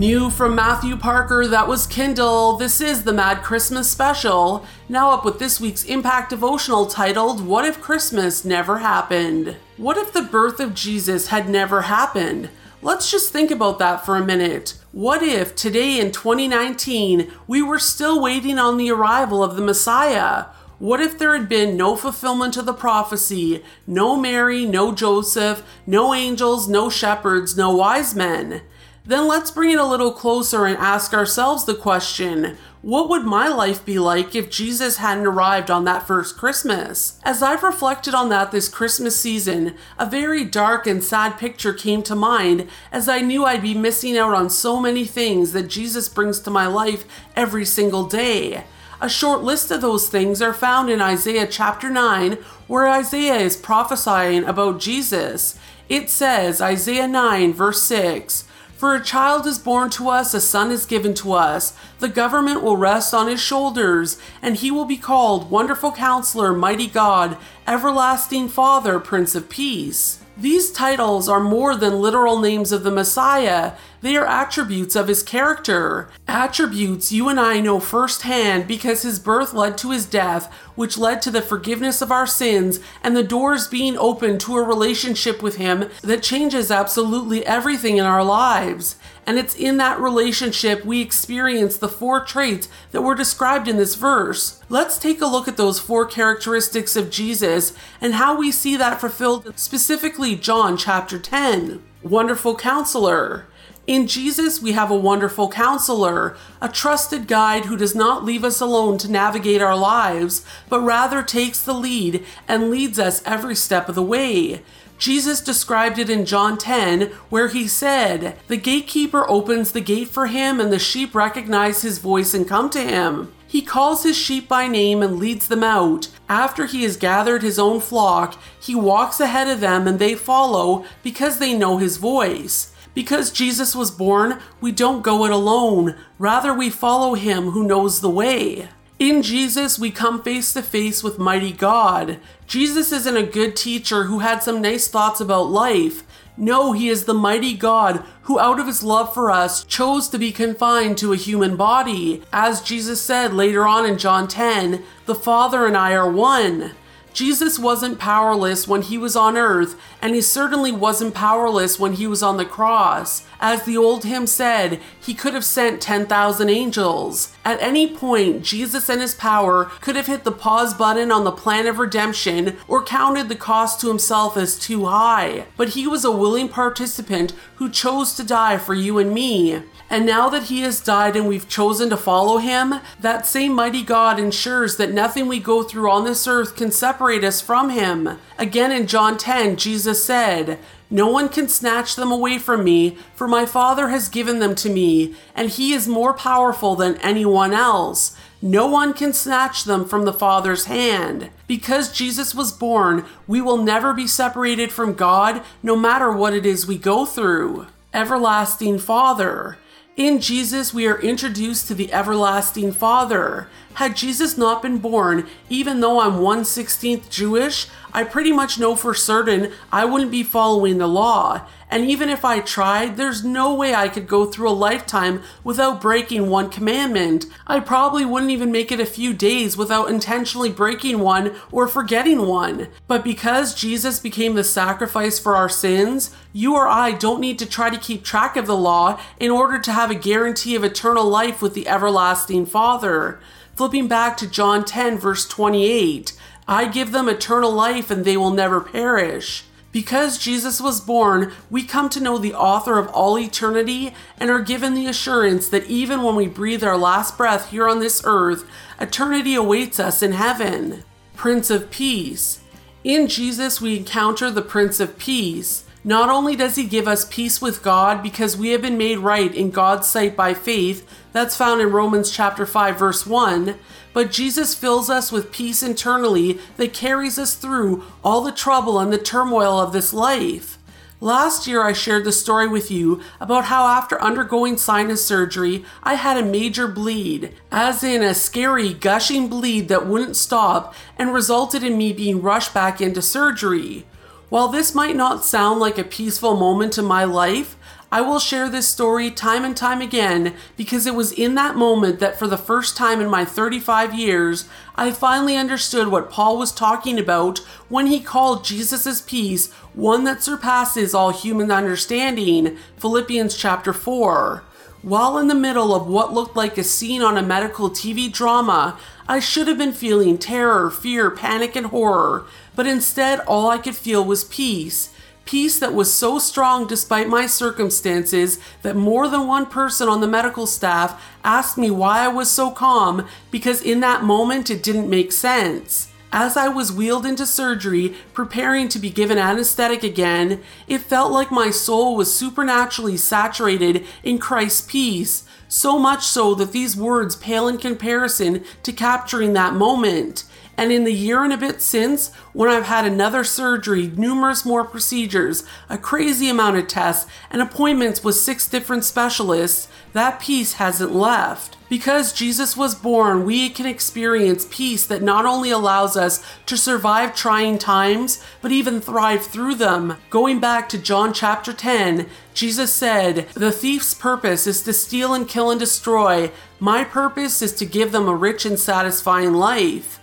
New 0.05 0.29
from 0.29 0.53
Matthew 0.53 0.97
Parker, 0.97 1.47
that 1.47 1.67
was 1.67 1.87
Kindle. 1.87 2.57
This 2.57 2.79
is 2.79 3.05
the 3.05 3.11
Mad 3.11 3.41
Christmas 3.41 3.89
Special. 3.89 4.63
Now 4.87 5.09
up 5.09 5.25
with 5.25 5.39
this 5.39 5.59
week's 5.59 5.83
Impact 5.83 6.29
Devotional 6.29 6.85
titled, 6.85 7.43
What 7.43 7.65
If 7.65 7.81
Christmas 7.81 8.45
Never 8.45 8.77
Happened? 8.77 9.55
What 9.77 9.97
if 9.97 10.13
the 10.13 10.21
birth 10.21 10.59
of 10.59 10.75
Jesus 10.75 11.29
had 11.29 11.49
never 11.49 11.81
happened? 11.81 12.51
Let's 12.83 13.09
just 13.09 13.33
think 13.33 13.49
about 13.49 13.79
that 13.79 14.05
for 14.05 14.15
a 14.15 14.23
minute. 14.23 14.77
What 14.91 15.23
if 15.23 15.55
today 15.55 15.99
in 15.99 16.11
2019 16.11 17.31
we 17.47 17.63
were 17.63 17.79
still 17.79 18.21
waiting 18.21 18.59
on 18.59 18.77
the 18.77 18.91
arrival 18.91 19.43
of 19.43 19.55
the 19.55 19.63
Messiah? 19.63 20.45
What 20.77 21.01
if 21.01 21.17
there 21.17 21.35
had 21.35 21.49
been 21.49 21.75
no 21.75 21.95
fulfillment 21.95 22.57
of 22.57 22.67
the 22.67 22.73
prophecy, 22.73 23.63
no 23.87 24.15
Mary, 24.15 24.67
no 24.67 24.93
Joseph, 24.93 25.63
no 25.87 26.13
angels, 26.13 26.67
no 26.67 26.91
shepherds, 26.91 27.57
no 27.57 27.75
wise 27.75 28.13
men? 28.13 28.61
Then 29.07 29.27
let's 29.27 29.51
bring 29.51 29.71
it 29.71 29.79
a 29.79 29.85
little 29.85 30.11
closer 30.11 30.65
and 30.65 30.77
ask 30.77 31.13
ourselves 31.13 31.65
the 31.65 31.75
question 31.75 32.57
what 32.85 33.09
would 33.09 33.23
my 33.23 33.47
life 33.47 33.83
be 33.83 33.97
like 33.97 34.35
if 34.35 34.47
Jesus 34.47 34.97
hadn't 34.97 35.25
arrived 35.25 35.71
on 35.71 35.85
that 35.85 36.05
first 36.05 36.37
Christmas? 36.37 37.19
As 37.23 37.41
I've 37.41 37.63
reflected 37.63 38.13
on 38.13 38.29
that 38.29 38.51
this 38.51 38.69
Christmas 38.69 39.19
season, 39.19 39.73
a 39.97 40.07
very 40.07 40.45
dark 40.45 40.85
and 40.85 41.03
sad 41.03 41.39
picture 41.39 41.73
came 41.73 42.03
to 42.03 42.15
mind 42.15 42.69
as 42.91 43.09
I 43.09 43.21
knew 43.21 43.43
I'd 43.43 43.63
be 43.63 43.73
missing 43.73 44.15
out 44.15 44.35
on 44.35 44.51
so 44.51 44.79
many 44.79 45.03
things 45.03 45.51
that 45.53 45.67
Jesus 45.67 46.07
brings 46.07 46.39
to 46.41 46.51
my 46.51 46.67
life 46.67 47.05
every 47.35 47.65
single 47.65 48.05
day. 48.05 48.65
A 49.01 49.09
short 49.09 49.41
list 49.41 49.71
of 49.71 49.81
those 49.81 50.07
things 50.07 50.39
are 50.39 50.53
found 50.53 50.91
in 50.91 51.01
Isaiah 51.01 51.47
chapter 51.47 51.89
9, 51.89 52.33
where 52.67 52.87
Isaiah 52.87 53.37
is 53.37 53.57
prophesying 53.57 54.43
about 54.43 54.79
Jesus. 54.79 55.57
It 55.89 56.11
says, 56.11 56.61
Isaiah 56.61 57.07
9, 57.07 57.51
verse 57.51 57.81
6, 57.81 58.43
For 58.75 58.93
a 58.93 59.03
child 59.03 59.47
is 59.47 59.57
born 59.57 59.89
to 59.91 60.09
us, 60.09 60.33
a 60.33 60.41
son 60.41 60.69
is 60.69 60.85
given 60.85 61.13
to 61.15 61.31
us. 61.31 61.77
The 61.99 62.09
government 62.09 62.61
will 62.61 62.75
rest 62.75 63.13
on 63.13 63.27
his 63.27 63.39
shoulders, 63.39 64.17
and 64.41 64.57
he 64.57 64.69
will 64.69 64.83
be 64.83 64.97
called 64.97 65.49
Wonderful 65.49 65.93
Counselor, 65.93 66.51
Mighty 66.51 66.87
God, 66.87 67.37
Everlasting 67.65 68.49
Father, 68.49 68.99
Prince 68.99 69.33
of 69.33 69.47
Peace. 69.47 70.19
These 70.37 70.71
titles 70.71 71.29
are 71.29 71.39
more 71.39 71.77
than 71.77 72.01
literal 72.01 72.39
names 72.39 72.73
of 72.73 72.83
the 72.83 72.91
Messiah. 72.91 73.73
They 74.01 74.17
are 74.17 74.25
attributes 74.25 74.93
of 74.93 75.07
his 75.07 75.23
character, 75.23 76.09
attributes 76.27 77.09
you 77.09 77.29
and 77.29 77.39
I 77.39 77.61
know 77.61 77.79
firsthand 77.79 78.67
because 78.67 79.03
his 79.03 79.17
birth 79.17 79.53
led 79.53 79.77
to 79.77 79.91
his 79.91 80.05
death, 80.05 80.51
which 80.75 80.97
led 80.97 81.21
to 81.21 81.31
the 81.31 81.41
forgiveness 81.41 82.01
of 82.01 82.11
our 82.11 82.27
sins 82.27 82.81
and 83.01 83.15
the 83.15 83.23
doors 83.23 83.69
being 83.69 83.97
opened 83.97 84.41
to 84.41 84.57
a 84.57 84.63
relationship 84.63 85.41
with 85.41 85.55
him 85.55 85.89
that 86.01 86.21
changes 86.21 86.69
absolutely 86.69 87.45
everything 87.45 87.95
in 87.95 88.03
our 88.03 88.23
lives. 88.23 88.97
And 89.27 89.39
it's 89.39 89.55
in 89.55 89.77
that 89.77 89.99
relationship 89.99 90.85
we 90.85 91.01
experience 91.01 91.77
the 91.77 91.89
four 91.89 92.23
traits 92.23 92.69
that 92.91 93.01
were 93.01 93.15
described 93.15 93.67
in 93.67 93.77
this 93.77 93.95
verse. 93.95 94.61
Let's 94.69 94.97
take 94.97 95.21
a 95.21 95.25
look 95.25 95.47
at 95.47 95.57
those 95.57 95.79
four 95.79 96.05
characteristics 96.05 96.95
of 96.95 97.09
Jesus 97.09 97.73
and 97.99 98.15
how 98.15 98.37
we 98.37 98.51
see 98.51 98.77
that 98.77 99.01
fulfilled, 99.01 99.57
specifically 99.57 100.35
John 100.35 100.77
chapter 100.77 101.17
10. 101.17 101.81
Wonderful 102.03 102.55
counselor. 102.55 103.47
In 103.87 104.07
Jesus, 104.07 104.63
we 104.63 104.71
have 104.71 104.89
a 104.89 104.97
wonderful 104.97 105.47
counselor, 105.49 106.35
a 106.59 106.67
trusted 106.67 107.27
guide 107.27 107.65
who 107.65 107.77
does 107.77 107.93
not 107.93 108.25
leave 108.25 108.43
us 108.43 108.59
alone 108.59 108.97
to 108.97 109.11
navigate 109.11 109.61
our 109.61 109.77
lives, 109.77 110.43
but 110.69 110.79
rather 110.79 111.21
takes 111.21 111.61
the 111.61 111.73
lead 111.73 112.25
and 112.47 112.71
leads 112.71 112.97
us 112.97 113.21
every 113.25 113.55
step 113.55 113.87
of 113.87 113.93
the 113.93 114.01
way. 114.01 114.63
Jesus 114.97 115.41
described 115.41 115.99
it 115.99 116.09
in 116.09 116.25
John 116.25 116.57
10, 116.57 117.11
where 117.29 117.49
he 117.49 117.67
said, 117.67 118.37
The 118.47 118.57
gatekeeper 118.57 119.29
opens 119.29 119.71
the 119.71 119.81
gate 119.81 120.07
for 120.07 120.27
him, 120.27 120.59
and 120.59 120.71
the 120.71 120.79
sheep 120.79 121.13
recognize 121.13 121.81
his 121.81 121.97
voice 121.97 122.33
and 122.33 122.47
come 122.47 122.69
to 122.71 122.81
him. 122.81 123.33
He 123.47 123.61
calls 123.61 124.03
his 124.03 124.17
sheep 124.17 124.47
by 124.47 124.67
name 124.67 125.01
and 125.01 125.17
leads 125.17 125.47
them 125.47 125.63
out. 125.63 126.09
After 126.27 126.65
he 126.65 126.83
has 126.83 126.97
gathered 126.97 127.41
his 127.41 127.59
own 127.59 127.79
flock, 127.79 128.39
he 128.59 128.75
walks 128.75 129.19
ahead 129.19 129.47
of 129.47 129.59
them 129.59 129.87
and 129.87 129.99
they 129.99 130.15
follow 130.15 130.83
because 131.03 131.39
they 131.39 131.53
know 131.53 131.77
his 131.77 131.97
voice. 131.97 132.73
Because 132.93 133.29
Jesus 133.29 133.75
was 133.75 133.91
born, 133.91 134.39
we 134.61 134.71
don't 134.71 135.03
go 135.03 135.25
it 135.25 135.31
alone. 135.31 135.95
Rather, 136.17 136.53
we 136.53 136.69
follow 136.69 137.13
him 137.13 137.51
who 137.51 137.67
knows 137.67 138.01
the 138.01 138.09
way. 138.09 138.69
In 138.97 139.23
Jesus, 139.23 139.77
we 139.77 139.91
come 139.91 140.23
face 140.23 140.53
to 140.53 140.61
face 140.61 141.03
with 141.03 141.19
mighty 141.19 141.51
God. 141.51 142.17
Jesus 142.47 142.93
isn't 142.93 143.17
a 143.17 143.23
good 143.23 143.57
teacher 143.57 144.05
who 144.05 144.19
had 144.19 144.41
some 144.41 144.61
nice 144.61 144.87
thoughts 144.87 145.19
about 145.19 145.49
life. 145.49 146.03
No, 146.37 146.71
he 146.71 146.87
is 146.87 147.03
the 147.03 147.13
mighty 147.13 147.53
God 147.55 148.05
who, 148.23 148.39
out 148.39 148.57
of 148.57 148.67
his 148.67 148.83
love 148.83 149.13
for 149.13 149.29
us, 149.29 149.65
chose 149.65 150.07
to 150.09 150.17
be 150.17 150.31
confined 150.31 150.97
to 150.99 151.11
a 151.11 151.17
human 151.17 151.57
body. 151.57 152.23
As 152.31 152.61
Jesus 152.61 153.01
said 153.01 153.33
later 153.33 153.67
on 153.67 153.85
in 153.85 153.97
John 153.97 154.29
10, 154.29 154.81
the 155.07 155.15
Father 155.15 155.65
and 155.65 155.75
I 155.75 155.93
are 155.93 156.09
one. 156.09 156.71
Jesus 157.15 157.57
wasn't 157.57 157.97
powerless 157.97 158.67
when 158.67 158.81
he 158.81 158.97
was 158.97 159.15
on 159.15 159.37
earth, 159.37 159.79
and 160.01 160.13
he 160.13 160.19
certainly 160.19 160.73
wasn't 160.73 161.13
powerless 161.13 161.79
when 161.79 161.93
he 161.93 162.07
was 162.07 162.21
on 162.21 162.35
the 162.35 162.43
cross. 162.43 163.25
As 163.39 163.63
the 163.63 163.77
old 163.77 164.03
hymn 164.03 164.27
said, 164.27 164.81
he 164.99 165.13
could 165.13 165.33
have 165.33 165.45
sent 165.45 165.81
10,000 165.81 166.49
angels. 166.49 167.33
At 167.45 167.61
any 167.61 167.87
point, 167.87 168.43
Jesus 168.43 168.89
and 168.89 168.99
his 168.99 169.15
power 169.15 169.71
could 169.79 169.95
have 169.95 170.07
hit 170.07 170.25
the 170.25 170.31
pause 170.33 170.73
button 170.73 171.09
on 171.09 171.23
the 171.23 171.31
plan 171.31 171.67
of 171.67 171.79
redemption 171.79 172.57
or 172.67 172.83
counted 172.83 173.29
the 173.29 173.35
cost 173.37 173.79
to 173.79 173.87
himself 173.87 174.35
as 174.35 174.59
too 174.59 174.83
high. 174.83 175.45
But 175.55 175.69
he 175.69 175.87
was 175.87 176.03
a 176.03 176.11
willing 176.11 176.49
participant 176.49 177.31
who 177.55 177.69
chose 177.69 178.13
to 178.15 178.25
die 178.25 178.57
for 178.57 178.73
you 178.73 178.97
and 178.97 179.13
me. 179.13 179.61
And 179.89 180.05
now 180.05 180.29
that 180.29 180.43
he 180.43 180.61
has 180.61 180.81
died 180.81 181.15
and 181.15 181.27
we've 181.27 181.47
chosen 181.47 181.89
to 181.89 181.97
follow 181.97 182.37
him, 182.37 182.75
that 182.99 183.25
same 183.25 183.53
mighty 183.53 183.83
God 183.83 184.19
ensures 184.19 184.77
that 184.77 184.91
nothing 184.91 185.27
we 185.27 185.39
go 185.39 185.63
through 185.63 185.89
on 185.91 186.05
this 186.05 186.27
earth 186.27 186.55
can 186.55 186.71
separate 186.71 187.23
us 187.23 187.39
from 187.39 187.69
him. 187.69 188.17
Again 188.37 188.71
in 188.71 188.87
John 188.87 189.17
10, 189.17 189.57
Jesus 189.57 190.03
said, 190.03 190.59
no 190.89 191.07
one 191.07 191.29
can 191.29 191.49
snatch 191.49 191.95
them 191.95 192.11
away 192.11 192.37
from 192.37 192.63
me, 192.63 192.97
for 193.15 193.27
my 193.27 193.45
Father 193.45 193.89
has 193.89 194.07
given 194.07 194.39
them 194.39 194.53
to 194.55 194.69
me, 194.69 195.15
and 195.35 195.49
he 195.49 195.73
is 195.73 195.87
more 195.87 196.13
powerful 196.13 196.75
than 196.75 196.97
anyone 196.97 197.53
else. 197.53 198.15
No 198.41 198.67
one 198.67 198.93
can 198.93 199.11
snatch 199.11 199.63
them 199.63 199.85
from 199.85 200.05
the 200.05 200.13
Father's 200.13 200.65
hand. 200.65 201.31
Because 201.47 201.91
Jesus 201.91 202.35
was 202.35 202.51
born, 202.51 203.03
we 203.25 203.41
will 203.41 203.57
never 203.57 203.93
be 203.93 204.05
separated 204.05 204.71
from 204.71 204.93
God, 204.93 205.41
no 205.63 205.75
matter 205.75 206.11
what 206.11 206.33
it 206.33 206.45
is 206.45 206.67
we 206.67 206.77
go 206.77 207.05
through. 207.05 207.65
Everlasting 207.91 208.77
Father. 208.77 209.57
In 209.97 210.19
Jesus, 210.19 210.73
we 210.73 210.87
are 210.87 210.99
introduced 210.99 211.69
to 211.69 211.73
the 211.73 211.93
everlasting 211.93 212.73
Father. 212.73 213.47
Had 213.75 213.95
Jesus 213.95 214.37
not 214.37 214.61
been 214.61 214.79
born, 214.79 215.25
even 215.49 215.79
though 215.79 216.01
I'm 216.01 216.19
116th 216.19 217.09
Jewish, 217.09 217.67
I 217.95 218.03
pretty 218.03 218.33
much 218.33 218.59
know 218.59 218.75
for 218.75 218.93
certain 218.93 219.53
I 219.71 219.85
wouldn't 219.85 220.11
be 220.11 220.21
following 220.21 220.79
the 220.79 220.85
law. 220.85 221.47
And 221.69 221.89
even 221.89 222.09
if 222.09 222.25
I 222.25 222.41
tried, 222.41 222.97
there's 222.97 223.23
no 223.23 223.53
way 223.53 223.73
I 223.73 223.87
could 223.87 224.05
go 224.05 224.25
through 224.25 224.49
a 224.49 224.51
lifetime 224.51 225.23
without 225.45 225.79
breaking 225.79 226.29
one 226.29 226.49
commandment. 226.49 227.25
I 227.47 227.61
probably 227.61 228.03
wouldn't 228.03 228.33
even 228.33 228.51
make 228.51 228.69
it 228.69 228.81
a 228.81 228.85
few 228.85 229.13
days 229.13 229.55
without 229.55 229.89
intentionally 229.89 230.51
breaking 230.51 230.99
one 230.99 231.37
or 231.53 231.69
forgetting 231.69 232.27
one. 232.27 232.67
But 232.85 233.01
because 233.01 233.55
Jesus 233.55 234.01
became 234.01 234.35
the 234.35 234.43
sacrifice 234.43 235.17
for 235.17 235.37
our 235.37 235.47
sins, 235.47 236.13
you 236.33 236.53
or 236.53 236.67
I 236.67 236.91
don't 236.91 237.21
need 237.21 237.39
to 237.39 237.45
try 237.45 237.69
to 237.69 237.79
keep 237.79 238.03
track 238.03 238.35
of 238.35 238.45
the 238.45 238.57
law 238.57 238.99
in 239.21 239.31
order 239.31 239.57
to 239.57 239.71
have 239.71 239.89
a 239.89 239.95
guarantee 239.95 240.57
of 240.57 240.65
eternal 240.65 241.05
life 241.05 241.41
with 241.41 241.53
the 241.53 241.69
everlasting 241.69 242.45
Father. 242.45 243.21
Flipping 243.55 243.87
back 243.87 244.17
to 244.17 244.27
John 244.27 244.65
10, 244.65 244.97
verse 244.97 245.25
28, 245.25 246.11
I 246.47 246.67
give 246.67 246.91
them 246.91 247.09
eternal 247.09 247.51
life 247.51 247.89
and 247.89 248.05
they 248.05 248.17
will 248.17 248.31
never 248.31 248.61
perish. 248.61 249.45
Because 249.71 250.17
Jesus 250.17 250.61
was 250.61 250.79
born, 250.79 251.33
we 251.49 251.63
come 251.63 251.89
to 251.89 251.99
know 251.99 252.17
the 252.17 252.33
author 252.33 252.79
of 252.79 252.87
all 252.87 253.19
eternity 253.19 253.93
and 254.17 254.29
are 254.29 254.39
given 254.39 254.73
the 254.73 254.87
assurance 254.87 255.49
that 255.49 255.65
even 255.65 256.01
when 256.01 256.15
we 256.15 256.27
breathe 256.27 256.63
our 256.63 256.77
last 256.77 257.17
breath 257.17 257.49
here 257.49 257.67
on 257.67 257.79
this 257.79 258.01
earth, 258.05 258.45
eternity 258.79 259.35
awaits 259.35 259.77
us 259.77 260.01
in 260.01 260.13
heaven. 260.13 260.85
Prince 261.15 261.49
of 261.49 261.69
Peace. 261.71 262.39
In 262.85 263.07
Jesus, 263.07 263.59
we 263.59 263.77
encounter 263.77 264.31
the 264.31 264.41
Prince 264.41 264.79
of 264.79 264.97
Peace. 264.97 265.64
Not 265.87 266.09
only 266.09 266.35
does 266.35 266.55
he 266.55 266.65
give 266.65 266.87
us 266.87 267.05
peace 267.05 267.39
with 267.39 267.61
God 267.61 268.01
because 268.01 268.35
we 268.35 268.49
have 268.49 268.61
been 268.63 268.75
made 268.75 268.97
right 268.97 269.31
in 269.31 269.51
God's 269.51 269.85
sight 269.85 270.15
by 270.15 270.33
faith, 270.33 270.83
that's 271.13 271.37
found 271.37 271.61
in 271.61 271.71
Romans 271.71 272.09
chapter 272.09 272.47
5 272.47 272.79
verse 272.79 273.05
1, 273.05 273.55
but 273.93 274.11
Jesus 274.11 274.55
fills 274.55 274.89
us 274.89 275.11
with 275.11 275.31
peace 275.31 275.61
internally 275.61 276.39
that 276.57 276.73
carries 276.73 277.19
us 277.19 277.35
through 277.35 277.83
all 278.03 278.21
the 278.21 278.31
trouble 278.31 278.79
and 278.79 278.91
the 278.91 278.97
turmoil 278.97 279.59
of 279.59 279.73
this 279.73 279.93
life. 279.93 280.57
Last 280.99 281.45
year, 281.45 281.61
I 281.61 281.73
shared 281.73 282.03
the 282.03 282.11
story 282.11 282.47
with 282.47 282.71
you 282.71 282.99
about 283.19 283.45
how, 283.45 283.67
after 283.67 284.01
undergoing 284.01 284.57
sinus 284.57 285.05
surgery, 285.05 285.63
I 285.83 285.93
had 285.95 286.17
a 286.17 286.25
major 286.25 286.67
bleed, 286.67 287.31
as 287.51 287.83
in 287.83 288.01
a 288.01 288.15
scary, 288.15 288.73
gushing 288.73 289.27
bleed 289.27 289.67
that 289.67 289.85
wouldn't 289.85 290.15
stop 290.15 290.73
and 290.97 291.13
resulted 291.13 291.63
in 291.63 291.77
me 291.77 291.93
being 291.93 292.23
rushed 292.23 292.55
back 292.55 292.81
into 292.81 293.03
surgery. 293.03 293.85
While 294.29 294.47
this 294.47 294.73
might 294.73 294.95
not 294.95 295.23
sound 295.23 295.59
like 295.59 295.77
a 295.77 295.83
peaceful 295.83 296.35
moment 296.35 296.77
in 296.77 296.85
my 296.85 297.03
life, 297.03 297.55
I 297.91 298.01
will 298.01 298.19
share 298.19 298.49
this 298.49 298.67
story 298.67 299.11
time 299.11 299.45
and 299.45 299.55
time 299.55 299.81
again 299.81 300.33
because 300.57 300.87
it 300.87 300.95
was 300.95 301.11
in 301.11 301.35
that 301.35 301.55
moment 301.55 301.99
that, 301.99 302.17
for 302.17 302.27
the 302.27 302.37
first 302.37 302.75
time 302.75 302.99
in 302.99 303.09
my 303.09 303.23
35 303.23 303.93
years, 303.93 304.49
I 304.75 304.91
finally 304.91 305.37
understood 305.37 305.89
what 305.89 306.09
Paul 306.09 306.37
was 306.37 306.51
talking 306.51 306.97
about 306.97 307.37
when 307.69 307.85
he 307.85 307.99
called 308.01 308.43
Jesus' 308.43 309.01
peace 309.01 309.51
one 309.73 310.03
that 310.05 310.23
surpasses 310.23 310.95
all 310.95 311.11
human 311.11 311.51
understanding. 311.51 312.57
Philippians 312.77 313.37
chapter 313.37 313.71
4. 313.73 314.43
While 314.85 315.17
in 315.17 315.29
the 315.29 315.33
middle 315.33 315.73
of 315.73 315.87
what 315.87 316.13
looked 316.13 316.35
like 316.35 316.59
a 316.59 316.63
scene 316.63 317.01
on 317.01 317.17
a 317.17 317.23
medical 317.23 317.71
TV 317.71 318.11
drama, 318.13 318.77
I 319.07 319.19
should 319.19 319.47
have 319.47 319.57
been 319.57 319.73
feeling 319.73 320.19
terror, 320.19 320.69
fear, 320.69 321.09
panic, 321.09 321.55
and 321.55 321.65
horror, 321.65 322.27
but 322.55 322.67
instead 322.67 323.19
all 323.21 323.49
I 323.49 323.57
could 323.57 323.75
feel 323.75 324.05
was 324.05 324.25
peace. 324.25 324.93
Peace 325.25 325.57
that 325.57 325.73
was 325.73 325.91
so 325.91 326.19
strong 326.19 326.67
despite 326.67 327.09
my 327.09 327.25
circumstances 327.25 328.37
that 328.61 328.75
more 328.75 329.07
than 329.07 329.25
one 329.25 329.47
person 329.47 329.89
on 329.89 330.01
the 330.01 330.07
medical 330.07 330.45
staff 330.45 331.03
asked 331.23 331.57
me 331.57 331.71
why 331.71 332.05
I 332.05 332.07
was 332.09 332.29
so 332.29 332.51
calm 332.51 333.07
because 333.31 333.63
in 333.63 333.79
that 333.79 334.03
moment 334.03 334.51
it 334.51 334.61
didn't 334.61 334.87
make 334.87 335.11
sense. 335.11 335.91
As 336.17 336.37
I 336.37 336.47
was 336.47 336.71
wheeled 336.71 337.05
into 337.05 337.25
surgery, 337.25 337.93
preparing 338.13 338.69
to 338.69 338.79
be 338.79 338.89
given 338.89 339.17
anesthetic 339.17 339.83
again, 339.83 340.41
it 340.65 340.77
felt 340.77 341.11
like 341.11 341.29
my 341.29 341.49
soul 341.49 341.97
was 341.97 342.17
supernaturally 342.17 342.95
saturated 342.95 343.85
in 344.01 344.17
Christ's 344.17 344.61
peace, 344.61 345.25
so 345.49 345.77
much 345.77 346.05
so 346.05 346.33
that 346.35 346.53
these 346.53 346.73
words 346.73 347.17
pale 347.17 347.49
in 347.49 347.57
comparison 347.57 348.45
to 348.63 348.71
capturing 348.71 349.33
that 349.33 349.55
moment. 349.55 350.23
And 350.57 350.71
in 350.71 350.85
the 350.85 350.93
year 350.93 351.23
and 351.23 351.33
a 351.33 351.37
bit 351.37 351.61
since, 351.61 352.13
when 352.33 352.49
I've 352.49 352.65
had 352.65 352.85
another 352.85 353.23
surgery, 353.23 353.91
numerous 353.95 354.45
more 354.45 354.63
procedures, 354.63 355.43
a 355.69 355.77
crazy 355.77 356.29
amount 356.29 356.57
of 356.57 356.67
tests, 356.67 357.09
and 357.29 357.41
appointments 357.41 358.03
with 358.03 358.15
six 358.15 358.47
different 358.47 358.85
specialists, 358.85 359.67
that 359.93 360.19
peace 360.19 360.53
hasn't 360.53 360.93
left. 360.93 361.57
Because 361.67 362.13
Jesus 362.13 362.55
was 362.55 362.75
born, 362.75 363.25
we 363.25 363.49
can 363.49 363.65
experience 363.65 364.47
peace 364.49 364.85
that 364.85 365.01
not 365.01 365.25
only 365.25 365.49
allows 365.49 365.97
us 365.97 366.23
to 366.45 366.57
survive 366.57 367.15
trying 367.15 367.57
times, 367.57 368.23
but 368.41 368.51
even 368.51 368.79
thrive 368.79 369.25
through 369.25 369.55
them. 369.55 369.97
Going 370.09 370.39
back 370.39 370.69
to 370.69 370.77
John 370.77 371.11
chapter 371.11 371.53
10, 371.53 372.07
Jesus 372.33 372.71
said, 372.71 373.27
The 373.33 373.51
thief's 373.51 373.93
purpose 373.93 374.45
is 374.45 374.61
to 374.61 374.73
steal 374.73 375.13
and 375.13 375.27
kill 375.27 375.49
and 375.49 375.59
destroy. 375.59 376.31
My 376.59 376.83
purpose 376.83 377.41
is 377.41 377.53
to 377.53 377.65
give 377.65 377.91
them 377.91 378.07
a 378.07 378.15
rich 378.15 378.45
and 378.45 378.59
satisfying 378.59 379.33
life. 379.33 379.99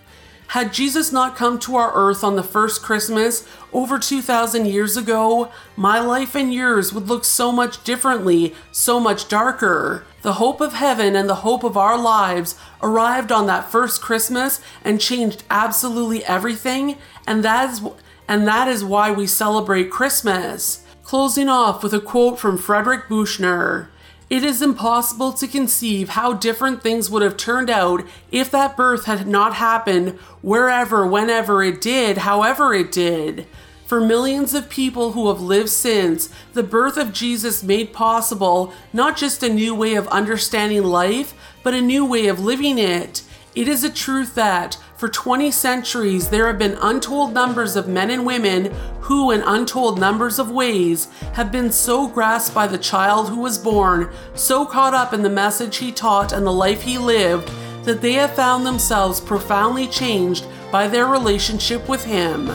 Had 0.53 0.75
Jesus 0.75 1.11
not 1.13 1.35
come 1.35 1.59
to 1.61 1.77
our 1.77 1.95
earth 1.95 2.23
on 2.23 2.37
the 2.37 2.43
first 2.43 2.83
Christmas 2.83 3.49
over 3.73 3.99
2,000 3.99 4.67
years 4.67 4.99
ago, 4.99 5.51
my 5.77 5.99
life 5.99 6.35
and 6.35 6.53
yours 6.53 6.93
would 6.93 7.09
look 7.09 7.25
so 7.25 7.51
much 7.51 7.83
differently, 7.85 8.55
so 8.71 9.01
much 9.01 9.29
darker. 9.29 10.05
The 10.21 10.35
hope 10.35 10.61
of 10.61 10.75
heaven 10.75 11.17
and 11.17 11.27
the 11.27 11.37
hope 11.37 11.65
of 11.65 11.79
our 11.79 11.99
lives 11.99 12.55
arrived 12.83 13.33
on 13.33 13.47
that 13.47 13.73
first 13.73 14.03
Christmas 14.03 14.61
and 14.85 15.01
changed 15.01 15.43
absolutely 15.49 16.23
everything, 16.27 16.99
and 17.27 17.43
that 17.43 17.71
is, 17.71 17.81
and 18.29 18.47
that 18.47 18.69
is 18.69 18.85
why 18.85 19.11
we 19.11 19.27
celebrate 19.27 19.91
Christmas. 19.91 20.85
Closing 21.03 21.49
off 21.49 21.83
with 21.83 21.95
a 21.95 22.01
quote 22.01 22.39
from 22.39 22.59
Frederick 22.59 23.09
Buechner. 23.09 23.89
It 24.31 24.45
is 24.45 24.63
impossible 24.63 25.33
to 25.35 25.47
conceive 25.47 26.11
how 26.11 26.33
different 26.33 26.83
things 26.83 27.11
would 27.11 27.23
have 27.23 27.37
turned 27.37 27.69
out 27.69 28.05
if 28.31 28.51
that 28.51 28.77
birth 28.77 29.05
had 29.05 29.27
not 29.27 29.55
happened 29.55 30.19
wherever, 30.41 31.07
whenever 31.07 31.63
it 31.63 31.81
did, 31.81 32.19
however 32.19 32.73
it 32.73 32.91
did. 32.91 33.47
For 33.87 34.01
millions 34.01 34.55
of 34.55 34.71
people 34.71 35.13
who 35.13 35.29
have 35.29 35.43
lived 35.43 35.69
since, 35.69 36.31
the 36.55 36.63
birth 36.63 36.97
of 36.97 37.13
Jesus 37.13 37.63
made 37.63 37.93
possible 37.93 38.73
not 38.93 39.19
just 39.19 39.43
a 39.43 39.53
new 39.53 39.75
way 39.75 39.97
of 39.97 40.09
understanding 40.09 40.85
life, 40.85 41.35
but 41.63 41.75
a 41.75 41.81
new 41.83 42.07
way 42.07 42.29
of 42.29 42.41
living 42.41 42.79
it. 42.79 43.23
It 43.55 43.69
is 43.69 43.85
a 43.85 43.91
truth 43.93 44.35
that, 44.35 44.79
for 44.97 45.09
20 45.09 45.51
centuries, 45.51 46.31
there 46.31 46.47
have 46.47 46.59
been 46.59 46.79
untold 46.81 47.35
numbers 47.35 47.77
of 47.77 47.87
men 47.87 48.09
and 48.09 48.25
women 48.25 48.75
who, 49.03 49.31
in 49.31 49.43
untold 49.43 49.99
numbers 49.99 50.39
of 50.39 50.51
ways, 50.51 51.09
have 51.35 51.51
been 51.51 51.71
so 51.71 52.07
grasped 52.07 52.55
by 52.55 52.67
the 52.67 52.79
child 52.79 53.29
who 53.29 53.41
was 53.41 53.59
born, 53.59 54.11
so 54.35 54.65
caught 54.65 54.95
up 54.95 55.13
in 55.13 55.23
the 55.23 55.29
message 55.31 55.77
he 55.77 55.93
taught 55.93 56.33
and 56.33 56.47
the 56.47 56.53
life 56.53 56.83
he 56.83 56.99
lived, 56.99 57.51
that 57.85 58.01
they 58.01 58.13
have 58.13 58.35
found 58.35 58.65
themselves 58.65 59.21
profoundly 59.21 59.89
changed 59.89 60.47
by 60.71 60.87
their 60.87 61.07
relationship 61.07 61.89
with 61.89 62.05
him. 62.05 62.49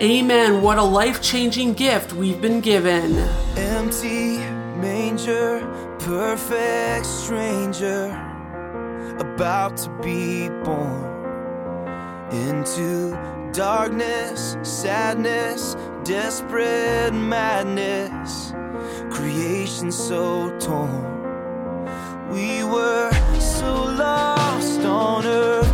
Amen. 0.00 0.62
What 0.62 0.78
a 0.78 0.82
life 0.82 1.22
changing 1.22 1.74
gift 1.74 2.14
we've 2.14 2.40
been 2.40 2.60
given. 2.60 3.18
Empty 3.56 4.38
manger, 4.80 5.60
perfect 6.00 7.06
stranger, 7.06 8.06
about 9.18 9.76
to 9.76 9.90
be 10.02 10.48
born 10.64 11.12
into 12.32 13.14
darkness, 13.52 14.56
sadness, 14.62 15.76
desperate 16.04 17.12
madness, 17.12 18.52
creation 19.10 19.92
so 19.92 20.56
torn. 20.58 21.12
We 22.30 22.64
were 22.64 23.12
so 23.38 23.74
lost 23.84 24.80
on 24.80 25.26
earth, 25.26 25.71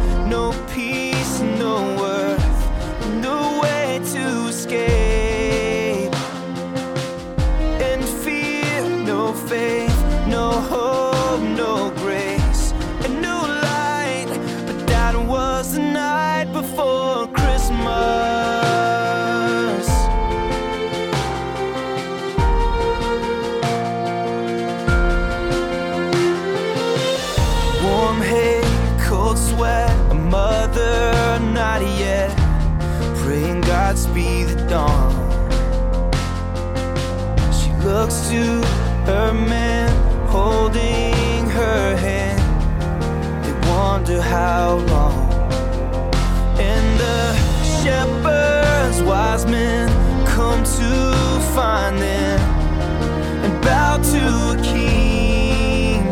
Looks 38.09 38.31
to 38.31 38.63
her 39.05 39.35
man 39.35 39.91
holding 40.29 41.45
her 41.51 41.95
hand. 41.95 42.41
They 43.45 43.53
wonder 43.69 44.23
how 44.23 44.77
long. 44.77 45.31
And 46.59 46.99
the 46.99 47.35
shepherds, 47.83 49.03
wise 49.03 49.45
men, 49.45 49.91
come 50.27 50.65
to 50.65 51.41
find 51.55 51.99
them 51.99 52.41
and 53.45 53.63
bow 53.63 53.99
to 53.99 54.25
a 54.53 54.63
king. 54.63 56.07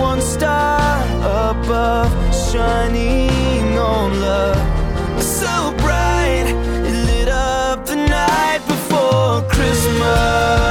One 0.00 0.22
star 0.22 1.04
above, 1.50 2.10
shining 2.50 3.76
on 3.76 4.22
love, 4.22 4.73
Christmas. 9.64 10.63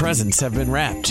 Presents 0.00 0.40
have 0.40 0.54
been 0.54 0.70
wrapped. 0.70 1.08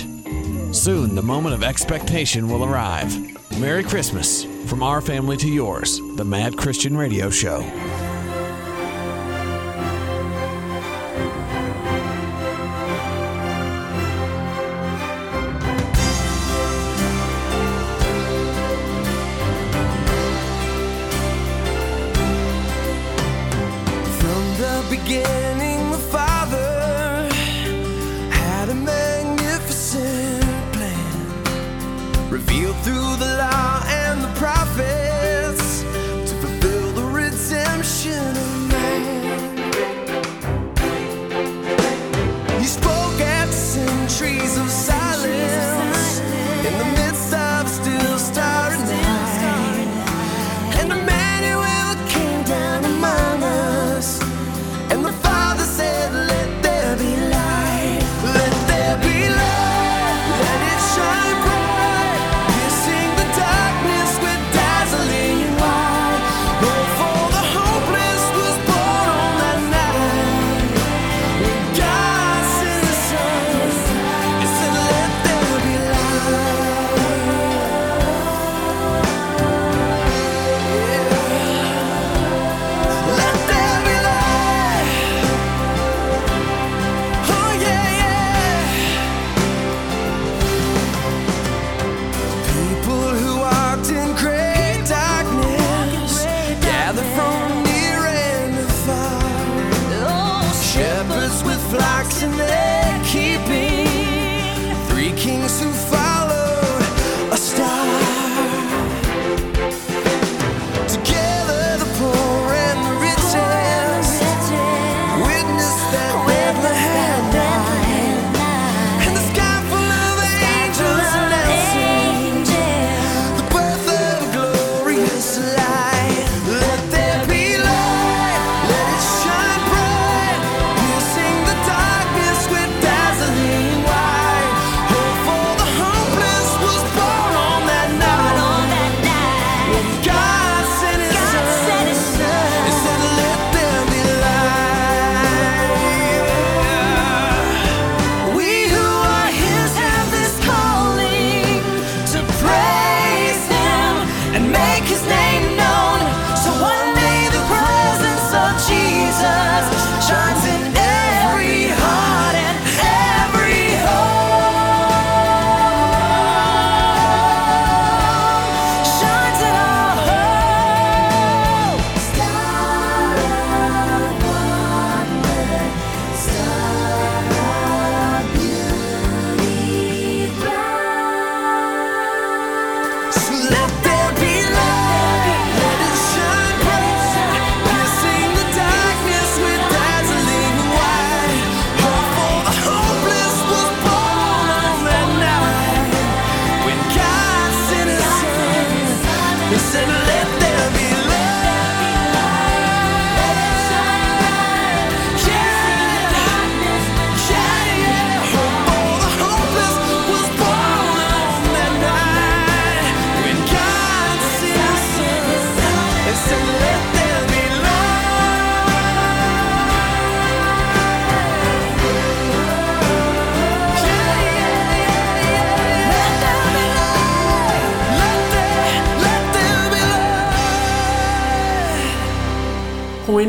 Soon, 0.72 1.14
the 1.14 1.22
moment 1.22 1.54
of 1.54 1.62
expectation 1.62 2.50
will 2.50 2.66
arrive. 2.66 3.16
Merry 3.60 3.84
Christmas 3.84 4.46
from 4.68 4.82
our 4.82 5.00
family 5.00 5.38
to 5.38 5.48
yours, 5.48 6.02
the 6.16 6.26
Mad 6.26 6.58
Christian 6.58 6.98
Radio 6.98 7.30
Show. 7.30 7.60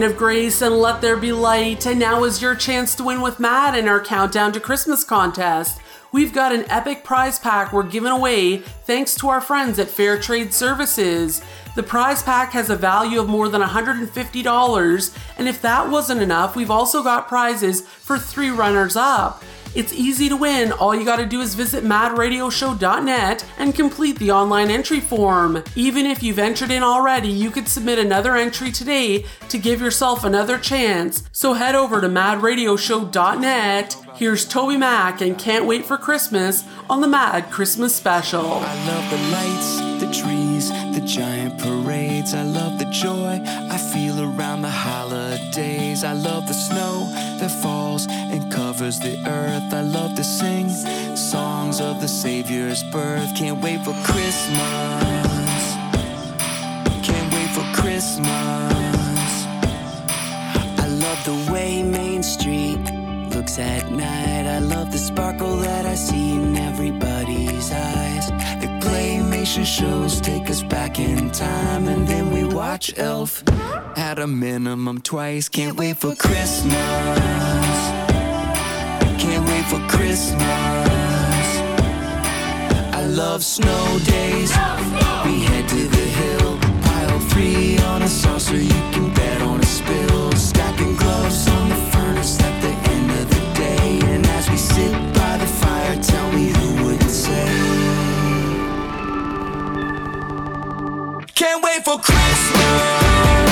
Of 0.03 0.17
Grace 0.17 0.63
and 0.63 0.79
Let 0.79 1.01
There 1.01 1.17
Be 1.17 1.33
Light. 1.33 1.87
And 1.87 1.99
now 1.99 2.25
is 2.25 2.41
your 2.41 2.55
chance 2.55 2.95
to 2.95 3.05
win 3.05 3.21
with 3.21 3.41
Matt 3.41 3.77
in 3.77 3.89
our 3.89 4.01
Countdown 4.01 4.53
to 4.53 4.61
Christmas 4.61 5.05
contest. 5.05 5.81
We've 6.13 6.33
got 6.33 6.53
an 6.53 6.65
epic 6.71 7.05
prize 7.05 7.39
pack 7.39 7.73
we're 7.73 7.83
giving 7.83 8.11
away 8.11 8.59
thanks 8.59 9.15
to 9.17 9.29
our 9.29 9.41
friends 9.41 9.79
at 9.79 9.89
Fair 9.89 10.19
Trade 10.19 10.55
Services. 10.55 11.43
The 11.77 11.83
prize 11.83 12.23
pack 12.23 12.53
has 12.53 12.71
a 12.71 12.77
value 12.77 13.21
of 13.21 13.29
more 13.29 13.49
than 13.49 13.63
$150, 13.63 15.19
and 15.39 15.49
if 15.49 15.63
that 15.63 15.91
wasn't 15.91 16.23
enough, 16.23 16.57
we've 16.57 16.71
also 16.71 17.03
got 17.03 17.29
prizes 17.29 17.83
for 17.83 18.19
three 18.19 18.51
runners 18.51 18.97
up. 18.97 19.43
It's 19.75 19.93
easy 19.93 20.29
to 20.29 20.37
win. 20.37 20.73
All 20.73 20.95
you 20.95 21.05
gotta 21.05 21.27
do 21.27 21.41
is 21.41 21.55
visit 21.55 21.85
madradioshow.net 21.85 23.45
and 23.59 23.75
complete 23.75 24.19
the 24.19 24.33
online 24.33 24.71
entry 24.71 24.99
form. 25.01 25.63
Even 25.77 26.07
if 26.07 26.23
you've 26.23 26.39
entered 26.41 26.71
in 26.71 26.83
already, 26.83 27.29
you 27.29 27.51
could 27.51 27.69
submit 27.69 27.99
another 27.99 28.37
entry 28.37 28.73
today 28.73 29.25
to 29.49 29.59
give 29.59 29.81
yourself 29.81 30.25
another 30.25 30.59
chance. 30.59 31.23
So 31.33 31.53
head 31.53 31.75
over 31.77 32.01
to 32.01 32.09
madradioshow.net. 32.09 33.97
Here's 34.15 34.47
TobyMac 34.49 35.21
and 35.21 35.39
Can't 35.39 35.67
Wait 35.67 35.87
for 35.87 35.97
Christmas 35.97 36.65
on 36.89 37.01
the 37.01 37.09
Mad 37.09 37.51
Christmas 37.51 37.95
Special. 37.95 38.45
I 38.45 38.87
love 38.87 39.09
the 39.11 39.19
lights, 39.31 39.79
the 40.05 40.11
trees, 40.13 40.71
the 40.95 41.07
giant 41.07 41.61
parades. 41.61 42.35
I 42.35 42.43
love 42.43 42.79
the 42.79 42.91
joy 42.91 43.41
I 43.47 43.79
feel 43.93 44.21
around 44.21 44.63
the 44.63 44.69
I 46.05 46.15
love 46.15 46.47
the 46.47 46.55
snow 46.55 47.07
that 47.39 47.51
falls 47.51 48.07
and 48.09 48.51
covers 48.51 48.99
the 48.99 49.19
earth. 49.27 49.75
I 49.75 49.83
love 49.83 50.15
to 50.15 50.25
sing 50.25 50.69
songs 51.15 51.81
of 51.81 52.01
the 52.01 52.09
Savior's 52.09 52.83
birth. 52.85 53.37
Can't 53.37 53.61
wait 53.61 53.81
for 53.85 53.93
Christmas. 54.05 54.57
Can't 57.03 57.33
wait 57.35 57.51
for 57.51 57.65
Christmas. 57.81 58.27
I 60.79 60.87
love 60.89 61.23
the 61.25 61.53
way 61.53 61.83
Main 61.83 62.23
Street 62.23 62.81
looks 63.35 63.59
at 63.59 63.91
night. 63.91 64.47
I 64.47 64.61
love 64.61 64.93
the 64.93 64.99
sparkle 64.99 65.57
that 65.59 65.85
I 65.85 65.97
see 65.97 66.33
in 66.33 66.57
everybody's 66.57 67.73
eyes. 67.73 68.29
The 68.61 68.79
claymation 69.41 69.65
shows 69.65 70.21
take 70.21 70.51
us 70.51 70.63
back 70.63 70.99
in 70.99 71.31
time, 71.31 71.89
and 71.89 72.07
then 72.07 72.31
we 72.31 72.45
watch 72.45 72.93
Elf 72.99 73.43
at 73.97 74.19
a 74.19 74.27
minimum 74.27 75.01
twice. 75.01 75.49
Can't 75.49 75.79
wait 75.79 75.97
for 75.97 76.15
Christmas. 76.15 76.75
Can't 79.19 79.49
wait 79.49 79.65
for 79.65 79.81
Christmas. 79.89 80.41
I 82.93 83.07
love 83.07 83.43
snow 83.43 83.99
days. 84.05 84.51
We 85.25 85.41
head 85.45 85.69
to 85.69 85.89
the 85.89 86.07
hill, 86.21 86.59
pile 86.83 87.21
three 87.31 87.79
on 87.79 88.03
a 88.03 88.09
saucer. 88.09 88.57
You 88.57 88.81
can 88.93 89.13
bet 89.15 89.41
on 89.43 89.61
a 89.61 89.67
spill. 89.67 90.33
Stacking 90.33 90.97
gloves 90.97 91.49
on 91.49 91.69
the 91.71 91.77
furnace 91.93 92.39
at 92.41 92.61
the 92.61 92.91
end 92.91 93.11
of 93.11 93.31
the 93.31 93.41
day. 93.59 94.01
And 94.13 94.27
as 94.27 94.51
we 94.51 94.57
sit 94.57 95.10
Can't 101.41 101.65
wait 101.65 101.83
for 101.83 101.97
Christmas. 101.97 103.50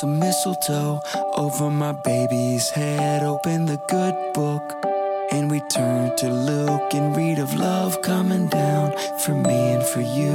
some 0.00 0.18
mistletoe 0.18 1.00
over 1.36 1.70
my 1.70 1.92
baby's 1.92 2.68
head. 2.68 3.22
Open 3.22 3.64
the 3.64 3.80
good 3.88 4.14
book, 4.34 4.84
and 5.32 5.50
we 5.50 5.60
turn 5.70 6.14
to 6.18 6.28
look 6.28 6.92
and 6.92 7.16
read 7.16 7.38
of 7.38 7.54
love 7.54 8.02
coming 8.02 8.46
down 8.48 8.92
for 9.20 9.34
me 9.34 9.72
and 9.72 9.82
for 9.82 10.02
you. 10.02 10.34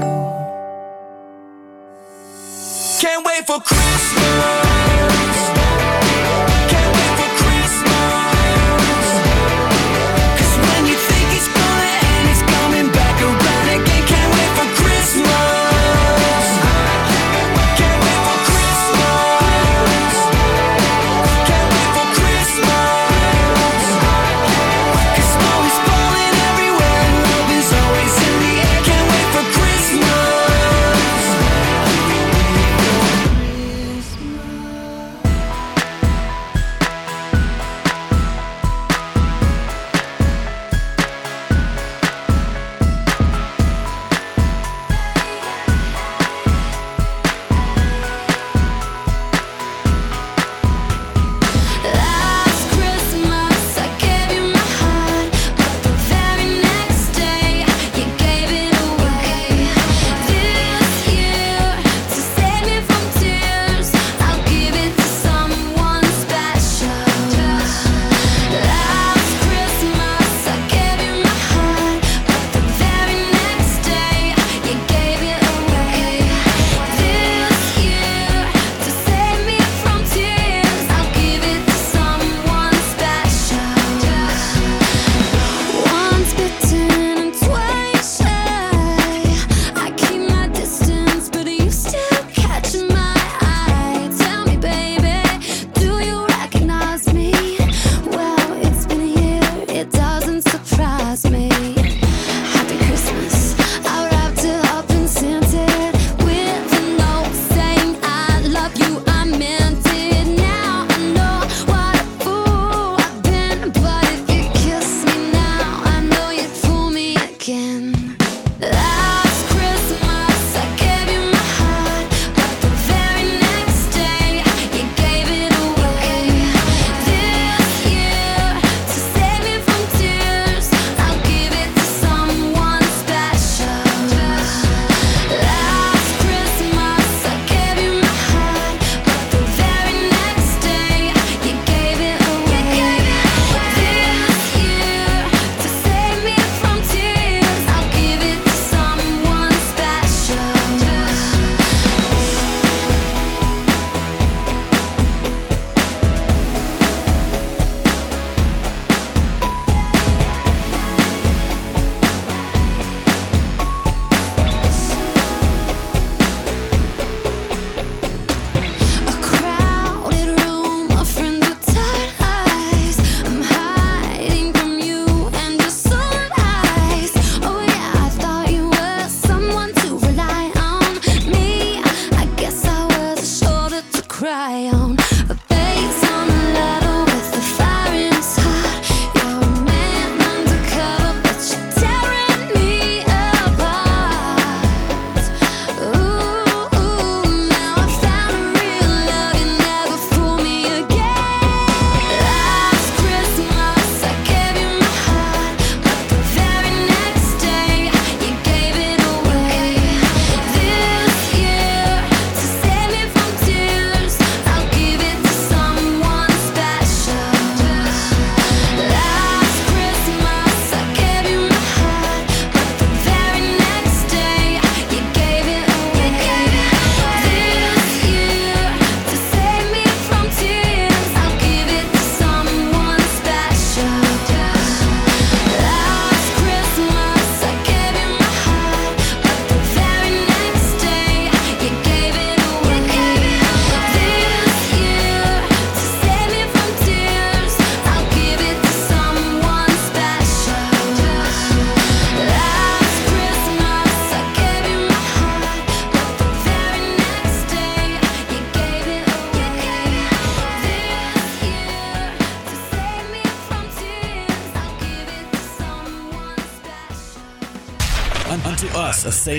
Can't 2.99 3.23
wait 3.23 3.45
for 3.45 3.59
Christmas. 3.59 4.80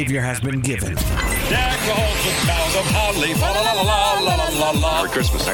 Savior 0.03 0.21
has 0.21 0.41
been 0.41 0.61
given. 0.61 0.97
Merry 4.97 5.09
Christmas. 5.09 5.47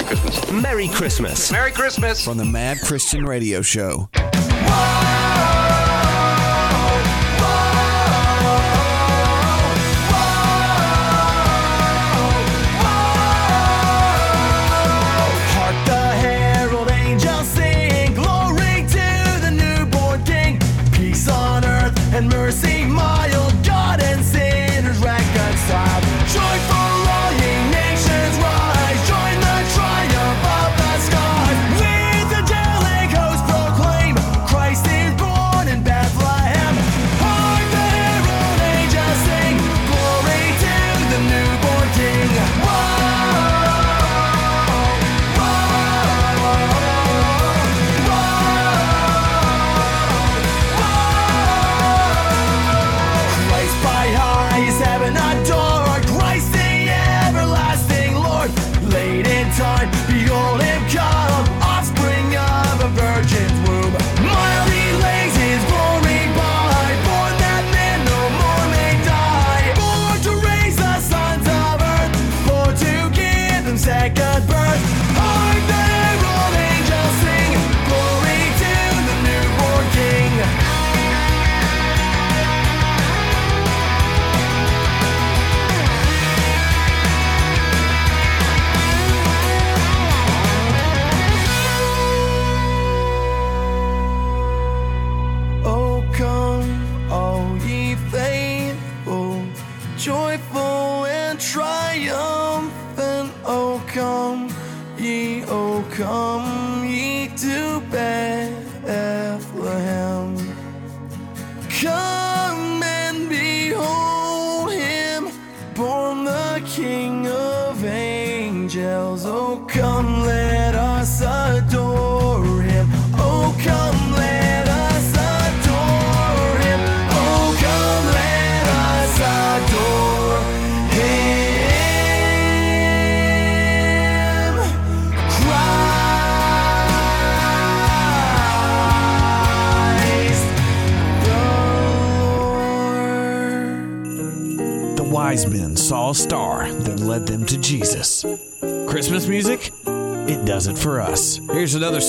Merry 0.50 0.88
Christmas. 0.88 1.52
Merry 1.52 1.70
Christmas. 1.70 2.24
From 2.24 2.38
the 2.38 2.46
Mad 2.46 2.78
Christian 2.80 3.26
Radio 3.26 3.60
Show. 3.60 4.08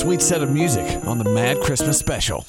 sweet 0.09 0.21
set 0.23 0.41
of 0.41 0.49
music 0.49 1.05
on 1.05 1.19
the 1.19 1.23
Mad 1.23 1.59
Christmas 1.59 1.99
Special. 1.99 2.43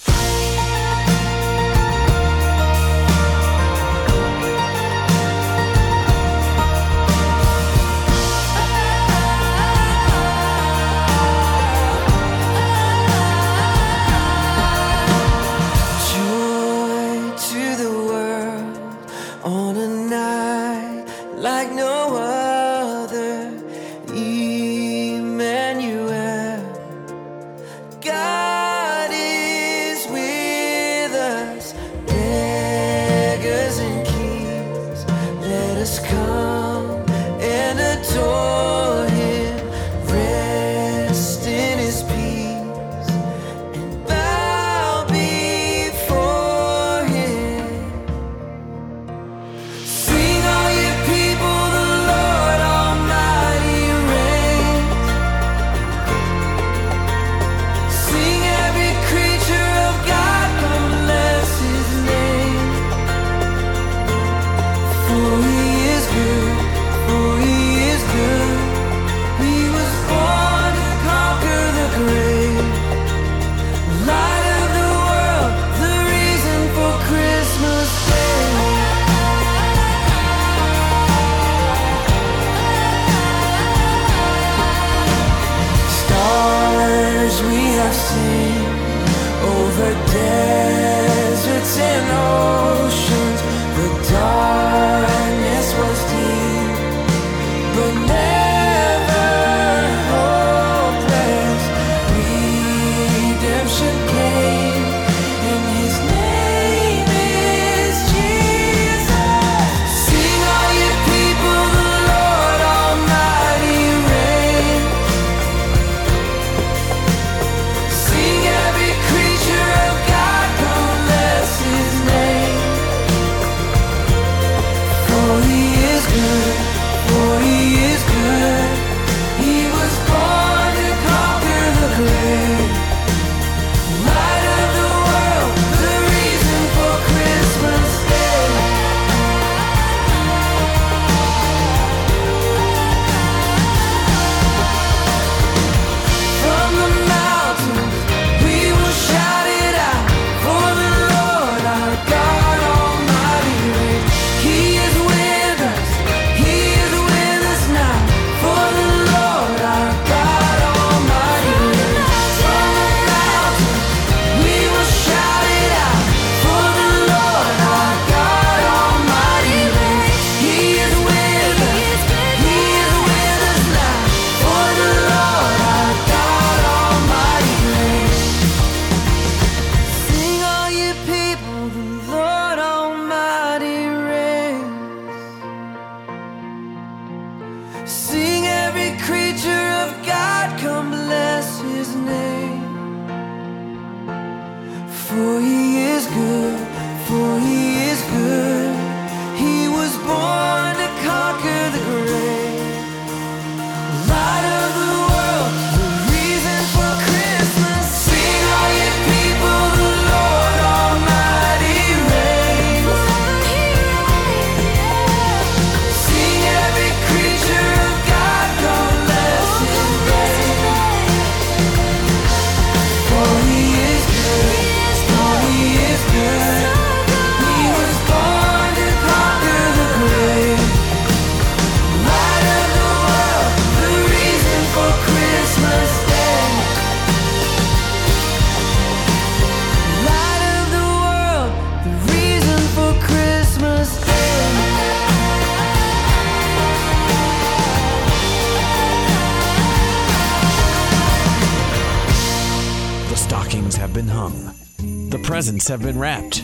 Presents 255.60 255.84
have 255.84 255.92
been 255.92 255.98
wrapped. 255.98 256.36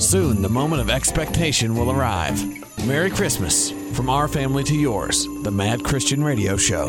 Soon, 0.00 0.40
the 0.40 0.48
moment 0.48 0.80
of 0.80 0.88
expectation 0.88 1.74
will 1.74 1.90
arrive. 1.90 2.42
Merry 2.86 3.10
Christmas 3.10 3.72
from 3.92 4.08
our 4.08 4.26
family 4.26 4.64
to 4.64 4.74
yours, 4.74 5.26
the 5.42 5.50
Mad 5.50 5.84
Christian 5.84 6.24
Radio 6.24 6.56
Show. 6.56 6.88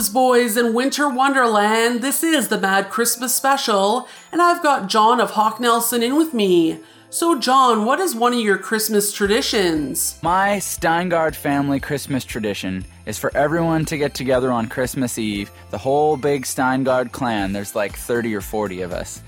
Newsboys 0.00 0.56
in 0.56 0.72
Winter 0.72 1.10
Wonderland. 1.10 2.00
This 2.00 2.22
is 2.22 2.48
the 2.48 2.58
Mad 2.58 2.88
Christmas 2.88 3.34
Special, 3.34 4.08
and 4.32 4.40
I've 4.40 4.62
got 4.62 4.88
Jon 4.88 5.20
of 5.20 5.32
Hawk 5.32 5.60
Nelson 5.60 6.02
in 6.02 6.16
with 6.16 6.32
me. 6.32 6.80
So, 7.10 7.38
Jon, 7.38 7.84
what 7.84 8.00
is 8.00 8.14
one 8.14 8.32
of 8.32 8.40
your 8.40 8.56
Christmas 8.56 9.12
traditions? 9.12 10.18
My 10.22 10.56
Steingard 10.56 11.34
family 11.34 11.80
Christmas 11.80 12.24
tradition 12.24 12.86
is 13.04 13.18
for 13.18 13.30
everyone 13.36 13.84
to 13.84 13.98
get 13.98 14.14
together 14.14 14.50
on 14.50 14.68
Christmas 14.68 15.18
Eve, 15.18 15.50
the 15.70 15.76
whole 15.76 16.16
big 16.16 16.44
Steingard 16.44 17.12
clan. 17.12 17.52
There's 17.52 17.74
like 17.74 17.94
30 17.94 18.34
or 18.34 18.40
40 18.40 18.80
of 18.80 18.92
us. 18.92 19.22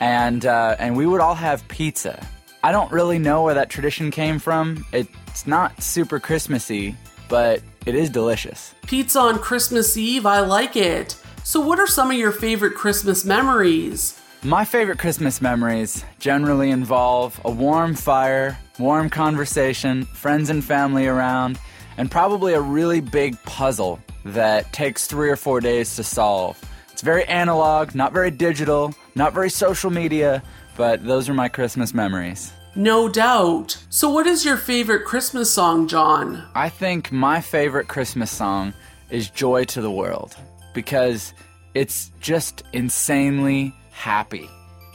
And, 0.00 0.44
uh, 0.44 0.74
and 0.80 0.96
we 0.96 1.06
would 1.06 1.20
all 1.20 1.36
have 1.36 1.66
pizza. 1.68 2.26
I 2.64 2.72
don't 2.72 2.90
really 2.90 3.20
know 3.20 3.44
where 3.44 3.54
that 3.54 3.70
tradition 3.70 4.10
came 4.10 4.40
from. 4.40 4.84
It's 4.92 5.46
not 5.46 5.80
super 5.80 6.18
Christmassy, 6.18 6.96
but 7.28 7.62
it 7.86 7.94
is 7.94 8.10
delicious. 8.10 8.74
Pizza 8.86 9.20
on 9.20 9.38
Christmas 9.38 9.96
Eve, 9.96 10.26
I 10.26 10.40
like 10.40 10.76
it. 10.76 11.16
So, 11.44 11.60
what 11.60 11.78
are 11.78 11.86
some 11.86 12.10
of 12.10 12.16
your 12.16 12.32
favorite 12.32 12.74
Christmas 12.74 13.24
memories? 13.24 14.20
My 14.42 14.64
favorite 14.64 14.98
Christmas 14.98 15.40
memories 15.40 16.04
generally 16.18 16.70
involve 16.70 17.40
a 17.44 17.50
warm 17.50 17.94
fire, 17.94 18.58
warm 18.78 19.08
conversation, 19.08 20.04
friends 20.04 20.50
and 20.50 20.64
family 20.64 21.06
around, 21.06 21.58
and 21.96 22.10
probably 22.10 22.54
a 22.54 22.60
really 22.60 23.00
big 23.00 23.40
puzzle 23.44 23.98
that 24.24 24.72
takes 24.72 25.06
three 25.06 25.30
or 25.30 25.36
four 25.36 25.60
days 25.60 25.96
to 25.96 26.04
solve. 26.04 26.60
It's 26.92 27.02
very 27.02 27.24
analog, 27.26 27.94
not 27.94 28.12
very 28.12 28.30
digital, 28.30 28.94
not 29.14 29.32
very 29.32 29.50
social 29.50 29.90
media, 29.90 30.42
but 30.76 31.04
those 31.04 31.28
are 31.28 31.34
my 31.34 31.48
Christmas 31.48 31.94
memories. 31.94 32.52
No 32.76 33.08
doubt. 33.08 33.78
So, 33.88 34.10
what 34.10 34.26
is 34.26 34.44
your 34.44 34.58
favorite 34.58 35.06
Christmas 35.06 35.50
song, 35.50 35.88
Jon? 35.88 36.44
I 36.54 36.68
think 36.68 37.10
my 37.10 37.40
favorite 37.40 37.88
Christmas 37.88 38.30
song 38.30 38.74
is 39.08 39.30
Joy 39.30 39.64
to 39.64 39.80
the 39.80 39.90
World 39.90 40.36
because 40.74 41.32
it's 41.72 42.10
just 42.20 42.62
insanely 42.74 43.74
happy. 43.92 44.50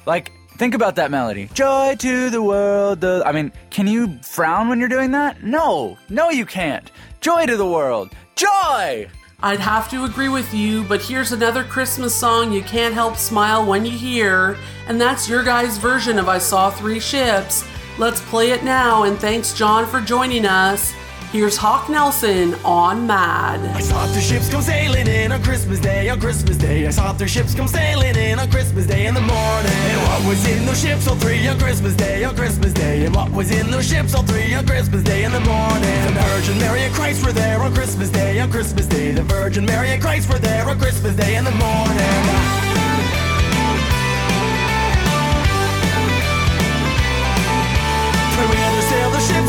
Like, 0.05 0.31
think 0.57 0.75
about 0.75 0.95
that 0.97 1.09
melody. 1.09 1.49
Joy 1.55 1.95
to 1.97 2.29
the 2.29 2.43
world. 2.43 3.01
The, 3.01 3.23
I 3.25 3.31
mean, 3.31 3.51
can 3.71 3.87
you 3.87 4.19
frown 4.21 4.69
when 4.69 4.79
you're 4.79 4.87
doing 4.87 5.11
that? 5.11 5.43
No, 5.43 5.97
no, 6.07 6.29
you 6.29 6.45
can't. 6.45 6.91
Joy 7.19 7.47
to 7.47 7.57
the 7.57 7.65
world. 7.65 8.11
Joy! 8.35 9.09
I'd 9.43 9.59
have 9.59 9.89
to 9.89 10.03
agree 10.03 10.29
with 10.29 10.53
you, 10.53 10.83
but 10.83 11.01
here's 11.01 11.31
another 11.31 11.63
Christmas 11.63 12.13
song 12.13 12.51
you 12.51 12.61
can't 12.61 12.93
help 12.93 13.15
smile 13.17 13.65
when 13.65 13.83
you 13.83 13.97
hear, 13.97 14.55
and 14.87 15.01
that's 15.01 15.27
your 15.27 15.43
guys' 15.43 15.79
version 15.79 16.19
of 16.19 16.29
I 16.29 16.37
Saw 16.37 16.69
Three 16.69 16.99
Ships. 16.99 17.65
Let's 17.97 18.21
play 18.21 18.51
it 18.51 18.63
now, 18.63 19.01
and 19.03 19.17
thanks, 19.17 19.55
Jon, 19.55 19.87
for 19.87 19.99
joining 19.99 20.45
us. 20.45 20.93
Here's 21.31 21.55
Hawk 21.55 21.87
Nelson 21.87 22.55
on 22.65 23.07
Mad. 23.07 23.61
I 23.73 23.79
saw 23.79 24.05
three 24.07 24.21
ships 24.21 24.49
come 24.49 24.61
sailing 24.61 25.07
in 25.07 25.31
on 25.31 25.41
Christmas 25.41 25.79
Day, 25.79 26.09
on 26.09 26.19
Christmas 26.19 26.57
Day. 26.57 26.85
I 26.85 26.89
saw 26.89 27.13
three 27.13 27.29
ships 27.29 27.55
come 27.55 27.69
sailing 27.69 28.17
in 28.17 28.37
on 28.37 28.51
Christmas 28.51 28.85
Day 28.85 29.05
in 29.05 29.13
the 29.13 29.21
morning. 29.21 29.71
And 29.71 30.01
what 30.09 30.27
was 30.27 30.45
in 30.45 30.65
those 30.65 30.81
ships? 30.81 31.07
All 31.07 31.15
three 31.15 31.47
on 31.47 31.57
Christmas 31.57 31.95
Day, 31.95 32.25
on 32.25 32.35
Christmas 32.35 32.73
Day. 32.73 33.05
And 33.05 33.15
what 33.15 33.31
was 33.31 33.49
in 33.49 33.71
those 33.71 33.87
ships? 33.87 34.13
All 34.13 34.23
three 34.23 34.53
on 34.53 34.67
Christmas 34.67 35.03
Day 35.03 35.23
in 35.23 35.31
the 35.31 35.39
morning. 35.39 36.03
The 36.03 36.19
Virgin 36.19 36.57
Mary 36.59 36.81
and 36.81 36.93
Christ 36.93 37.25
were 37.25 37.31
there 37.31 37.61
on 37.61 37.73
Christmas 37.73 38.09
Day, 38.09 38.41
on 38.41 38.51
Christmas 38.51 38.85
Day. 38.87 39.11
The 39.11 39.23
Virgin 39.23 39.63
Mary 39.63 39.91
and 39.91 40.01
Christ 40.01 40.27
were 40.27 40.39
there 40.39 40.67
on 40.67 40.77
Christmas 40.79 41.15
Day 41.15 41.37
in 41.37 41.45
the 41.45 41.51
morning. 41.51 42.61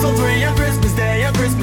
The 0.03 0.17
three 0.17 0.43
on 0.43 0.57
Christmas 0.57 0.82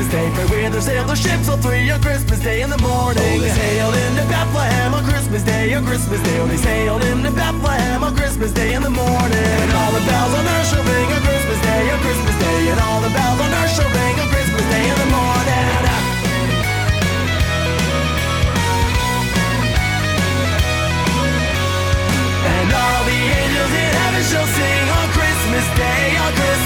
Day. 0.10 0.31
Pray 0.34 0.45
where 0.49 0.69
there 0.72 0.81
sail 0.81 1.06
the 1.06 1.14
ships 1.14 1.48
all 1.49 1.57
three 1.57 1.86
on 1.91 2.02
Christmas 2.02 2.40
Day 2.40 2.61
in 2.61 2.69
the 2.72 2.77
morning. 2.80 3.22
Oh, 3.22 3.40
they 3.40 3.49
sailed 3.49 3.94
into 3.94 4.26
Bethlehem 4.26 4.94
on 4.95 5.03
Christmas 5.06 5.44
Day, 5.44 5.73
on 5.76 5.86
Christmas 5.86 6.19
Day. 6.23 6.40
Oh, 6.40 6.48
they 6.48 6.57
sailed 6.57 7.03
into 7.03 7.30
Bethlehem 7.30 8.03
on 8.03 8.15
Christmas 8.15 8.52
Day 8.52 8.73
in 8.73 8.81
the 8.81 8.90
morning. 8.90 9.53
And 9.61 9.72
all 9.72 9.91
the 9.91 10.02
bells 10.10 10.34
on 10.34 10.45
earth 10.49 10.65
shall 10.65 10.81
ring 10.81 11.10
on 11.14 11.22
Christmas 11.22 11.61
Day, 11.61 11.91
on 11.94 11.99
Christmas 12.02 12.36
Day. 12.41 12.69
And 12.73 12.80
all 12.80 13.02
the 13.02 13.14
bells 13.14 13.40
on 13.40 13.53
earth 13.53 13.73
shall 13.77 13.91
ring 13.94 14.15
on 14.18 14.27
Christmas 14.34 14.65
Day 14.73 14.86
in 14.90 14.98
the 14.98 15.10
morning. 15.14 15.68
And 22.49 22.69
all 22.73 23.02
the 23.06 23.19
angels 23.45 23.73
in 23.77 23.90
heaven 23.94 24.23
shall 24.26 24.48
sing 24.57 24.78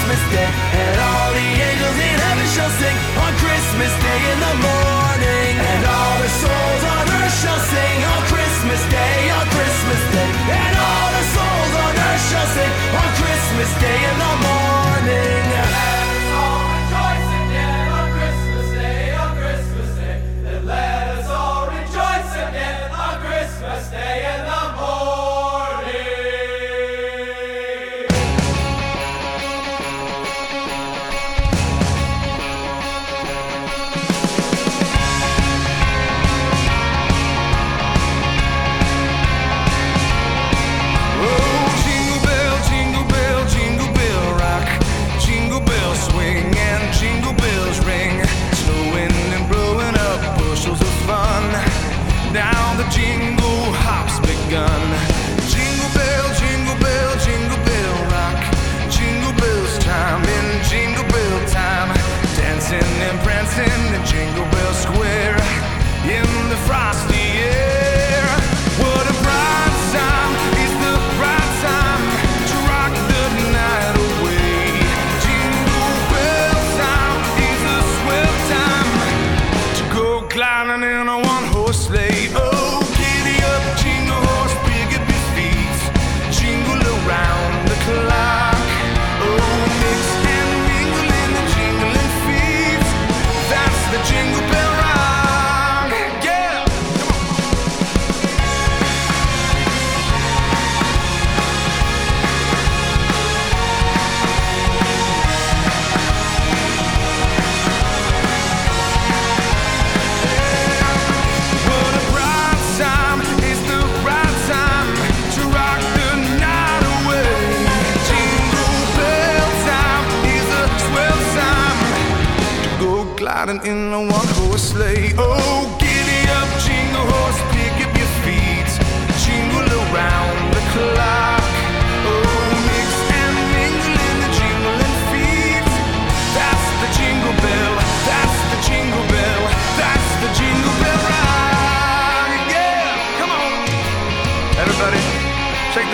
Christmas 0.04 0.36
Day. 0.36 0.50
And 0.84 0.96
all 1.00 1.32
the 1.32 1.48
angels 1.64 1.96
in 1.96 2.16
heaven 2.20 2.46
shall 2.52 2.72
sing 2.76 2.96
on 3.24 3.32
Christmas 3.40 3.92
Day 4.04 4.20
in 4.32 4.38
the 4.38 4.54
morning. 4.60 5.52
And 5.64 5.80
all 5.80 6.16
the 6.20 6.28
souls 6.28 6.82
on 6.92 7.04
earth 7.08 7.36
shall 7.40 7.60
sing 7.72 7.96
on 8.12 8.20
Christmas 8.28 8.82
Day, 8.92 9.16
on 9.32 9.46
Christmas 9.48 10.02
Day. 10.12 10.30
And 10.60 10.74
all 10.76 11.08
the 11.08 11.24
souls 11.32 11.72
on 11.88 11.92
earth 12.04 12.24
shall 12.28 12.48
sing 12.52 12.72
on 13.00 13.08
Christmas 13.16 13.70
Day 13.80 13.96
in 13.96 14.16
the 14.20 14.34
morning. 14.44 15.33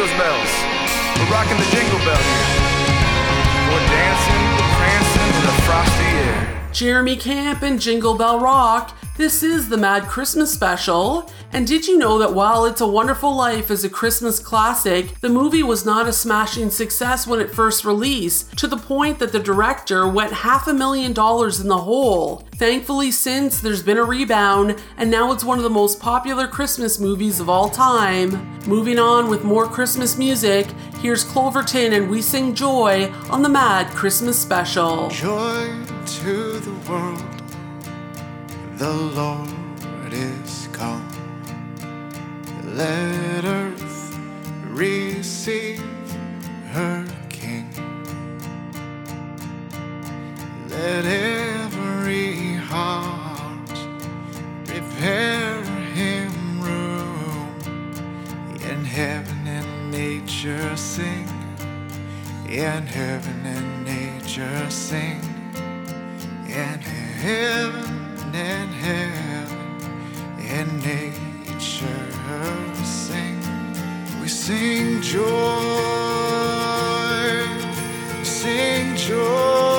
Bells. 0.09 0.53
We're 1.19 1.31
rocking 1.31 1.59
the 1.59 1.69
jingle 1.71 1.99
bell 1.99 2.17
here. 2.17 2.71
We're 3.69 3.87
dancing, 3.87 4.45
prancing 4.79 5.29
in 5.37 5.45
the 5.45 5.63
frosty 5.63 6.05
air. 6.05 6.71
Jeremy 6.73 7.17
Camp 7.17 7.63
and 7.63 7.79
Jingle 7.79 8.15
Bell 8.15 8.41
Rock. 8.41 8.97
This 9.19 9.43
is 9.43 9.69
the 9.69 9.77
Mad 9.77 10.05
Christmas 10.05 10.51
special. 10.51 11.31
And 11.53 11.67
did 11.67 11.89
you 11.89 11.99
know 11.99 12.17
that 12.19 12.33
while 12.33 12.65
It's 12.65 12.81
a 12.81 12.87
Wonderful 12.87 13.35
Life 13.35 13.73
is 13.73 13.83
a 13.83 13.91
Christmas 13.91 14.39
classic, 14.39 15.19
the 15.21 15.29
movie 15.29 15.65
was 15.65 15.85
not 15.85 16.07
a 16.07 16.13
smashing 16.13 16.71
success 16.71 17.27
when 17.27 17.41
it 17.41 17.53
first 17.53 17.85
released, 17.85 18.57
to 18.59 18.69
the 18.69 18.77
point 18.77 19.19
that 19.19 19.33
the 19.33 19.41
director 19.41 20.07
went 20.07 20.33
half 20.33 20.69
a 20.69 20.73
million 20.73 21.13
dollars 21.13 21.59
in 21.59 21.67
the 21.67 21.79
hole. 21.79 22.45
Thankfully, 22.55 23.11
since 23.11 23.61
there's 23.61 23.83
been 23.83 23.99
a 23.99 24.05
rebound, 24.05 24.81
and 24.97 25.11
now 25.11 25.33
it's 25.33 25.43
one 25.43 25.59
of 25.59 25.65
the 25.65 25.71
most 25.71 25.99
popular 25.99 26.47
Christmas 26.47 27.01
movies 27.01 27.41
of 27.41 27.49
all 27.49 27.69
time. 27.69 28.61
Moving 28.69 29.01
on 29.01 29.29
with 29.29 29.43
more 29.43 29.67
Christmas 29.67 30.17
music, 30.17 30.69
here's 31.01 31.25
Cloverton 31.25 31.95
and 31.95 32.09
We 32.09 32.23
Sing 32.23 32.55
Joy 32.55 33.11
on 33.29 33.43
the 33.43 33.49
Mad 33.49 33.89
Christmas 33.89 34.39
special. 34.39 35.09
Joy 35.09 35.69
to 36.23 36.61
the 36.61 36.91
world, 36.91 37.43
the 38.77 38.93
Lord 38.93 40.13
is 40.13 40.69
come. 40.73 41.10
Let 42.81 43.45
earth 43.45 44.17
receive 44.65 45.85
her 46.73 47.05
King. 47.29 47.69
Let 50.71 51.05
every 51.05 52.55
heart 52.55 53.69
prepare 54.65 55.63
him 55.93 56.33
room. 56.63 57.55
In 58.71 58.83
heaven 58.87 59.47
and 59.47 59.91
nature 59.91 60.75
sing. 60.75 61.29
In 62.49 62.87
heaven 62.87 63.45
and 63.45 63.85
nature 63.85 64.71
sing. 64.71 65.21
In 66.47 66.81
heaven 66.81 68.35
and 68.35 68.71
heaven 68.73 70.39
and 70.41 70.83
nature 70.83 71.30
sing. 71.61 72.09
We 72.79 72.85
sing 72.85 73.37
joy, 73.43 73.45
we 74.21 74.25
sing 74.25 75.03
joy, 75.05 75.21
we 78.19 78.25
sing 78.25 78.97
joy, 78.97 79.70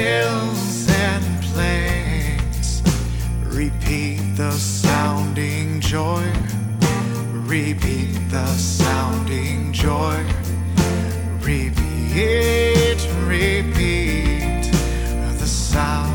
hills, 0.00 0.88
and 0.88 1.24
plains. 1.52 2.82
Repeat 3.44 4.22
the 4.36 4.52
sounding 4.52 5.80
joy. 5.80 6.24
Repeat 7.56 8.18
the 8.30 8.46
sounding 8.56 9.72
joy. 9.72 10.24
Repeat, 11.42 13.00
repeat 13.26 14.64
the 15.40 15.46
sounding 15.46 16.09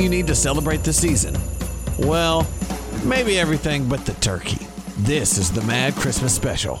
everything 0.00 0.12
you 0.12 0.18
need 0.18 0.26
to 0.26 0.34
celebrate 0.34 0.82
the 0.82 0.92
season. 0.92 1.36
Well, 1.98 2.46
maybe 3.04 3.38
everything 3.38 3.88
but 3.88 4.06
the 4.06 4.14
turkey. 4.14 4.66
This 4.98 5.38
is 5.38 5.50
the 5.52 5.62
Mad 5.62 5.94
Christmas 5.94 6.34
Special. 6.34 6.80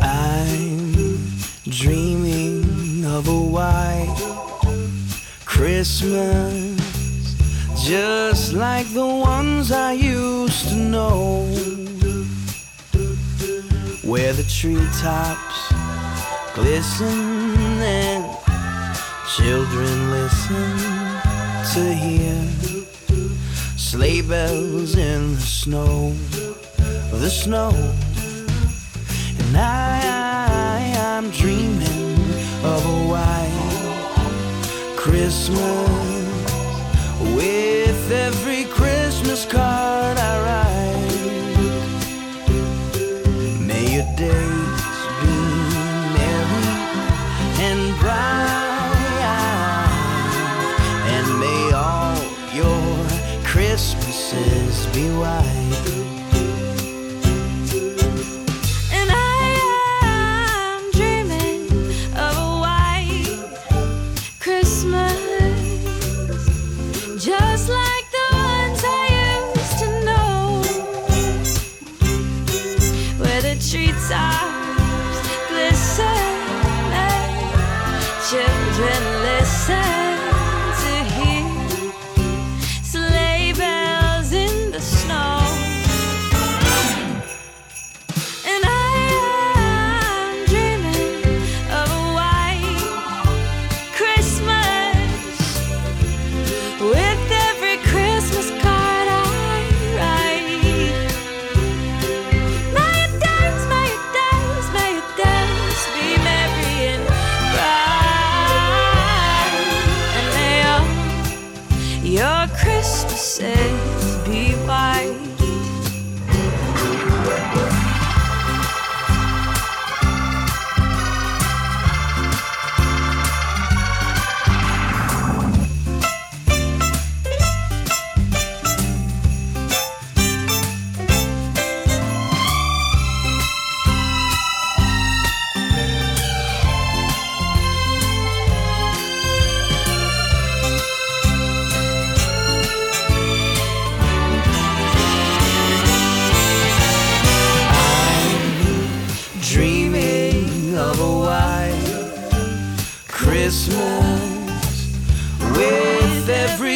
I'm 0.00 0.92
dreaming 1.64 3.04
of 3.04 3.26
a 3.28 3.40
white 3.40 4.14
Christmas, 5.44 6.76
just 7.84 8.52
like 8.52 8.86
the 8.92 9.06
ones 9.06 9.72
I 9.72 9.92
used 9.92 10.68
to 10.68 10.76
know, 10.76 11.51
treetops 14.62 15.72
glisten 16.54 17.82
and 17.82 18.24
children 19.34 20.12
listen 20.12 20.78
to 21.74 21.92
hear 21.92 22.40
sleigh 23.76 24.22
bells 24.22 24.94
in 24.96 25.34
the 25.34 25.40
snow, 25.40 26.12
the 27.10 27.28
snow. 27.28 27.70
And 29.40 29.56
I, 29.56 30.78
am 30.94 31.28
dreaming 31.32 32.14
of 32.62 32.86
a 32.86 32.98
white 33.10 34.94
Christmas 34.96 35.91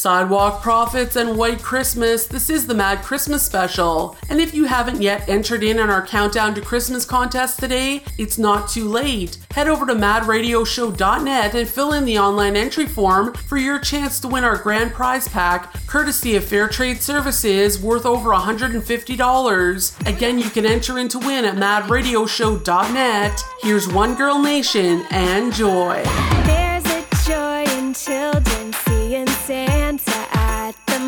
Sidewalk 0.00 0.62
Prophets 0.62 1.14
and 1.16 1.36
White 1.36 1.62
Christmas, 1.62 2.26
this 2.26 2.48
is 2.48 2.66
the 2.66 2.74
Mad 2.74 3.02
Christmas 3.02 3.42
special. 3.42 4.16
And 4.30 4.40
if 4.40 4.54
you 4.54 4.64
haven't 4.64 5.02
yet 5.02 5.28
entered 5.28 5.62
in 5.62 5.78
on 5.78 5.90
our 5.90 6.00
Countdown 6.00 6.54
to 6.54 6.62
Christmas 6.62 7.04
contest 7.04 7.58
today, 7.58 8.02
it's 8.16 8.38
not 8.38 8.66
too 8.66 8.88
late. 8.88 9.36
Head 9.50 9.68
over 9.68 9.84
to 9.84 9.92
madradioshow.net 9.92 11.54
and 11.54 11.68
fill 11.68 11.92
in 11.92 12.06
the 12.06 12.18
online 12.18 12.56
entry 12.56 12.86
form 12.86 13.34
for 13.34 13.58
your 13.58 13.78
chance 13.78 14.18
to 14.20 14.28
win 14.28 14.42
our 14.42 14.56
grand 14.56 14.94
prize 14.94 15.28
pack, 15.28 15.70
courtesy 15.86 16.34
of 16.34 16.44
Fair 16.44 16.66
Trade 16.66 17.02
Services, 17.02 17.78
worth 17.78 18.06
over 18.06 18.30
$150. 18.30 20.06
Again, 20.06 20.38
you 20.38 20.48
can 20.48 20.64
enter 20.64 20.98
in 20.98 21.08
to 21.08 21.18
win 21.18 21.44
at 21.44 21.56
madradioshow.net. 21.56 23.44
Here's 23.60 23.86
One 23.86 24.14
Girl 24.14 24.40
Nation 24.40 25.04
and 25.10 25.52
Joy. 25.52 26.02
There's 26.46 26.86
a 26.86 27.04
joy 27.26 27.64
in 27.76 27.92
children's. 27.92 28.76
see 28.76 28.99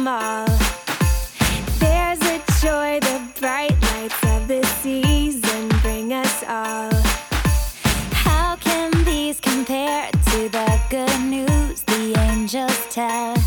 all. 0.07 0.47
There's 1.79 2.21
a 2.23 2.39
joy 2.61 3.01
the 3.01 3.21
bright 3.41 3.81
lights 3.83 4.23
of 4.25 4.49
the 4.49 4.65
season 4.81 5.69
bring 5.83 6.13
us 6.13 6.43
all. 6.45 6.91
How 8.13 8.57
can 8.57 8.91
these 9.05 9.41
compare 9.41 10.11
to 10.11 10.49
the 10.49 10.81
good 10.91 11.21
news 11.25 11.83
the 11.83 12.15
angels 12.19 12.87
tell? 12.91 13.42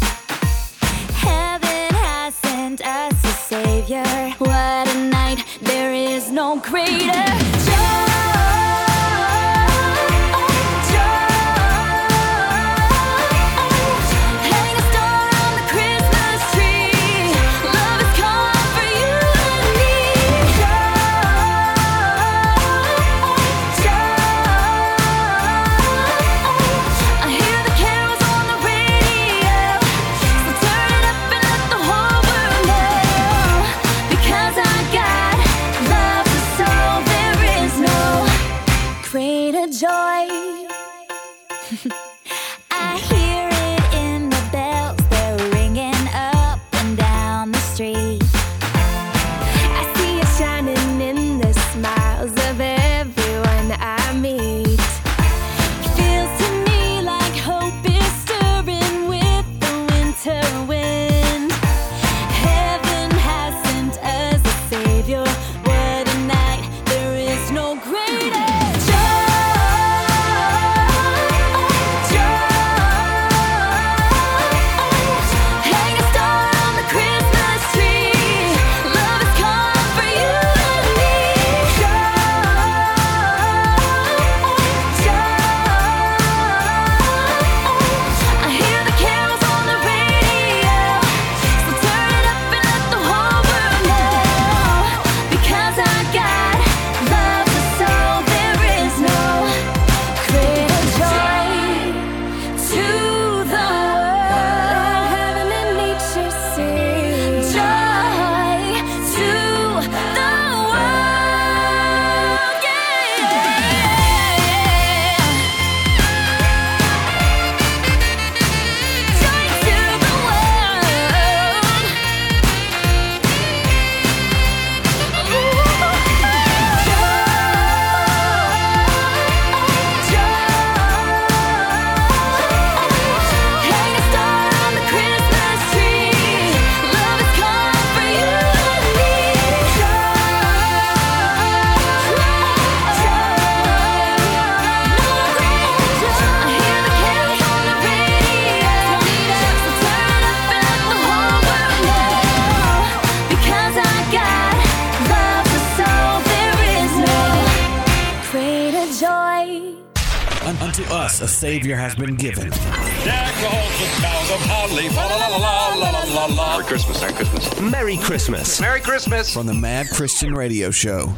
Christmas. 168.16 168.62
Merry 168.62 168.80
Christmas. 168.80 169.34
From 169.34 169.46
the 169.46 169.54
Mad 169.54 169.90
Christian 169.90 170.34
Radio 170.34 170.72
Show. 170.72 171.14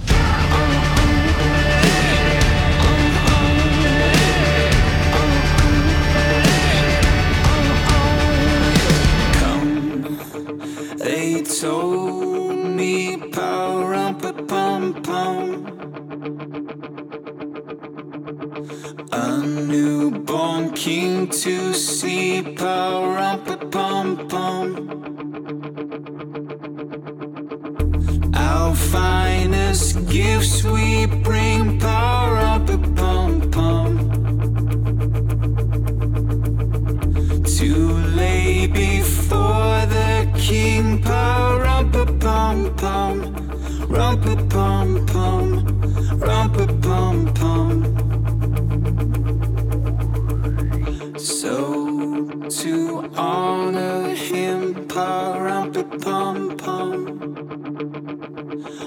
corner, 53.47 54.13
him 54.13 54.87
pom 54.89 55.71
pom 56.03 56.57
pom. 56.57 56.91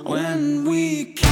When 0.05 0.65
we. 0.69 1.15
Can 1.15 1.30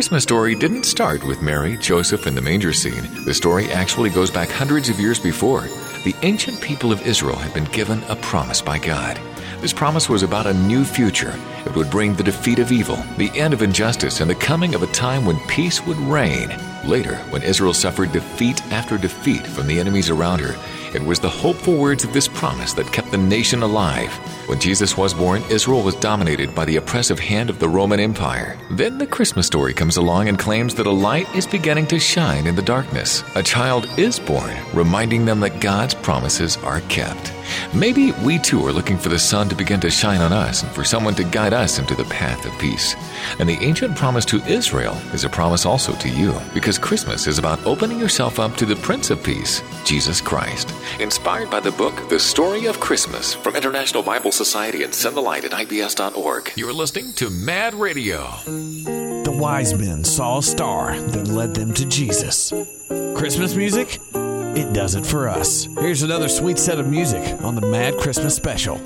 Christmas 0.00 0.22
story 0.22 0.54
didn't 0.54 0.84
start 0.84 1.22
with 1.24 1.42
Mary, 1.42 1.76
Joseph, 1.76 2.24
and 2.24 2.34
the 2.34 2.40
manger 2.40 2.72
scene. 2.72 3.06
The 3.26 3.34
story 3.34 3.70
actually 3.70 4.08
goes 4.08 4.30
back 4.30 4.48
hundreds 4.48 4.88
of 4.88 4.98
years 4.98 5.18
before. 5.18 5.60
The 6.04 6.16
ancient 6.22 6.58
people 6.62 6.90
of 6.90 7.06
Israel 7.06 7.36
had 7.36 7.52
been 7.52 7.66
given 7.66 8.02
a 8.04 8.16
promise 8.16 8.62
by 8.62 8.78
God. 8.78 9.20
This 9.60 9.74
promise 9.74 10.08
was 10.08 10.22
about 10.22 10.46
a 10.46 10.54
new 10.54 10.86
future. 10.86 11.38
It 11.66 11.76
would 11.76 11.90
bring 11.90 12.14
the 12.14 12.22
defeat 12.22 12.58
of 12.60 12.72
evil, 12.72 12.96
the 13.18 13.30
end 13.38 13.52
of 13.52 13.60
injustice, 13.60 14.22
and 14.22 14.30
the 14.30 14.34
coming 14.34 14.74
of 14.74 14.82
a 14.82 14.86
time 14.86 15.26
when 15.26 15.38
peace 15.48 15.84
would 15.84 15.98
reign. 15.98 16.48
Later, 16.82 17.16
when 17.28 17.42
Israel 17.42 17.74
suffered 17.74 18.10
defeat 18.10 18.64
after 18.72 18.96
defeat 18.96 19.46
from 19.46 19.66
the 19.66 19.78
enemies 19.78 20.08
around 20.08 20.40
her, 20.40 20.56
it 20.94 21.02
was 21.02 21.20
the 21.20 21.28
hopeful 21.28 21.76
words 21.76 22.04
of 22.04 22.12
this 22.12 22.28
promise 22.28 22.72
that 22.74 22.92
kept 22.92 23.10
the 23.10 23.18
nation 23.18 23.62
alive. 23.62 24.12
When 24.48 24.58
Jesus 24.58 24.96
was 24.96 25.14
born, 25.14 25.42
Israel 25.50 25.82
was 25.82 25.94
dominated 25.96 26.54
by 26.54 26.64
the 26.64 26.76
oppressive 26.76 27.18
hand 27.18 27.50
of 27.50 27.58
the 27.58 27.68
Roman 27.68 28.00
Empire. 28.00 28.58
Then 28.70 28.98
the 28.98 29.06
Christmas 29.06 29.46
story 29.46 29.72
comes 29.72 29.96
along 29.96 30.28
and 30.28 30.38
claims 30.38 30.74
that 30.74 30.86
a 30.86 30.90
light 30.90 31.32
is 31.34 31.46
beginning 31.46 31.86
to 31.88 31.98
shine 31.98 32.46
in 32.46 32.56
the 32.56 32.62
darkness. 32.62 33.22
A 33.34 33.42
child 33.42 33.88
is 33.98 34.18
born, 34.18 34.56
reminding 34.74 35.24
them 35.24 35.40
that 35.40 35.60
God's 35.60 35.94
promises 35.94 36.56
are 36.58 36.80
kept. 36.82 37.32
Maybe 37.74 38.12
we 38.24 38.38
too 38.38 38.64
are 38.66 38.72
looking 38.72 38.98
for 38.98 39.08
the 39.08 39.18
sun 39.18 39.48
to 39.48 39.54
begin 39.54 39.80
to 39.80 39.90
shine 39.90 40.20
on 40.20 40.32
us 40.32 40.62
and 40.62 40.72
for 40.72 40.84
someone 40.84 41.14
to 41.14 41.24
guide 41.24 41.52
us 41.52 41.78
into 41.78 41.94
the 41.94 42.04
path 42.04 42.44
of 42.44 42.58
peace. 42.58 42.94
And 43.38 43.48
the 43.48 43.58
ancient 43.64 43.96
promise 43.96 44.24
to 44.26 44.44
Israel 44.46 44.94
is 45.12 45.24
a 45.24 45.28
promise 45.28 45.66
also 45.66 45.92
to 45.94 46.08
you, 46.08 46.34
because 46.54 46.78
Christmas 46.78 47.26
is 47.26 47.38
about 47.38 47.64
opening 47.66 47.98
yourself 47.98 48.38
up 48.38 48.56
to 48.56 48.66
the 48.66 48.76
Prince 48.76 49.10
of 49.10 49.22
Peace, 49.22 49.62
Jesus 49.84 50.20
Christ. 50.20 50.72
Inspired 50.98 51.50
by 51.50 51.60
the 51.60 51.72
book 51.72 52.08
The 52.08 52.20
Story 52.20 52.66
of 52.66 52.80
Christmas 52.80 53.34
from 53.34 53.56
International 53.56 54.02
Bible 54.02 54.32
Society 54.32 54.82
and 54.82 54.94
Send 54.94 55.16
the 55.16 55.20
Light 55.20 55.44
at 55.44 55.52
IBS.org. 55.52 56.52
You're 56.56 56.72
listening 56.72 57.12
to 57.14 57.30
Mad 57.30 57.74
Radio. 57.74 58.30
The 58.46 59.36
wise 59.38 59.78
men 59.78 60.04
saw 60.04 60.38
a 60.38 60.42
star 60.42 60.98
that 60.98 61.28
led 61.28 61.54
them 61.54 61.72
to 61.74 61.86
Jesus. 61.86 62.52
Christmas 63.14 63.54
music? 63.54 63.98
It 64.56 64.72
does 64.72 64.96
it 64.96 65.06
for 65.06 65.28
us. 65.28 65.68
Here's 65.78 66.02
another 66.02 66.28
sweet 66.28 66.58
set 66.58 66.80
of 66.80 66.88
music 66.88 67.22
on 67.42 67.54
the 67.54 67.60
Mad 67.60 67.96
Christmas 67.98 68.34
Special. 68.34 68.80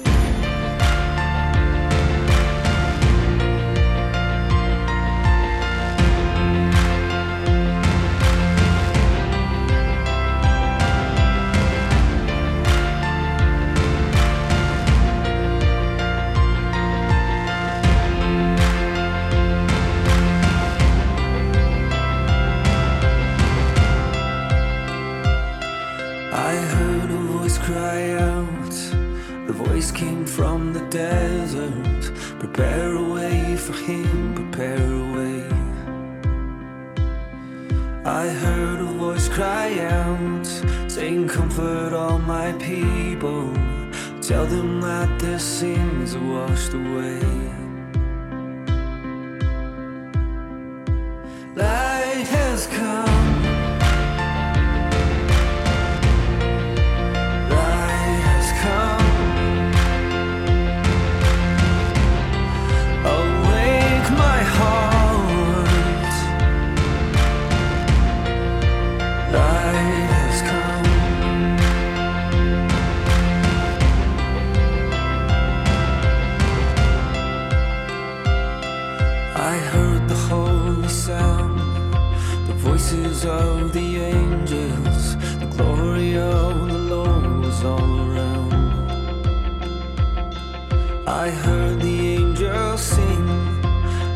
I 91.07 91.29
heard 91.29 91.81
the 91.81 92.15
angels 92.17 92.81
sing 92.81 93.27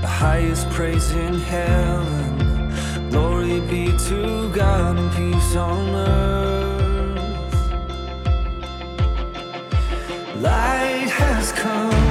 the 0.01 0.07
highest 0.07 0.71
praise 0.71 1.11
in 1.13 1.35
heaven. 1.35 2.73
Glory 3.11 3.61
be 3.61 3.93
to 4.09 4.51
God 4.55 4.97
and 4.97 5.13
peace 5.13 5.55
on 5.55 5.89
earth. 5.95 7.19
Light 10.41 11.11
has 11.11 11.53
come. 11.53 12.08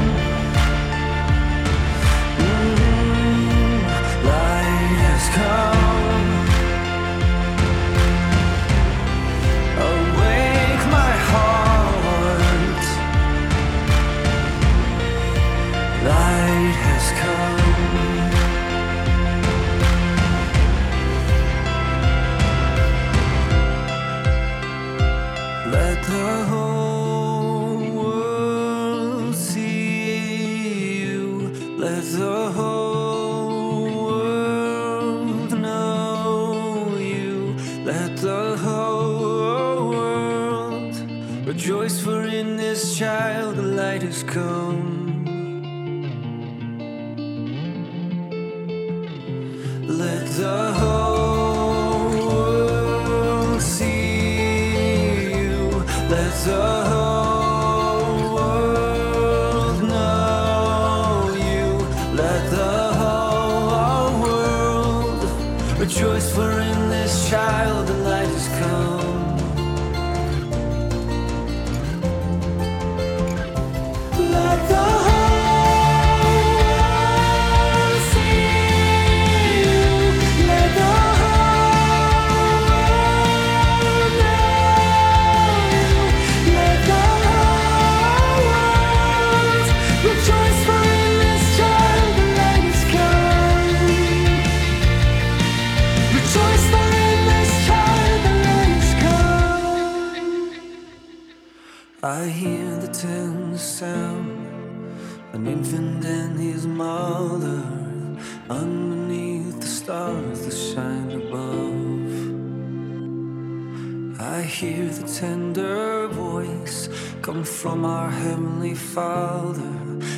from 117.61 117.86
our 117.86 118.11
Heavenly 118.11 118.76
Father. 118.76 119.74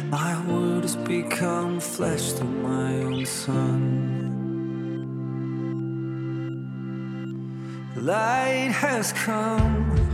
My 0.10 0.46
word 0.46 0.84
has 0.84 0.98
become 0.98 1.80
flesh 1.80 2.34
through 2.34 2.50
my 2.50 2.96
own 3.04 3.26
Son. 3.26 4.26
Light 7.96 8.72
has 8.74 9.14
come. 9.14 10.09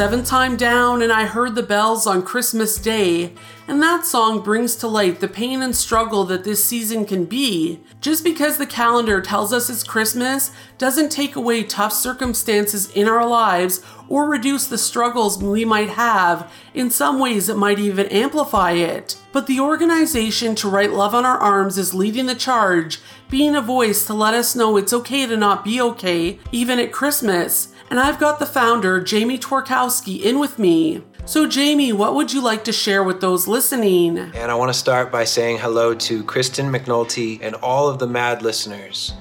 7eventh 0.00 0.26
Time 0.26 0.56
Down 0.56 1.02
and 1.02 1.12
I 1.12 1.26
Heard 1.26 1.54
the 1.54 1.62
Bells 1.62 2.06
on 2.06 2.22
Christmas 2.22 2.78
Day, 2.78 3.34
and 3.68 3.82
that 3.82 4.06
song 4.06 4.40
brings 4.40 4.74
to 4.76 4.88
light 4.88 5.20
the 5.20 5.28
pain 5.28 5.60
and 5.60 5.76
struggle 5.76 6.24
that 6.24 6.42
this 6.42 6.64
season 6.64 7.04
can 7.04 7.26
be. 7.26 7.80
Just 8.00 8.24
because 8.24 8.56
the 8.56 8.64
calendar 8.64 9.20
tells 9.20 9.52
us 9.52 9.68
it's 9.68 9.82
Christmas 9.82 10.52
doesn't 10.78 11.12
take 11.12 11.36
away 11.36 11.64
tough 11.64 11.92
circumstances 11.92 12.90
in 12.92 13.08
our 13.08 13.28
lives 13.28 13.84
or 14.08 14.24
reduce 14.24 14.66
the 14.66 14.78
struggles 14.78 15.42
we 15.42 15.66
might 15.66 15.90
have. 15.90 16.50
In 16.72 16.88
some 16.88 17.18
ways, 17.18 17.50
it 17.50 17.58
might 17.58 17.78
even 17.78 18.06
amplify 18.06 18.72
it. 18.72 19.18
But 19.32 19.46
the 19.46 19.60
organization 19.60 20.54
To 20.54 20.70
Write 20.70 20.92
Love 20.92 21.14
on 21.14 21.24
Her 21.24 21.36
Arms 21.36 21.76
is 21.76 21.92
leading 21.92 22.24
the 22.24 22.34
charge, 22.34 23.00
being 23.28 23.54
a 23.54 23.60
voice 23.60 24.06
to 24.06 24.14
let 24.14 24.32
us 24.32 24.56
know 24.56 24.78
it's 24.78 24.94
okay 24.94 25.26
to 25.26 25.36
not 25.36 25.62
be 25.62 25.78
okay, 25.78 26.38
even 26.52 26.78
at 26.78 26.90
Christmas. 26.90 27.74
And 27.90 27.98
I've 27.98 28.20
got 28.20 28.38
the 28.38 28.46
founder, 28.46 29.00
Jamie 29.00 29.36
Tworkowski, 29.36 30.20
in 30.20 30.38
with 30.38 30.60
me. 30.60 31.02
So, 31.24 31.48
Jamie, 31.48 31.92
what 31.92 32.14
would 32.14 32.32
you 32.32 32.40
like 32.40 32.62
to 32.64 32.72
share 32.72 33.02
with 33.02 33.20
those 33.20 33.48
listening? 33.48 34.16
And 34.16 34.48
I 34.48 34.54
want 34.54 34.72
to 34.72 34.78
start 34.78 35.10
by 35.10 35.24
saying 35.24 35.58
hello 35.58 35.92
to 35.94 36.22
Kristen 36.22 36.70
McNulty 36.70 37.40
and 37.42 37.56
all 37.56 37.88
of 37.88 37.98
the 37.98 38.06
MAD 38.06 38.42
listeners. 38.42 39.12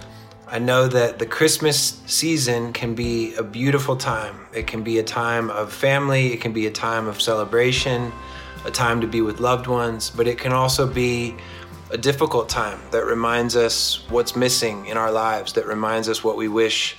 I 0.48 0.59
know 0.59 0.88
that 0.88 1.17
the 1.17 1.25
Christmas 1.25 1.99
season 2.06 2.72
can 2.72 2.93
be 2.93 3.33
a 3.35 3.43
beautiful 3.43 3.95
time. 3.95 4.35
It 4.53 4.67
can 4.67 4.83
be 4.83 4.99
a 4.99 5.03
time 5.03 5.49
of 5.49 5.73
family, 5.73 6.31
it 6.31 6.39
can 6.39 6.53
be 6.53 6.67
a 6.67 6.72
time 6.72 7.07
of 7.07 7.19
celebration, 7.19 8.11
a 8.65 8.72
time 8.72 9.01
to 9.01 9.07
be 9.07 9.22
with 9.22 9.39
loved 9.39 9.65
ones, 9.65 10.11
but 10.11 10.27
it 10.27 10.38
can 10.38 10.51
also 10.53 10.85
be 10.85 11.35
a 11.89 11.98
difficult 11.98 12.49
time 12.49 12.80
that 12.91 13.03
reminds 13.06 13.56
us 13.56 14.07
what's 14.09 14.35
missing 14.35 14.85
in 14.85 14.95
our 14.95 15.11
lives, 15.11 15.53
that 15.53 15.65
reminds 15.65 16.07
us 16.07 16.23
what 16.23 16.38
we 16.38 16.48
wish 16.48 16.98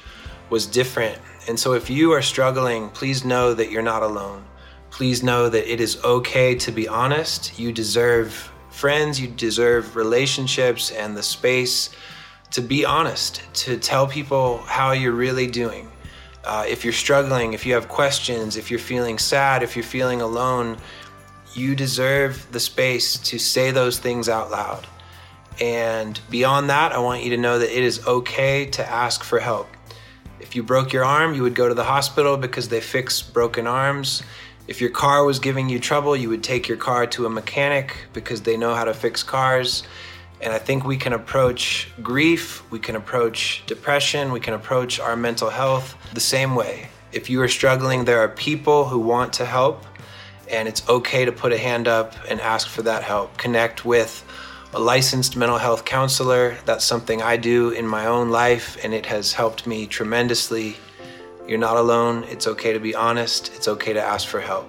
was 0.50 0.66
different. 0.66 1.16
And 1.48 1.58
so 1.58 1.72
if 1.72 1.90
you 1.90 2.12
are 2.12 2.22
struggling, 2.22 2.90
please 2.90 3.24
know 3.24 3.54
that 3.54 3.70
you're 3.70 3.82
not 3.82 4.02
alone. 4.02 4.44
Please 4.90 5.22
know 5.22 5.48
that 5.48 5.72
it 5.72 5.80
is 5.80 6.02
okay 6.04 6.54
to 6.56 6.72
be 6.72 6.88
honest. 6.88 7.58
You 7.58 7.72
deserve 7.72 8.52
friends, 8.70 9.20
you 9.20 9.28
deserve 9.28 9.96
relationships 9.96 10.90
and 10.90 11.16
the 11.16 11.22
space 11.22 11.90
to 12.50 12.60
be 12.60 12.84
honest, 12.84 13.42
to 13.54 13.76
tell 13.76 14.06
people 14.06 14.58
how 14.58 14.92
you're 14.92 15.12
really 15.12 15.46
doing. 15.46 15.90
Uh, 16.44 16.64
if 16.66 16.84
you're 16.84 16.92
struggling, 16.92 17.52
if 17.52 17.64
you 17.64 17.74
have 17.74 17.88
questions, 17.88 18.56
if 18.56 18.70
you're 18.70 18.80
feeling 18.80 19.18
sad, 19.18 19.62
if 19.62 19.76
you're 19.76 19.84
feeling 19.84 20.20
alone, 20.20 20.76
you 21.54 21.74
deserve 21.74 22.46
the 22.50 22.60
space 22.60 23.16
to 23.18 23.38
say 23.38 23.70
those 23.70 23.98
things 23.98 24.28
out 24.28 24.50
loud. 24.50 24.86
And 25.60 26.18
beyond 26.30 26.70
that, 26.70 26.92
I 26.92 26.98
want 26.98 27.22
you 27.22 27.30
to 27.30 27.36
know 27.36 27.58
that 27.58 27.76
it 27.76 27.84
is 27.84 28.06
okay 28.06 28.66
to 28.66 28.88
ask 28.88 29.22
for 29.22 29.38
help. 29.38 29.68
If 30.50 30.56
you 30.56 30.64
broke 30.64 30.92
your 30.92 31.04
arm, 31.04 31.34
you 31.34 31.44
would 31.44 31.54
go 31.54 31.68
to 31.68 31.74
the 31.76 31.84
hospital 31.84 32.36
because 32.36 32.70
they 32.70 32.80
fix 32.80 33.22
broken 33.22 33.68
arms. 33.68 34.24
If 34.66 34.80
your 34.80 34.90
car 34.90 35.24
was 35.24 35.38
giving 35.38 35.68
you 35.68 35.78
trouble, 35.78 36.16
you 36.16 36.28
would 36.28 36.42
take 36.42 36.66
your 36.66 36.76
car 36.76 37.06
to 37.06 37.24
a 37.24 37.30
mechanic 37.30 38.08
because 38.12 38.42
they 38.42 38.56
know 38.56 38.74
how 38.74 38.82
to 38.82 38.92
fix 38.92 39.22
cars. 39.22 39.84
And 40.40 40.52
I 40.52 40.58
think 40.58 40.84
we 40.84 40.96
can 40.96 41.12
approach 41.12 41.92
grief, 42.02 42.68
we 42.72 42.80
can 42.80 42.96
approach 42.96 43.62
depression, 43.68 44.32
we 44.32 44.40
can 44.40 44.52
approach 44.52 44.98
our 44.98 45.14
mental 45.14 45.50
health 45.50 45.96
the 46.14 46.18
same 46.18 46.56
way. 46.56 46.88
If 47.12 47.30
you 47.30 47.40
are 47.42 47.48
struggling, 47.48 48.04
there 48.04 48.18
are 48.18 48.28
people 48.28 48.86
who 48.86 48.98
want 48.98 49.32
to 49.34 49.46
help, 49.46 49.84
and 50.50 50.66
it's 50.66 50.82
okay 50.88 51.24
to 51.26 51.30
put 51.30 51.52
a 51.52 51.58
hand 51.58 51.86
up 51.86 52.16
and 52.28 52.40
ask 52.40 52.66
for 52.66 52.82
that 52.82 53.04
help. 53.04 53.36
Connect 53.36 53.84
with 53.84 54.24
a 54.72 54.78
licensed 54.78 55.36
mental 55.36 55.58
health 55.58 55.84
counselor. 55.84 56.56
That's 56.64 56.84
something 56.84 57.22
I 57.22 57.36
do 57.36 57.70
in 57.70 57.86
my 57.86 58.06
own 58.06 58.30
life, 58.30 58.76
and 58.84 58.94
it 58.94 59.06
has 59.06 59.32
helped 59.32 59.66
me 59.66 59.86
tremendously. 59.86 60.76
You're 61.46 61.58
not 61.58 61.76
alone. 61.76 62.24
It's 62.24 62.46
okay 62.46 62.72
to 62.72 62.78
be 62.78 62.94
honest. 62.94 63.52
It's 63.54 63.66
okay 63.66 63.92
to 63.92 64.00
ask 64.00 64.28
for 64.28 64.40
help. 64.40 64.68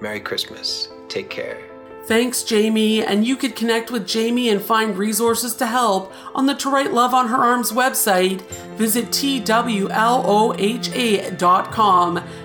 Merry 0.00 0.20
Christmas. 0.20 0.88
Take 1.08 1.28
care. 1.28 1.60
Thanks, 2.06 2.42
Jamie. 2.42 3.02
And 3.02 3.26
you 3.26 3.36
could 3.36 3.56
connect 3.56 3.90
with 3.90 4.06
Jamie 4.06 4.50
and 4.50 4.60
find 4.60 4.96
resources 4.96 5.54
to 5.56 5.66
help 5.66 6.12
on 6.34 6.44
the 6.46 6.54
To 6.54 6.70
Write 6.70 6.92
Love 6.92 7.14
on 7.14 7.28
Her 7.28 7.38
Arms 7.38 7.72
website. 7.72 8.42
Visit 8.76 9.06
TWLOHA.com. 9.06 9.84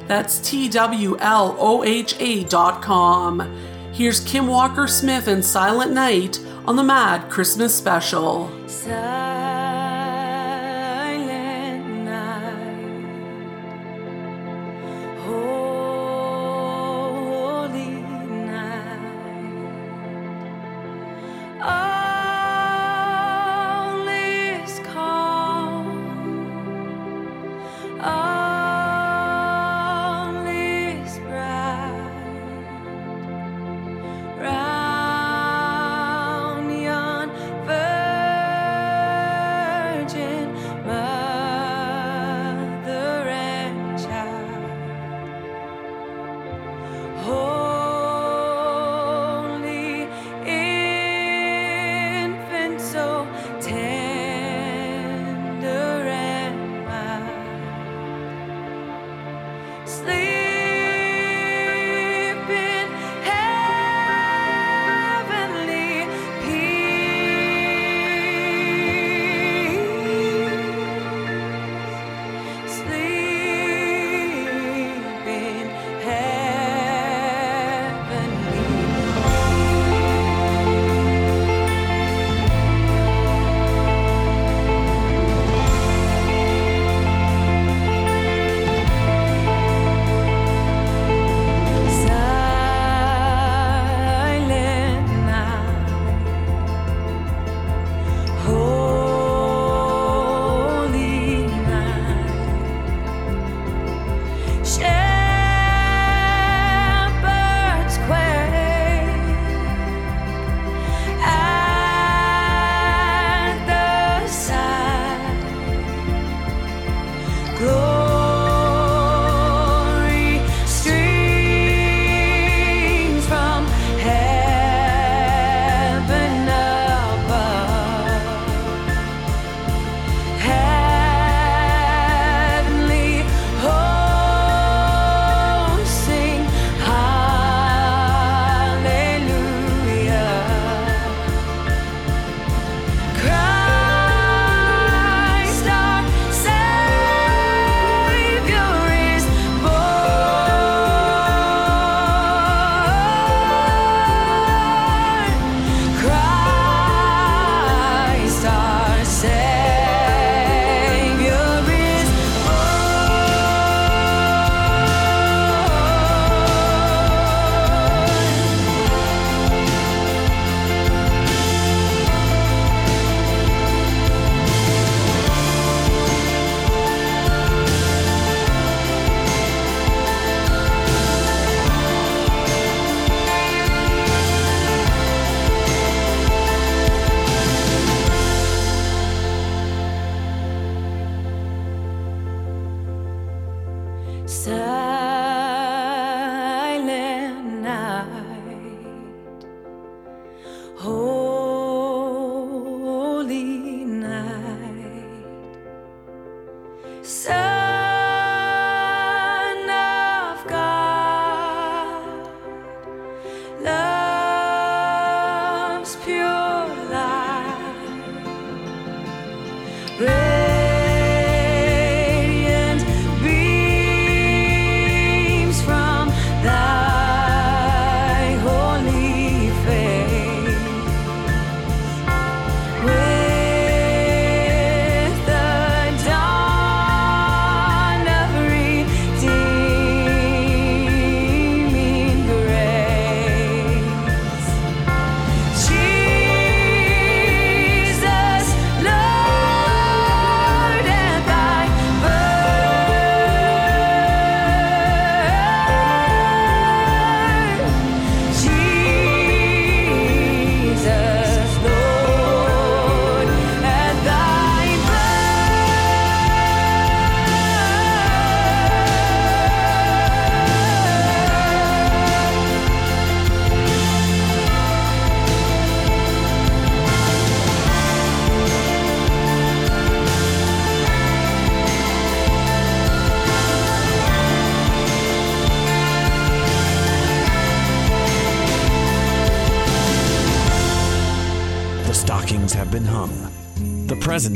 That's 0.08 0.40
TWLOHA.com. 0.40 1.20
Here's 3.92 4.20
Kim 4.22 4.48
Walker 4.48 4.88
Smith 4.88 5.28
and 5.28 5.44
Silent 5.44 5.92
Night 5.92 6.40
on 6.70 6.76
the 6.76 6.84
Mad 6.84 7.32
Christmas 7.32 7.74
Special. 7.74 8.48
Silent 8.68 9.49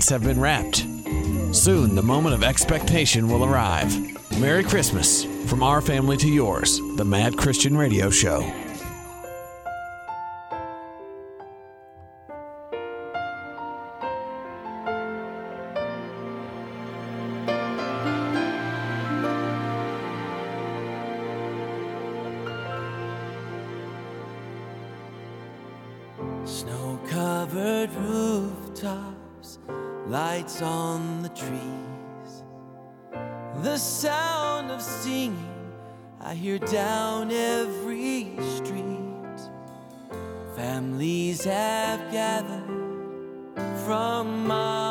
have 0.10 0.24
been 0.24 0.40
wrapped. 0.40 0.86
Soon, 1.52 1.96
the 1.96 2.04
moment 2.04 2.36
of 2.36 2.44
expectation 2.44 3.28
will 3.28 3.44
arrive. 3.44 3.92
Merry 4.40 4.64
Christmas 4.64 5.26
from 5.46 5.62
our 5.62 5.82
family 5.82 6.18
to 6.18 6.28
yours, 6.28 6.80
the 6.96 7.06
Mad 7.06 7.38
Christian 7.38 7.78
Radio 7.78 8.10
Show. 8.10 8.63
Gathered 42.12 42.64
from 43.86 44.48
miles 44.48 44.83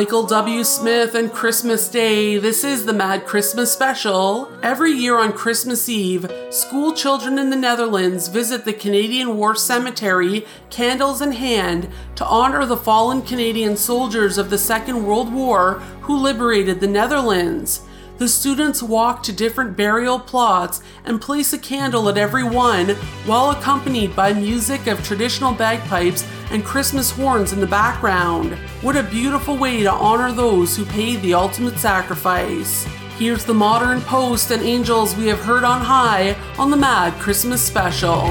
Michael 0.00 0.24
W. 0.24 0.64
Smith 0.64 1.14
and 1.14 1.30
Christmas 1.30 1.86
Day. 1.86 2.38
This 2.38 2.64
is 2.64 2.86
the 2.86 2.92
Mad 2.94 3.26
Christmas 3.26 3.70
Special. 3.70 4.50
Every 4.62 4.92
year 4.92 5.18
on 5.18 5.34
Christmas 5.34 5.90
Eve, 5.90 6.26
school 6.48 6.94
children 6.94 7.38
in 7.38 7.50
the 7.50 7.56
Netherlands 7.56 8.28
visit 8.28 8.64
the 8.64 8.72
Canadian 8.72 9.36
War 9.36 9.54
Cemetery, 9.54 10.46
candles 10.70 11.20
in 11.20 11.32
hand, 11.32 11.90
to 12.14 12.24
honor 12.24 12.64
the 12.64 12.78
fallen 12.78 13.20
Canadian 13.20 13.76
soldiers 13.76 14.38
of 14.38 14.48
the 14.48 14.56
Second 14.56 15.04
World 15.04 15.30
War 15.34 15.80
who 16.00 16.16
liberated 16.16 16.80
the 16.80 16.88
Netherlands. 16.88 17.82
The 18.16 18.28
students 18.28 18.82
walk 18.82 19.22
to 19.24 19.32
different 19.32 19.76
burial 19.76 20.18
plots 20.18 20.82
and 21.04 21.20
place 21.20 21.52
a 21.52 21.58
candle 21.58 22.08
at 22.08 22.16
every 22.16 22.44
one 22.44 22.90
while 23.26 23.50
accompanied 23.50 24.16
by 24.16 24.32
music 24.32 24.86
of 24.86 25.04
traditional 25.04 25.52
bagpipes 25.52 26.24
and 26.50 26.64
Christmas 26.64 27.10
horns 27.10 27.52
in 27.52 27.60
the 27.60 27.66
background. 27.66 28.54
What 28.82 28.96
a 28.96 29.02
beautiful 29.02 29.56
way 29.56 29.82
to 29.82 29.90
honor 29.90 30.32
those 30.32 30.76
who 30.76 30.84
paid 30.84 31.22
the 31.22 31.34
ultimate 31.34 31.78
sacrifice. 31.78 32.84
Here's 33.18 33.44
the 33.44 33.54
modern 33.54 34.00
post 34.00 34.50
and 34.50 34.62
angels 34.62 35.14
we 35.14 35.26
have 35.26 35.40
heard 35.40 35.64
on 35.64 35.80
high 35.80 36.36
on 36.58 36.70
the 36.70 36.76
Mad 36.76 37.12
Christmas 37.20 37.62
Special. 37.62 38.22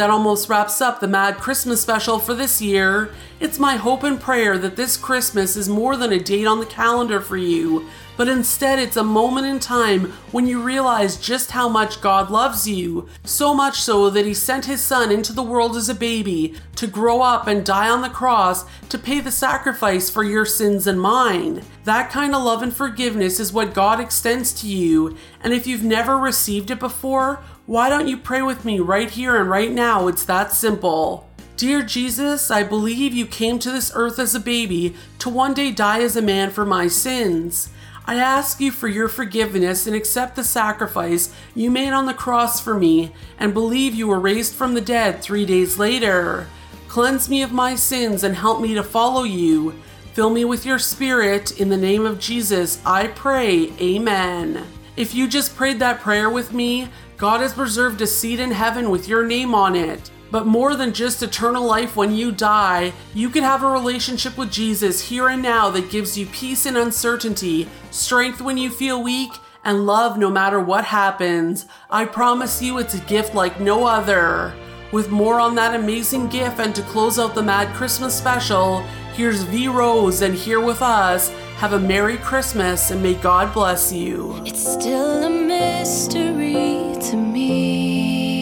That 0.00 0.08
almost 0.08 0.48
wraps 0.48 0.80
up 0.80 0.98
the 0.98 1.06
Mad 1.06 1.36
Christmas 1.36 1.82
special 1.82 2.18
for 2.18 2.32
this 2.32 2.62
year. 2.62 3.12
It's 3.38 3.58
my 3.58 3.76
hope 3.76 4.02
and 4.02 4.18
prayer 4.18 4.56
that 4.56 4.74
this 4.74 4.96
Christmas 4.96 5.56
is 5.56 5.68
more 5.68 5.94
than 5.94 6.10
a 6.10 6.18
date 6.18 6.46
on 6.46 6.58
the 6.58 6.64
calendar 6.64 7.20
for 7.20 7.36
you, 7.36 7.86
but 8.16 8.26
instead 8.26 8.78
it's 8.78 8.96
a 8.96 9.04
moment 9.04 9.46
in 9.46 9.60
time 9.60 10.06
when 10.32 10.46
you 10.46 10.62
realize 10.62 11.18
just 11.18 11.50
how 11.50 11.68
much 11.68 12.00
God 12.00 12.30
loves 12.30 12.66
you. 12.66 13.10
So 13.24 13.52
much 13.52 13.78
so 13.82 14.08
that 14.08 14.24
He 14.24 14.32
sent 14.32 14.64
His 14.64 14.82
Son 14.82 15.12
into 15.12 15.34
the 15.34 15.42
world 15.42 15.76
as 15.76 15.90
a 15.90 15.94
baby 15.94 16.54
to 16.76 16.86
grow 16.86 17.20
up 17.20 17.46
and 17.46 17.62
die 17.62 17.90
on 17.90 18.00
the 18.00 18.08
cross 18.08 18.64
to 18.88 18.98
pay 18.98 19.20
the 19.20 19.30
sacrifice 19.30 20.08
for 20.08 20.24
your 20.24 20.46
sins 20.46 20.86
and 20.86 20.98
mine. 20.98 21.62
That 21.84 22.10
kind 22.10 22.34
of 22.34 22.42
love 22.42 22.62
and 22.62 22.74
forgiveness 22.74 23.38
is 23.38 23.52
what 23.52 23.74
God 23.74 24.00
extends 24.00 24.54
to 24.62 24.66
you, 24.66 25.14
and 25.42 25.52
if 25.52 25.66
you've 25.66 25.84
never 25.84 26.16
received 26.16 26.70
it 26.70 26.78
before, 26.78 27.42
why 27.70 27.88
don't 27.88 28.08
you 28.08 28.16
pray 28.16 28.42
with 28.42 28.64
me 28.64 28.80
right 28.80 29.08
here 29.08 29.36
and 29.36 29.48
right 29.48 29.70
now? 29.70 30.08
It's 30.08 30.24
that 30.24 30.50
simple. 30.50 31.30
Dear 31.56 31.84
Jesus, 31.84 32.50
I 32.50 32.64
believe 32.64 33.14
you 33.14 33.26
came 33.26 33.60
to 33.60 33.70
this 33.70 33.92
earth 33.94 34.18
as 34.18 34.34
a 34.34 34.40
baby 34.40 34.96
to 35.20 35.28
one 35.28 35.54
day 35.54 35.70
die 35.70 36.02
as 36.02 36.16
a 36.16 36.20
man 36.20 36.50
for 36.50 36.66
my 36.66 36.88
sins. 36.88 37.70
I 38.06 38.16
ask 38.16 38.60
you 38.60 38.72
for 38.72 38.88
your 38.88 39.06
forgiveness 39.06 39.86
and 39.86 39.94
accept 39.94 40.34
the 40.34 40.42
sacrifice 40.42 41.32
you 41.54 41.70
made 41.70 41.92
on 41.92 42.06
the 42.06 42.12
cross 42.12 42.60
for 42.60 42.76
me 42.76 43.12
and 43.38 43.54
believe 43.54 43.94
you 43.94 44.08
were 44.08 44.18
raised 44.18 44.56
from 44.56 44.74
the 44.74 44.80
dead 44.80 45.22
three 45.22 45.46
days 45.46 45.78
later. 45.78 46.48
Cleanse 46.88 47.28
me 47.28 47.40
of 47.40 47.52
my 47.52 47.76
sins 47.76 48.24
and 48.24 48.34
help 48.34 48.60
me 48.60 48.74
to 48.74 48.82
follow 48.82 49.22
you. 49.22 49.76
Fill 50.12 50.30
me 50.30 50.44
with 50.44 50.66
your 50.66 50.80
spirit. 50.80 51.60
In 51.60 51.68
the 51.68 51.76
name 51.76 52.04
of 52.04 52.18
Jesus, 52.18 52.82
I 52.84 53.06
pray. 53.06 53.72
Amen. 53.80 54.66
If 54.96 55.14
you 55.14 55.28
just 55.28 55.54
prayed 55.54 55.78
that 55.78 56.00
prayer 56.00 56.28
with 56.28 56.52
me, 56.52 56.88
God 57.20 57.42
has 57.42 57.58
reserved 57.58 58.00
a 58.00 58.06
seat 58.06 58.40
in 58.40 58.50
heaven 58.50 58.88
with 58.88 59.06
your 59.06 59.26
name 59.26 59.54
on 59.54 59.76
it. 59.76 60.10
But 60.30 60.46
more 60.46 60.74
than 60.74 60.94
just 60.94 61.22
eternal 61.22 61.62
life 61.62 61.94
when 61.94 62.14
you 62.14 62.32
die, 62.32 62.94
you 63.12 63.28
can 63.28 63.44
have 63.44 63.62
a 63.62 63.70
relationship 63.70 64.38
with 64.38 64.50
Jesus 64.50 65.06
here 65.06 65.28
and 65.28 65.42
now 65.42 65.68
that 65.68 65.90
gives 65.90 66.16
you 66.16 66.24
peace 66.24 66.64
in 66.64 66.78
uncertainty, 66.78 67.68
strength 67.90 68.40
when 68.40 68.56
you 68.56 68.70
feel 68.70 69.02
weak, 69.02 69.32
and 69.64 69.84
love 69.84 70.16
no 70.16 70.30
matter 70.30 70.60
what 70.60 70.86
happens. 70.86 71.66
I 71.90 72.06
promise 72.06 72.62
you 72.62 72.78
it's 72.78 72.94
a 72.94 73.00
gift 73.00 73.34
like 73.34 73.60
no 73.60 73.84
other. 73.84 74.54
With 74.90 75.10
more 75.10 75.38
on 75.38 75.54
that 75.56 75.74
amazing 75.74 76.28
gift 76.28 76.58
and 76.58 76.74
to 76.74 76.82
close 76.84 77.18
out 77.18 77.34
the 77.34 77.42
Mad 77.42 77.76
Christmas 77.76 78.16
special, 78.16 78.80
here's 79.12 79.42
V 79.42 79.68
Rose 79.68 80.22
and 80.22 80.34
here 80.34 80.60
with 80.60 80.80
us. 80.80 81.30
Have 81.60 81.74
a 81.74 81.78
Merry 81.78 82.16
Christmas 82.16 82.90
and 82.90 83.02
may 83.02 83.12
God 83.12 83.52
bless 83.52 83.92
you. 83.92 84.42
It's 84.46 84.66
still 84.66 85.24
a 85.24 85.28
mystery 85.28 86.96
to 87.10 87.16
me 87.18 88.40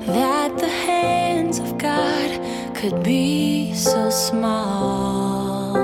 that 0.00 0.58
the 0.58 0.68
hands 0.68 1.60
of 1.60 1.78
God 1.78 2.74
could 2.74 3.04
be 3.04 3.72
so 3.72 4.10
small. 4.10 5.76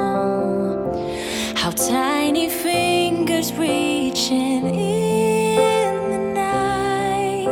How 1.54 1.70
tiny 1.70 2.48
fingers 2.48 3.52
reaching 3.52 4.74
in 4.74 6.10
the 6.10 6.18
night 6.34 7.46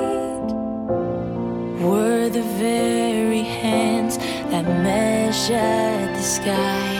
were 1.80 2.28
the 2.28 2.42
very 2.58 3.42
hands 3.42 4.18
that 4.18 4.64
measured 4.64 5.99
the 6.20 6.26
sky. 6.26 6.99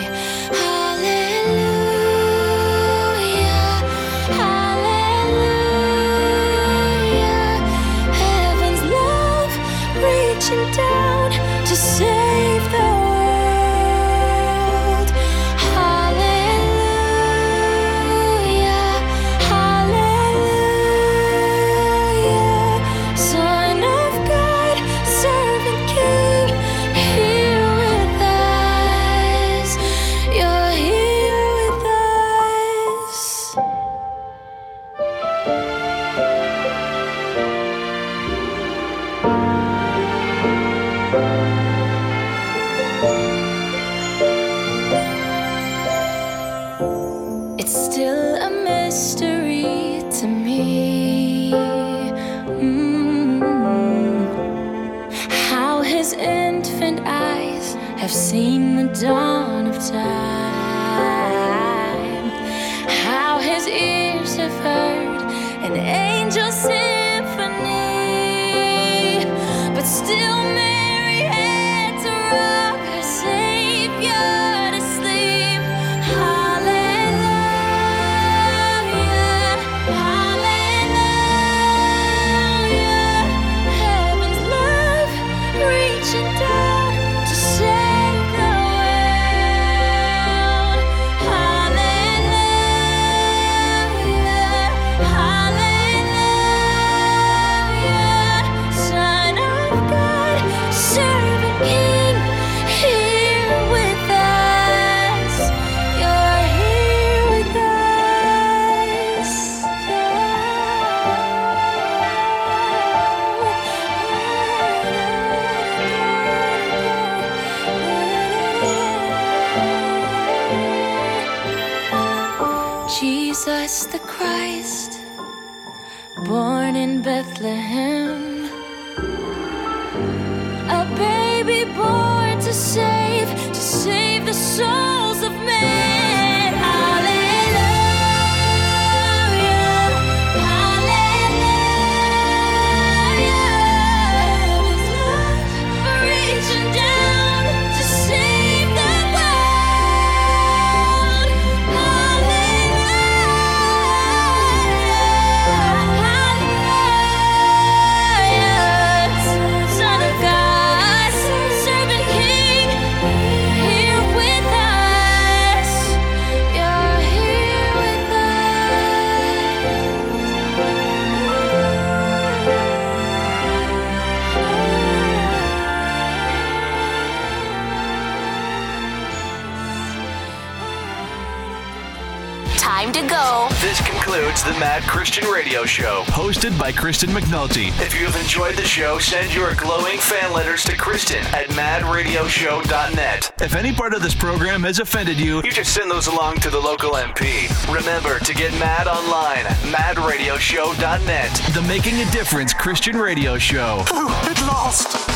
Mad 184.61 184.83
Christian 184.83 185.27
Radio 185.29 185.65
Show. 185.65 186.03
Hosted 186.09 186.57
by 186.59 186.71
Kristen 186.71 187.09
McNulty. 187.11 187.69
If 187.81 187.99
you 187.99 188.05
have 188.05 188.15
enjoyed 188.21 188.57
the 188.57 188.65
show, 188.67 188.99
send 188.99 189.35
your 189.35 189.55
glowing 189.55 189.97
fan 189.99 190.35
letters 190.35 190.63
to 190.65 190.77
Kristen 190.77 191.25
at 191.35 191.47
madradioshow.net. 191.49 193.33
If 193.41 193.55
any 193.57 193.73
part 193.73 193.95
of 193.95 194.03
this 194.03 194.15
program 194.15 194.63
has 194.65 194.79
offended 194.79 195.19
you, 195.19 195.37
You 195.43 195.51
just 195.51 195.73
send 195.73 195.91
those 195.91 196.09
along 196.09 196.41
to 196.41 196.51
the 196.51 196.61
local 196.61 196.91
MP. 196.93 197.49
Remember 197.75 198.19
to 198.19 198.35
get 198.35 198.53
mad 198.61 198.87
online, 198.87 199.47
at 199.47 199.57
madradioshow.net. 199.97 201.33
the 201.55 201.63
Making 201.63 202.01
a 202.07 202.11
Difference 202.11 202.53
Christian 202.53 202.99
Radio 202.99 203.39
Show. 203.39 203.83
it 203.89 204.41
lost. 204.43 205.09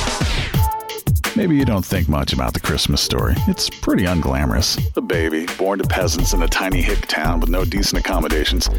Maybe 1.37 1.57
you 1.57 1.65
don't 1.65 1.85
think 1.85 2.09
much 2.09 2.33
about 2.33 2.55
the 2.55 2.61
Christmas 2.61 3.01
story. 3.03 3.35
It's 3.49 3.69
pretty 3.69 4.05
unglamorous. 4.05 4.81
A 4.97 5.01
baby, 5.01 5.47
born 5.59 5.81
to 5.81 5.85
peasants 5.89 6.33
in 6.33 6.43
a 6.43 6.49
tiny 6.49 6.81
hick 6.81 7.07
town 7.09 7.41
with 7.41 7.51
no 7.51 7.65
decent 7.65 7.99
accommodations. 7.99 8.71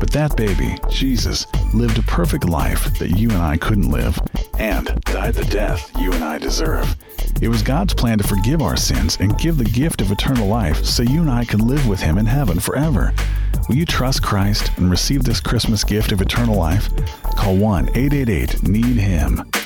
But 0.00 0.10
that 0.12 0.34
baby, 0.34 0.76
Jesus, 0.88 1.46
lived 1.74 1.98
a 1.98 2.02
perfect 2.02 2.48
life 2.48 2.98
that 2.98 3.18
you 3.18 3.28
and 3.30 3.42
I 3.42 3.58
couldn't 3.58 3.90
live, 3.90 4.18
and 4.58 4.86
died 5.02 5.34
the 5.34 5.44
death 5.44 5.90
you 6.00 6.10
and 6.12 6.24
I 6.24 6.38
deserve. 6.38 6.96
It 7.42 7.48
was 7.48 7.62
God's 7.62 7.92
plan 7.92 8.18
to 8.18 8.26
forgive 8.26 8.62
our 8.62 8.76
sins 8.76 9.18
and 9.20 9.38
give 9.38 9.58
the 9.58 9.64
gift 9.64 10.00
of 10.00 10.10
eternal 10.10 10.48
life 10.48 10.84
so 10.84 11.02
you 11.02 11.20
and 11.20 11.30
I 11.30 11.44
can 11.44 11.66
live 11.66 11.86
with 11.86 12.00
Him 12.00 12.16
in 12.16 12.26
heaven 12.26 12.58
forever. 12.58 13.12
Will 13.68 13.76
you 13.76 13.84
trust 13.86 14.22
Christ 14.22 14.72
and 14.78 14.90
receive 14.90 15.22
this 15.22 15.40
Christmas 15.40 15.84
gift 15.84 16.12
of 16.12 16.20
eternal 16.20 16.56
life? 16.56 16.88
Call 17.36 17.56
1 17.56 17.90
888 17.90 18.62
NEED 18.62 18.96
HIM. 18.96 19.59